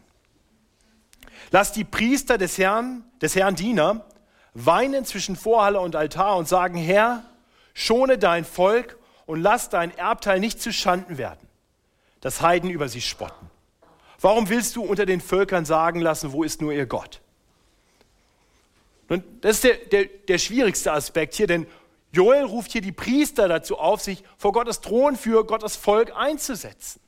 Lass 1.50 1.72
die 1.72 1.84
Priester 1.84 2.36
des 2.36 2.58
Herrn, 2.58 3.02
des 3.22 3.34
Herrn 3.34 3.56
Diener, 3.56 4.04
weinen 4.52 5.06
zwischen 5.06 5.36
Vorhalle 5.36 5.80
und 5.80 5.96
Altar 5.96 6.36
und 6.36 6.46
sagen, 6.46 6.76
Herr, 6.76 7.24
schone 7.72 8.18
dein 8.18 8.44
Volk 8.44 8.98
und 9.24 9.40
lass 9.40 9.70
dein 9.70 9.96
Erbteil 9.96 10.38
nicht 10.38 10.60
zu 10.60 10.70
Schanden 10.70 11.16
werden, 11.16 11.48
dass 12.20 12.42
Heiden 12.42 12.68
über 12.68 12.90
sie 12.90 13.00
spotten. 13.00 13.50
Warum 14.20 14.50
willst 14.50 14.76
du 14.76 14.82
unter 14.82 15.06
den 15.06 15.22
Völkern 15.22 15.64
sagen 15.64 16.02
lassen, 16.02 16.32
wo 16.32 16.44
ist 16.44 16.60
nur 16.60 16.72
ihr 16.72 16.84
Gott? 16.84 17.22
Und 19.08 19.24
das 19.40 19.56
ist 19.56 19.64
der, 19.64 19.76
der, 19.76 20.04
der 20.04 20.36
schwierigste 20.36 20.92
Aspekt 20.92 21.34
hier, 21.36 21.46
denn 21.46 21.66
Joel 22.12 22.44
ruft 22.44 22.72
hier 22.72 22.82
die 22.82 22.92
Priester 22.92 23.48
dazu 23.48 23.78
auf, 23.78 24.02
sich 24.02 24.22
vor 24.36 24.52
Gottes 24.52 24.82
Thron 24.82 25.16
für 25.16 25.46
Gottes 25.46 25.76
Volk 25.76 26.12
einzusetzen. 26.14 27.00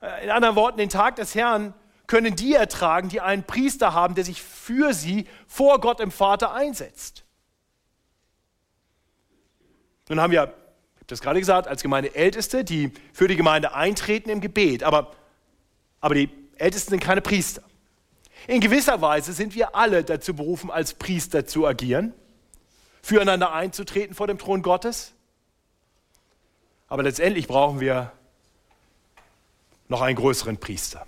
Äh, 0.00 0.24
in 0.24 0.30
anderen 0.30 0.56
Worten, 0.56 0.78
den 0.78 0.88
Tag 0.88 1.16
des 1.16 1.34
Herrn 1.34 1.74
können 2.06 2.36
die 2.36 2.54
ertragen, 2.54 3.08
die 3.08 3.20
einen 3.20 3.44
Priester 3.44 3.92
haben, 3.92 4.14
der 4.14 4.24
sich 4.24 4.42
für 4.42 4.94
sie 4.94 5.26
vor 5.46 5.80
Gott 5.80 6.00
im 6.00 6.10
Vater 6.10 6.54
einsetzt. 6.54 7.24
Nun 10.08 10.20
haben 10.20 10.30
wir, 10.30 10.44
ich 10.44 10.96
habe 10.96 11.06
das 11.06 11.20
gerade 11.20 11.38
gesagt, 11.38 11.68
als 11.68 11.82
Gemeindeälteste, 11.82 12.64
die 12.64 12.92
für 13.12 13.28
die 13.28 13.36
Gemeinde 13.36 13.74
eintreten 13.74 14.30
im 14.30 14.40
Gebet, 14.40 14.82
aber, 14.82 15.12
aber 16.00 16.14
die 16.14 16.30
Ältesten 16.56 16.90
sind 16.90 17.00
keine 17.00 17.20
Priester. 17.20 17.62
In 18.46 18.60
gewisser 18.60 19.02
Weise 19.02 19.34
sind 19.34 19.54
wir 19.54 19.74
alle 19.74 20.04
dazu 20.04 20.34
berufen, 20.34 20.70
als 20.70 20.94
Priester 20.94 21.44
zu 21.44 21.66
agieren, 21.66 22.14
füreinander 23.02 23.52
einzutreten 23.52 24.14
vor 24.14 24.26
dem 24.26 24.38
Thron 24.38 24.62
Gottes. 24.62 25.12
Aber 26.86 27.02
letztendlich 27.02 27.46
brauchen 27.46 27.80
wir 27.80 28.12
noch 29.88 30.02
einen 30.02 30.16
größeren 30.16 30.58
Priester. 30.58 31.06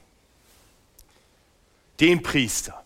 Den 2.01 2.23
Priester, 2.23 2.83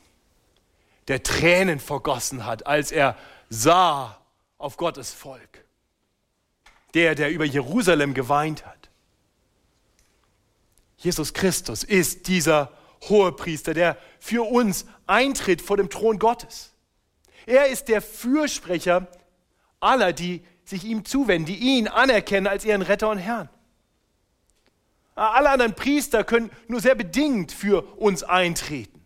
der 1.09 1.23
Tränen 1.23 1.79
vergossen 1.79 2.45
hat, 2.47 2.67
als 2.67 2.91
er 2.91 3.17
sah 3.49 4.19
auf 4.59 4.77
Gottes 4.77 5.13
Volk. 5.13 5.65
Der, 6.95 7.15
der 7.15 7.31
über 7.31 7.45
Jerusalem 7.45 8.15
geweint 8.15 8.65
hat. 8.65 8.89
Jesus 10.97 11.35
Christus 11.35 11.83
ist 11.85 12.29
dieser 12.29 12.73
hohe 13.09 13.33
Priester, 13.33 13.75
der 13.75 13.99
für 14.21 14.49
uns 14.49 14.87
eintritt 15.07 15.61
vor 15.61 15.77
dem 15.77 15.91
Thron 15.91 16.19
Gottes. 16.19 16.73
Er 17.47 17.67
ist 17.67 17.89
der 17.89 18.01
Fürsprecher 18.01 19.09
aller, 19.81 20.13
die 20.13 20.45
sich 20.65 20.85
ihm 20.85 21.05
zuwenden, 21.05 21.47
die 21.47 21.59
ihn 21.59 21.89
anerkennen 21.89 22.47
als 22.47 22.65
ihren 22.65 22.83
Retter 22.83 23.11
und 23.11 23.19
Herrn. 23.19 23.51
Alle 25.15 25.51
anderen 25.51 25.75
Priester 25.75 26.25
können 26.25 26.51
nur 26.67 26.81
sehr 26.81 26.95
bedingt 26.95 27.53
für 27.53 27.83
uns 27.97 28.23
eintreten, 28.23 29.05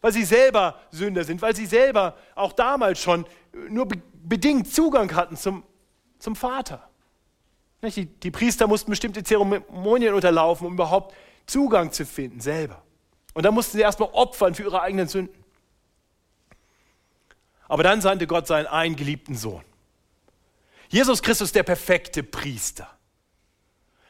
weil 0.00 0.12
sie 0.12 0.24
selber 0.24 0.80
Sünder 0.90 1.24
sind, 1.24 1.42
weil 1.42 1.56
sie 1.56 1.66
selber 1.66 2.16
auch 2.34 2.52
damals 2.52 3.00
schon 3.00 3.26
nur 3.68 3.88
bedingt 4.22 4.72
Zugang 4.72 5.12
hatten 5.14 5.36
zum, 5.36 5.64
zum 6.18 6.36
Vater. 6.36 6.88
Die, 7.82 8.06
die 8.06 8.30
Priester 8.30 8.68
mussten 8.68 8.90
bestimmte 8.90 9.24
Zeremonien 9.24 10.14
unterlaufen, 10.14 10.68
um 10.68 10.74
überhaupt 10.74 11.16
Zugang 11.46 11.90
zu 11.90 12.06
finden 12.06 12.40
selber. 12.40 12.82
Und 13.34 13.44
dann 13.44 13.54
mussten 13.54 13.76
sie 13.76 13.82
erstmal 13.82 14.10
opfern 14.12 14.54
für 14.54 14.62
ihre 14.62 14.82
eigenen 14.82 15.08
Sünden. 15.08 15.42
Aber 17.66 17.82
dann 17.82 18.00
sandte 18.00 18.26
Gott 18.26 18.46
seinen 18.46 18.66
eingeliebten 18.66 19.34
Sohn. 19.34 19.64
Jesus 20.88 21.22
Christus, 21.22 21.52
der 21.52 21.62
perfekte 21.62 22.22
Priester. 22.22 22.88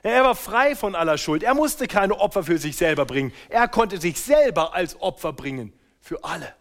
Er 0.02 0.24
war 0.24 0.34
frei 0.34 0.74
von 0.74 0.94
aller 0.94 1.16
Schuld. 1.16 1.42
Er 1.42 1.54
musste 1.54 1.86
keine 1.86 2.18
Opfer 2.18 2.42
für 2.42 2.58
sich 2.58 2.76
selber 2.76 3.04
bringen. 3.06 3.32
Er 3.48 3.68
konnte 3.68 4.00
sich 4.00 4.20
selber 4.20 4.74
als 4.74 5.00
Opfer 5.00 5.32
bringen 5.32 5.72
für 6.00 6.24
alle, 6.24 6.54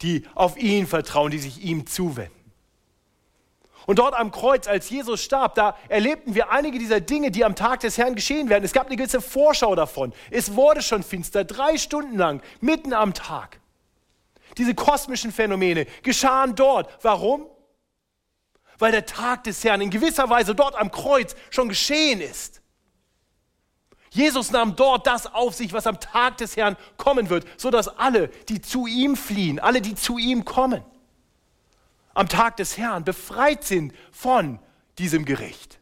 die 0.00 0.26
auf 0.34 0.56
ihn 0.56 0.86
vertrauen, 0.86 1.30
die 1.30 1.38
sich 1.38 1.62
ihm 1.62 1.86
zuwenden. 1.86 2.42
Und 3.84 3.98
dort 3.98 4.14
am 4.14 4.30
Kreuz, 4.30 4.68
als 4.68 4.88
Jesus 4.88 5.22
starb, 5.22 5.56
da 5.56 5.76
erlebten 5.88 6.34
wir 6.34 6.50
einige 6.50 6.78
dieser 6.78 7.00
Dinge, 7.00 7.30
die 7.30 7.44
am 7.44 7.56
Tag 7.56 7.80
des 7.80 7.98
Herrn 7.98 8.14
geschehen 8.14 8.48
werden. 8.48 8.64
Es 8.64 8.72
gab 8.72 8.86
eine 8.86 8.96
gewisse 8.96 9.20
Vorschau 9.20 9.74
davon. 9.74 10.12
Es 10.30 10.54
wurde 10.54 10.82
schon 10.82 11.02
finster, 11.02 11.44
drei 11.44 11.76
Stunden 11.76 12.16
lang, 12.16 12.42
mitten 12.60 12.92
am 12.92 13.12
Tag. 13.12 13.58
Diese 14.56 14.74
kosmischen 14.74 15.32
Phänomene 15.32 15.86
geschahen 16.02 16.54
dort. 16.54 16.88
Warum? 17.02 17.46
Weil 18.82 18.90
der 18.90 19.06
Tag 19.06 19.44
des 19.44 19.62
Herrn 19.62 19.80
in 19.80 19.90
gewisser 19.90 20.28
Weise 20.28 20.56
dort 20.56 20.74
am 20.74 20.90
Kreuz 20.90 21.36
schon 21.50 21.68
geschehen 21.68 22.20
ist. 22.20 22.62
Jesus 24.10 24.50
nahm 24.50 24.74
dort 24.74 25.06
das 25.06 25.32
auf 25.32 25.54
sich, 25.54 25.72
was 25.72 25.86
am 25.86 26.00
Tag 26.00 26.38
des 26.38 26.56
Herrn 26.56 26.76
kommen 26.96 27.30
wird, 27.30 27.46
sodass 27.56 27.86
alle, 27.86 28.26
die 28.48 28.60
zu 28.60 28.88
ihm 28.88 29.14
fliehen, 29.14 29.60
alle, 29.60 29.82
die 29.82 29.94
zu 29.94 30.18
ihm 30.18 30.44
kommen, 30.44 30.82
am 32.12 32.28
Tag 32.28 32.56
des 32.56 32.76
Herrn 32.76 33.04
befreit 33.04 33.62
sind 33.62 33.94
von 34.10 34.58
diesem 34.98 35.26
Gericht. 35.26 35.78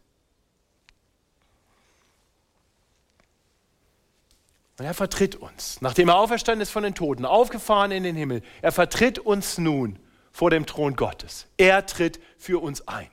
Und 4.77 4.85
er 4.85 4.93
vertritt 4.93 5.37
uns, 5.37 5.81
nachdem 5.81 6.09
er 6.09 6.17
auferstanden 6.17 6.61
ist 6.61 6.69
von 6.69 6.83
den 6.83 6.93
Toten, 6.93 7.25
aufgefahren 7.25 7.89
in 7.89 8.03
den 8.03 8.15
Himmel, 8.15 8.43
er 8.61 8.71
vertritt 8.71 9.17
uns 9.17 9.57
nun 9.57 9.97
vor 10.31 10.49
dem 10.49 10.65
Thron 10.65 10.95
Gottes. 10.95 11.47
Er 11.57 11.85
tritt 11.85 12.19
für 12.37 12.61
uns 12.61 12.87
ein. 12.87 13.09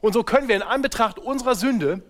Und 0.00 0.12
so 0.12 0.22
können 0.22 0.48
wir 0.48 0.56
in 0.56 0.62
Anbetracht 0.62 1.18
unserer 1.18 1.54
Sünde 1.54 2.02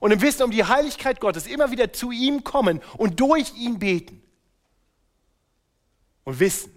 und 0.00 0.10
im 0.10 0.20
Wissen 0.20 0.42
um 0.42 0.50
die 0.50 0.64
Heiligkeit 0.64 1.20
Gottes 1.20 1.46
immer 1.46 1.70
wieder 1.70 1.92
zu 1.92 2.10
ihm 2.10 2.42
kommen 2.42 2.80
und 2.96 3.20
durch 3.20 3.54
ihn 3.54 3.78
beten. 3.78 4.22
Und 6.24 6.40
wissen, 6.40 6.72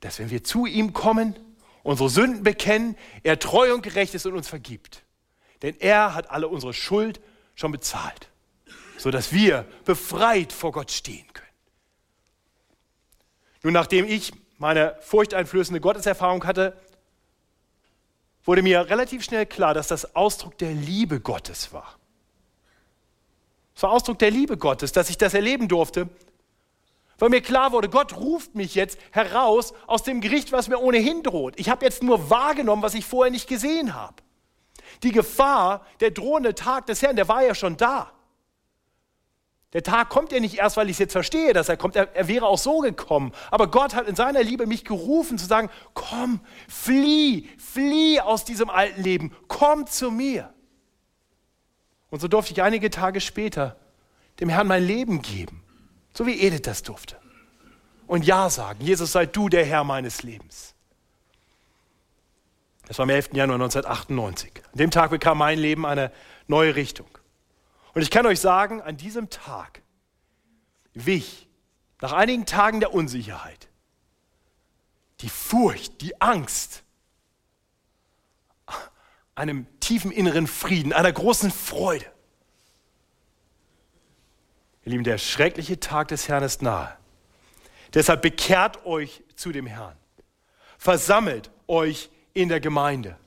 dass 0.00 0.18
wenn 0.18 0.30
wir 0.30 0.44
zu 0.44 0.66
ihm 0.66 0.92
kommen, 0.92 1.36
unsere 1.82 2.08
Sünden 2.08 2.42
bekennen, 2.42 2.96
er 3.22 3.38
treu 3.38 3.74
und 3.74 3.82
gerecht 3.82 4.14
ist 4.14 4.26
und 4.26 4.34
uns 4.34 4.48
vergibt. 4.48 5.02
Denn 5.62 5.76
er 5.80 6.14
hat 6.14 6.30
alle 6.30 6.48
unsere 6.48 6.72
Schuld 6.72 7.20
schon 7.54 7.72
bezahlt, 7.72 8.28
sodass 8.96 9.32
wir 9.32 9.66
befreit 9.84 10.52
vor 10.52 10.72
Gott 10.72 10.90
stehen 10.90 11.26
können. 11.32 11.46
Nun, 13.62 13.72
nachdem 13.72 14.04
ich 14.04 14.32
meine 14.58 14.96
furchteinflößende 15.00 15.80
Gotteserfahrung 15.80 16.44
hatte, 16.44 16.76
wurde 18.44 18.62
mir 18.62 18.88
relativ 18.88 19.24
schnell 19.24 19.46
klar, 19.46 19.74
dass 19.74 19.88
das 19.88 20.14
Ausdruck 20.14 20.58
der 20.58 20.72
Liebe 20.72 21.20
Gottes 21.20 21.72
war. 21.72 21.98
Es 23.74 23.82
war 23.82 23.90
Ausdruck 23.90 24.18
der 24.18 24.30
Liebe 24.30 24.56
Gottes, 24.56 24.92
dass 24.92 25.10
ich 25.10 25.18
das 25.18 25.34
erleben 25.34 25.68
durfte 25.68 26.08
weil 27.18 27.30
mir 27.30 27.40
klar 27.40 27.72
wurde, 27.72 27.88
Gott 27.88 28.16
ruft 28.16 28.54
mich 28.54 28.74
jetzt 28.74 28.98
heraus 29.10 29.74
aus 29.86 30.04
dem 30.04 30.20
Gericht, 30.20 30.52
was 30.52 30.68
mir 30.68 30.78
ohnehin 30.78 31.22
droht. 31.22 31.54
Ich 31.58 31.68
habe 31.68 31.84
jetzt 31.84 32.02
nur 32.02 32.30
wahrgenommen, 32.30 32.82
was 32.82 32.94
ich 32.94 33.04
vorher 33.04 33.32
nicht 33.32 33.48
gesehen 33.48 33.94
habe. 33.94 34.14
Die 35.02 35.12
Gefahr, 35.12 35.84
der 36.00 36.12
drohende 36.12 36.54
Tag 36.54 36.86
des 36.86 37.02
Herrn, 37.02 37.16
der 37.16 37.28
war 37.28 37.42
ja 37.42 37.54
schon 37.54 37.76
da. 37.76 38.12
Der 39.74 39.82
Tag 39.82 40.08
kommt 40.08 40.32
ja 40.32 40.40
nicht 40.40 40.54
erst, 40.54 40.78
weil 40.78 40.86
ich 40.88 40.94
es 40.94 40.98
jetzt 40.98 41.12
verstehe, 41.12 41.52
dass 41.52 41.68
er 41.68 41.76
kommt. 41.76 41.94
Er, 41.94 42.14
er, 42.16 42.26
wäre 42.26 42.46
auch 42.46 42.56
so 42.56 42.78
gekommen. 42.78 43.32
Aber 43.50 43.70
Gott 43.70 43.94
hat 43.94 44.08
in 44.08 44.16
seiner 44.16 44.42
Liebe 44.42 44.66
mich 44.66 44.84
gerufen 44.84 45.36
zu 45.36 45.44
sagen, 45.44 45.68
komm, 45.92 46.40
flieh, 46.68 47.48
flieh 47.58 48.20
aus 48.20 48.44
diesem 48.44 48.70
alten 48.70 49.02
Leben, 49.02 49.36
komm 49.46 49.86
zu 49.86 50.10
mir. 50.10 50.52
Und 52.10 52.20
so 52.20 52.28
durfte 52.28 52.52
ich 52.52 52.62
einige 52.62 52.88
Tage 52.88 53.20
später 53.20 53.76
dem 54.40 54.48
Herrn 54.48 54.68
mein 54.68 54.84
Leben 54.84 55.20
geben. 55.20 55.62
So 56.14 56.26
wie 56.26 56.40
Edith 56.40 56.62
das 56.62 56.82
durfte. 56.82 57.16
Und 58.06 58.24
Ja 58.24 58.48
sagen, 58.48 58.82
Jesus 58.82 59.12
sei 59.12 59.26
du 59.26 59.50
der 59.50 59.66
Herr 59.66 59.84
meines 59.84 60.22
Lebens. 60.22 60.74
Das 62.86 62.96
war 62.98 63.02
am 63.02 63.10
11. 63.10 63.34
Januar 63.34 63.56
1998. 63.56 64.62
An 64.72 64.78
dem 64.78 64.90
Tag 64.90 65.10
bekam 65.10 65.36
mein 65.36 65.58
Leben 65.58 65.84
eine 65.84 66.10
neue 66.46 66.74
Richtung. 66.74 67.06
Und 67.98 68.02
ich 68.02 68.12
kann 68.12 68.26
euch 68.26 68.38
sagen, 68.38 68.80
an 68.80 68.96
diesem 68.96 69.28
Tag 69.28 69.82
wich 70.94 71.48
nach 72.00 72.12
einigen 72.12 72.46
Tagen 72.46 72.78
der 72.78 72.94
Unsicherheit 72.94 73.66
die 75.18 75.28
Furcht, 75.28 76.00
die 76.00 76.20
Angst, 76.20 76.84
einem 79.34 79.66
tiefen 79.80 80.12
inneren 80.12 80.46
Frieden, 80.46 80.92
einer 80.92 81.10
großen 81.10 81.50
Freude. 81.50 82.06
Ihr 84.84 84.92
Lieben, 84.92 85.02
der 85.02 85.18
schreckliche 85.18 85.80
Tag 85.80 86.06
des 86.06 86.28
Herrn 86.28 86.44
ist 86.44 86.62
nahe. 86.62 86.96
Deshalb 87.94 88.22
bekehrt 88.22 88.86
euch 88.86 89.24
zu 89.34 89.50
dem 89.50 89.66
Herrn. 89.66 89.96
Versammelt 90.78 91.50
euch 91.66 92.10
in 92.32 92.48
der 92.48 92.60
Gemeinde 92.60 93.18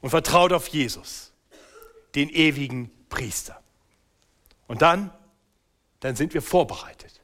und 0.00 0.10
vertraut 0.10 0.52
auf 0.52 0.68
Jesus, 0.68 1.32
den 2.14 2.28
ewigen 2.28 2.92
Priester. 3.10 3.60
Und 4.66 4.80
dann, 4.80 5.10
dann 6.00 6.16
sind 6.16 6.32
wir 6.32 6.40
vorbereitet, 6.40 7.20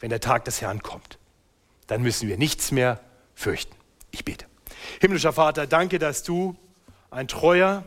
wenn 0.00 0.10
der 0.10 0.20
Tag 0.20 0.44
des 0.44 0.60
Herrn 0.60 0.82
kommt. 0.82 1.18
Dann 1.86 2.02
müssen 2.02 2.28
wir 2.28 2.36
nichts 2.36 2.70
mehr 2.70 3.00
fürchten. 3.34 3.74
Ich 4.10 4.24
bete. 4.24 4.44
Himmlischer 5.00 5.32
Vater, 5.32 5.66
danke, 5.66 5.98
dass 5.98 6.22
du 6.22 6.56
ein 7.10 7.28
treuer, 7.28 7.84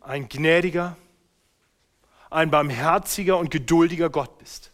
ein 0.00 0.28
gnädiger, 0.28 0.96
ein 2.30 2.50
barmherziger 2.50 3.38
und 3.38 3.50
geduldiger 3.50 4.10
Gott 4.10 4.38
bist. 4.38 4.70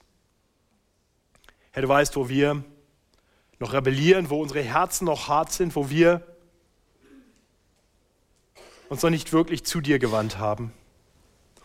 Herr, 1.72 1.82
du 1.82 1.88
weißt, 1.88 2.16
wo 2.16 2.28
wir 2.28 2.62
noch 3.58 3.72
rebellieren, 3.72 4.30
wo 4.30 4.40
unsere 4.40 4.62
Herzen 4.62 5.04
noch 5.04 5.28
hart 5.28 5.52
sind, 5.52 5.76
wo 5.76 5.88
wir 5.90 6.26
uns 8.88 9.02
noch 9.02 9.10
nicht 9.10 9.32
wirklich 9.32 9.64
zu 9.64 9.80
dir 9.80 9.98
gewandt 9.98 10.38
haben. 10.38 10.72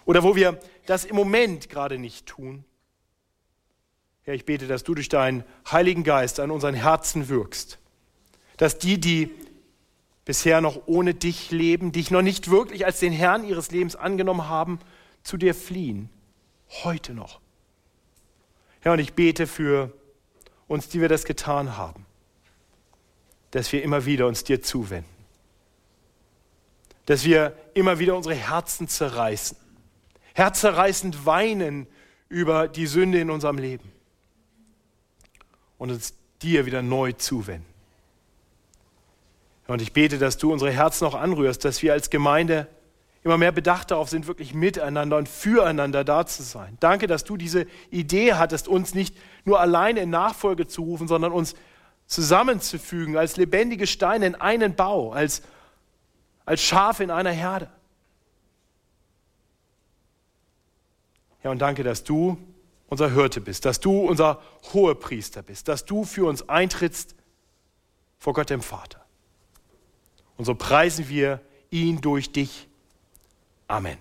Oder 0.05 0.23
wo 0.23 0.35
wir 0.35 0.59
das 0.85 1.03
im 1.03 1.15
Moment 1.15 1.69
gerade 1.69 1.97
nicht 1.97 2.27
tun. 2.27 2.63
Herr, 4.23 4.33
ich 4.33 4.45
bete, 4.45 4.67
dass 4.67 4.83
du 4.83 4.95
durch 4.95 5.09
deinen 5.09 5.43
Heiligen 5.69 6.03
Geist 6.03 6.39
an 6.39 6.51
unseren 6.51 6.75
Herzen 6.75 7.27
wirkst. 7.27 7.79
Dass 8.57 8.77
die, 8.77 8.99
die 8.99 9.31
bisher 10.25 10.61
noch 10.61 10.87
ohne 10.87 11.13
dich 11.13 11.51
leben, 11.51 11.91
dich 11.91 12.09
noch 12.09 12.21
nicht 12.21 12.49
wirklich 12.49 12.85
als 12.85 12.99
den 12.99 13.13
Herrn 13.13 13.47
ihres 13.47 13.71
Lebens 13.71 13.95
angenommen 13.95 14.47
haben, 14.47 14.79
zu 15.23 15.37
dir 15.37 15.53
fliehen. 15.53 16.09
Heute 16.83 17.13
noch. 17.13 17.39
Herr, 18.79 18.93
und 18.93 18.99
ich 18.99 19.13
bete 19.13 19.47
für 19.47 19.91
uns, 20.67 20.89
die 20.89 21.01
wir 21.01 21.09
das 21.09 21.25
getan 21.25 21.77
haben, 21.77 22.05
dass 23.51 23.71
wir 23.71 23.83
immer 23.83 24.05
wieder 24.05 24.27
uns 24.27 24.43
dir 24.43 24.61
zuwenden. 24.61 25.09
Dass 27.05 27.23
wir 27.23 27.55
immer 27.75 27.99
wieder 27.99 28.15
unsere 28.15 28.35
Herzen 28.35 28.87
zerreißen. 28.87 29.57
Herzerreißend 30.35 31.25
weinen 31.25 31.87
über 32.27 32.67
die 32.67 32.87
Sünde 32.87 33.19
in 33.21 33.29
unserem 33.29 33.57
Leben. 33.57 33.89
Und 35.77 35.91
uns 35.91 36.13
dir 36.41 36.65
wieder 36.65 36.81
neu 36.81 37.13
zuwenden. 37.13 37.65
Und 39.67 39.81
ich 39.81 39.93
bete, 39.93 40.17
dass 40.17 40.37
du 40.37 40.51
unsere 40.51 40.71
Herzen 40.71 41.05
auch 41.05 41.15
anrührst, 41.15 41.63
dass 41.63 41.81
wir 41.81 41.93
als 41.93 42.09
Gemeinde 42.09 42.67
immer 43.23 43.37
mehr 43.37 43.53
bedacht 43.53 43.91
darauf 43.91 44.09
sind, 44.09 44.27
wirklich 44.27 44.53
miteinander 44.53 45.17
und 45.17 45.29
füreinander 45.29 46.03
da 46.03 46.25
zu 46.25 46.43
sein. 46.43 46.75
Danke, 46.81 47.07
dass 47.07 47.23
du 47.23 47.37
diese 47.37 47.65
Idee 47.89 48.33
hattest, 48.33 48.67
uns 48.67 48.93
nicht 48.93 49.15
nur 49.45 49.61
alleine 49.61 50.01
in 50.01 50.09
Nachfolge 50.09 50.67
zu 50.67 50.83
rufen, 50.83 51.07
sondern 51.07 51.31
uns 51.31 51.55
zusammenzufügen 52.07 53.15
als 53.15 53.37
lebendige 53.37 53.87
Steine 53.87 54.27
in 54.27 54.35
einen 54.35 54.75
Bau, 54.75 55.13
als, 55.13 55.43
als 56.45 56.61
Schafe 56.61 57.05
in 57.05 57.09
einer 57.09 57.31
Herde. 57.31 57.69
Ja, 61.45 61.51
und 61.51 61.59
danke, 61.59 61.83
dass 61.83 62.03
du 62.03 62.39
unser 62.87 63.13
Hirte 63.13 63.39
bist, 63.39 63.65
dass 63.65 63.79
du 63.79 63.99
unser 63.99 64.41
Hohepriester 64.73 65.43
bist, 65.43 65.67
dass 65.67 65.85
du 65.85 66.03
für 66.03 66.27
uns 66.27 66.49
eintrittst 66.49 67.13
vor 68.17 68.33
Gott 68.33 68.49
dem 68.49 68.63
Vater. 68.63 69.05
Und 70.37 70.45
so 70.45 70.55
preisen 70.55 71.07
wir 71.07 71.39
ihn 71.69 72.01
durch 72.01 72.31
dich. 72.31 72.67
Amen. 73.67 73.99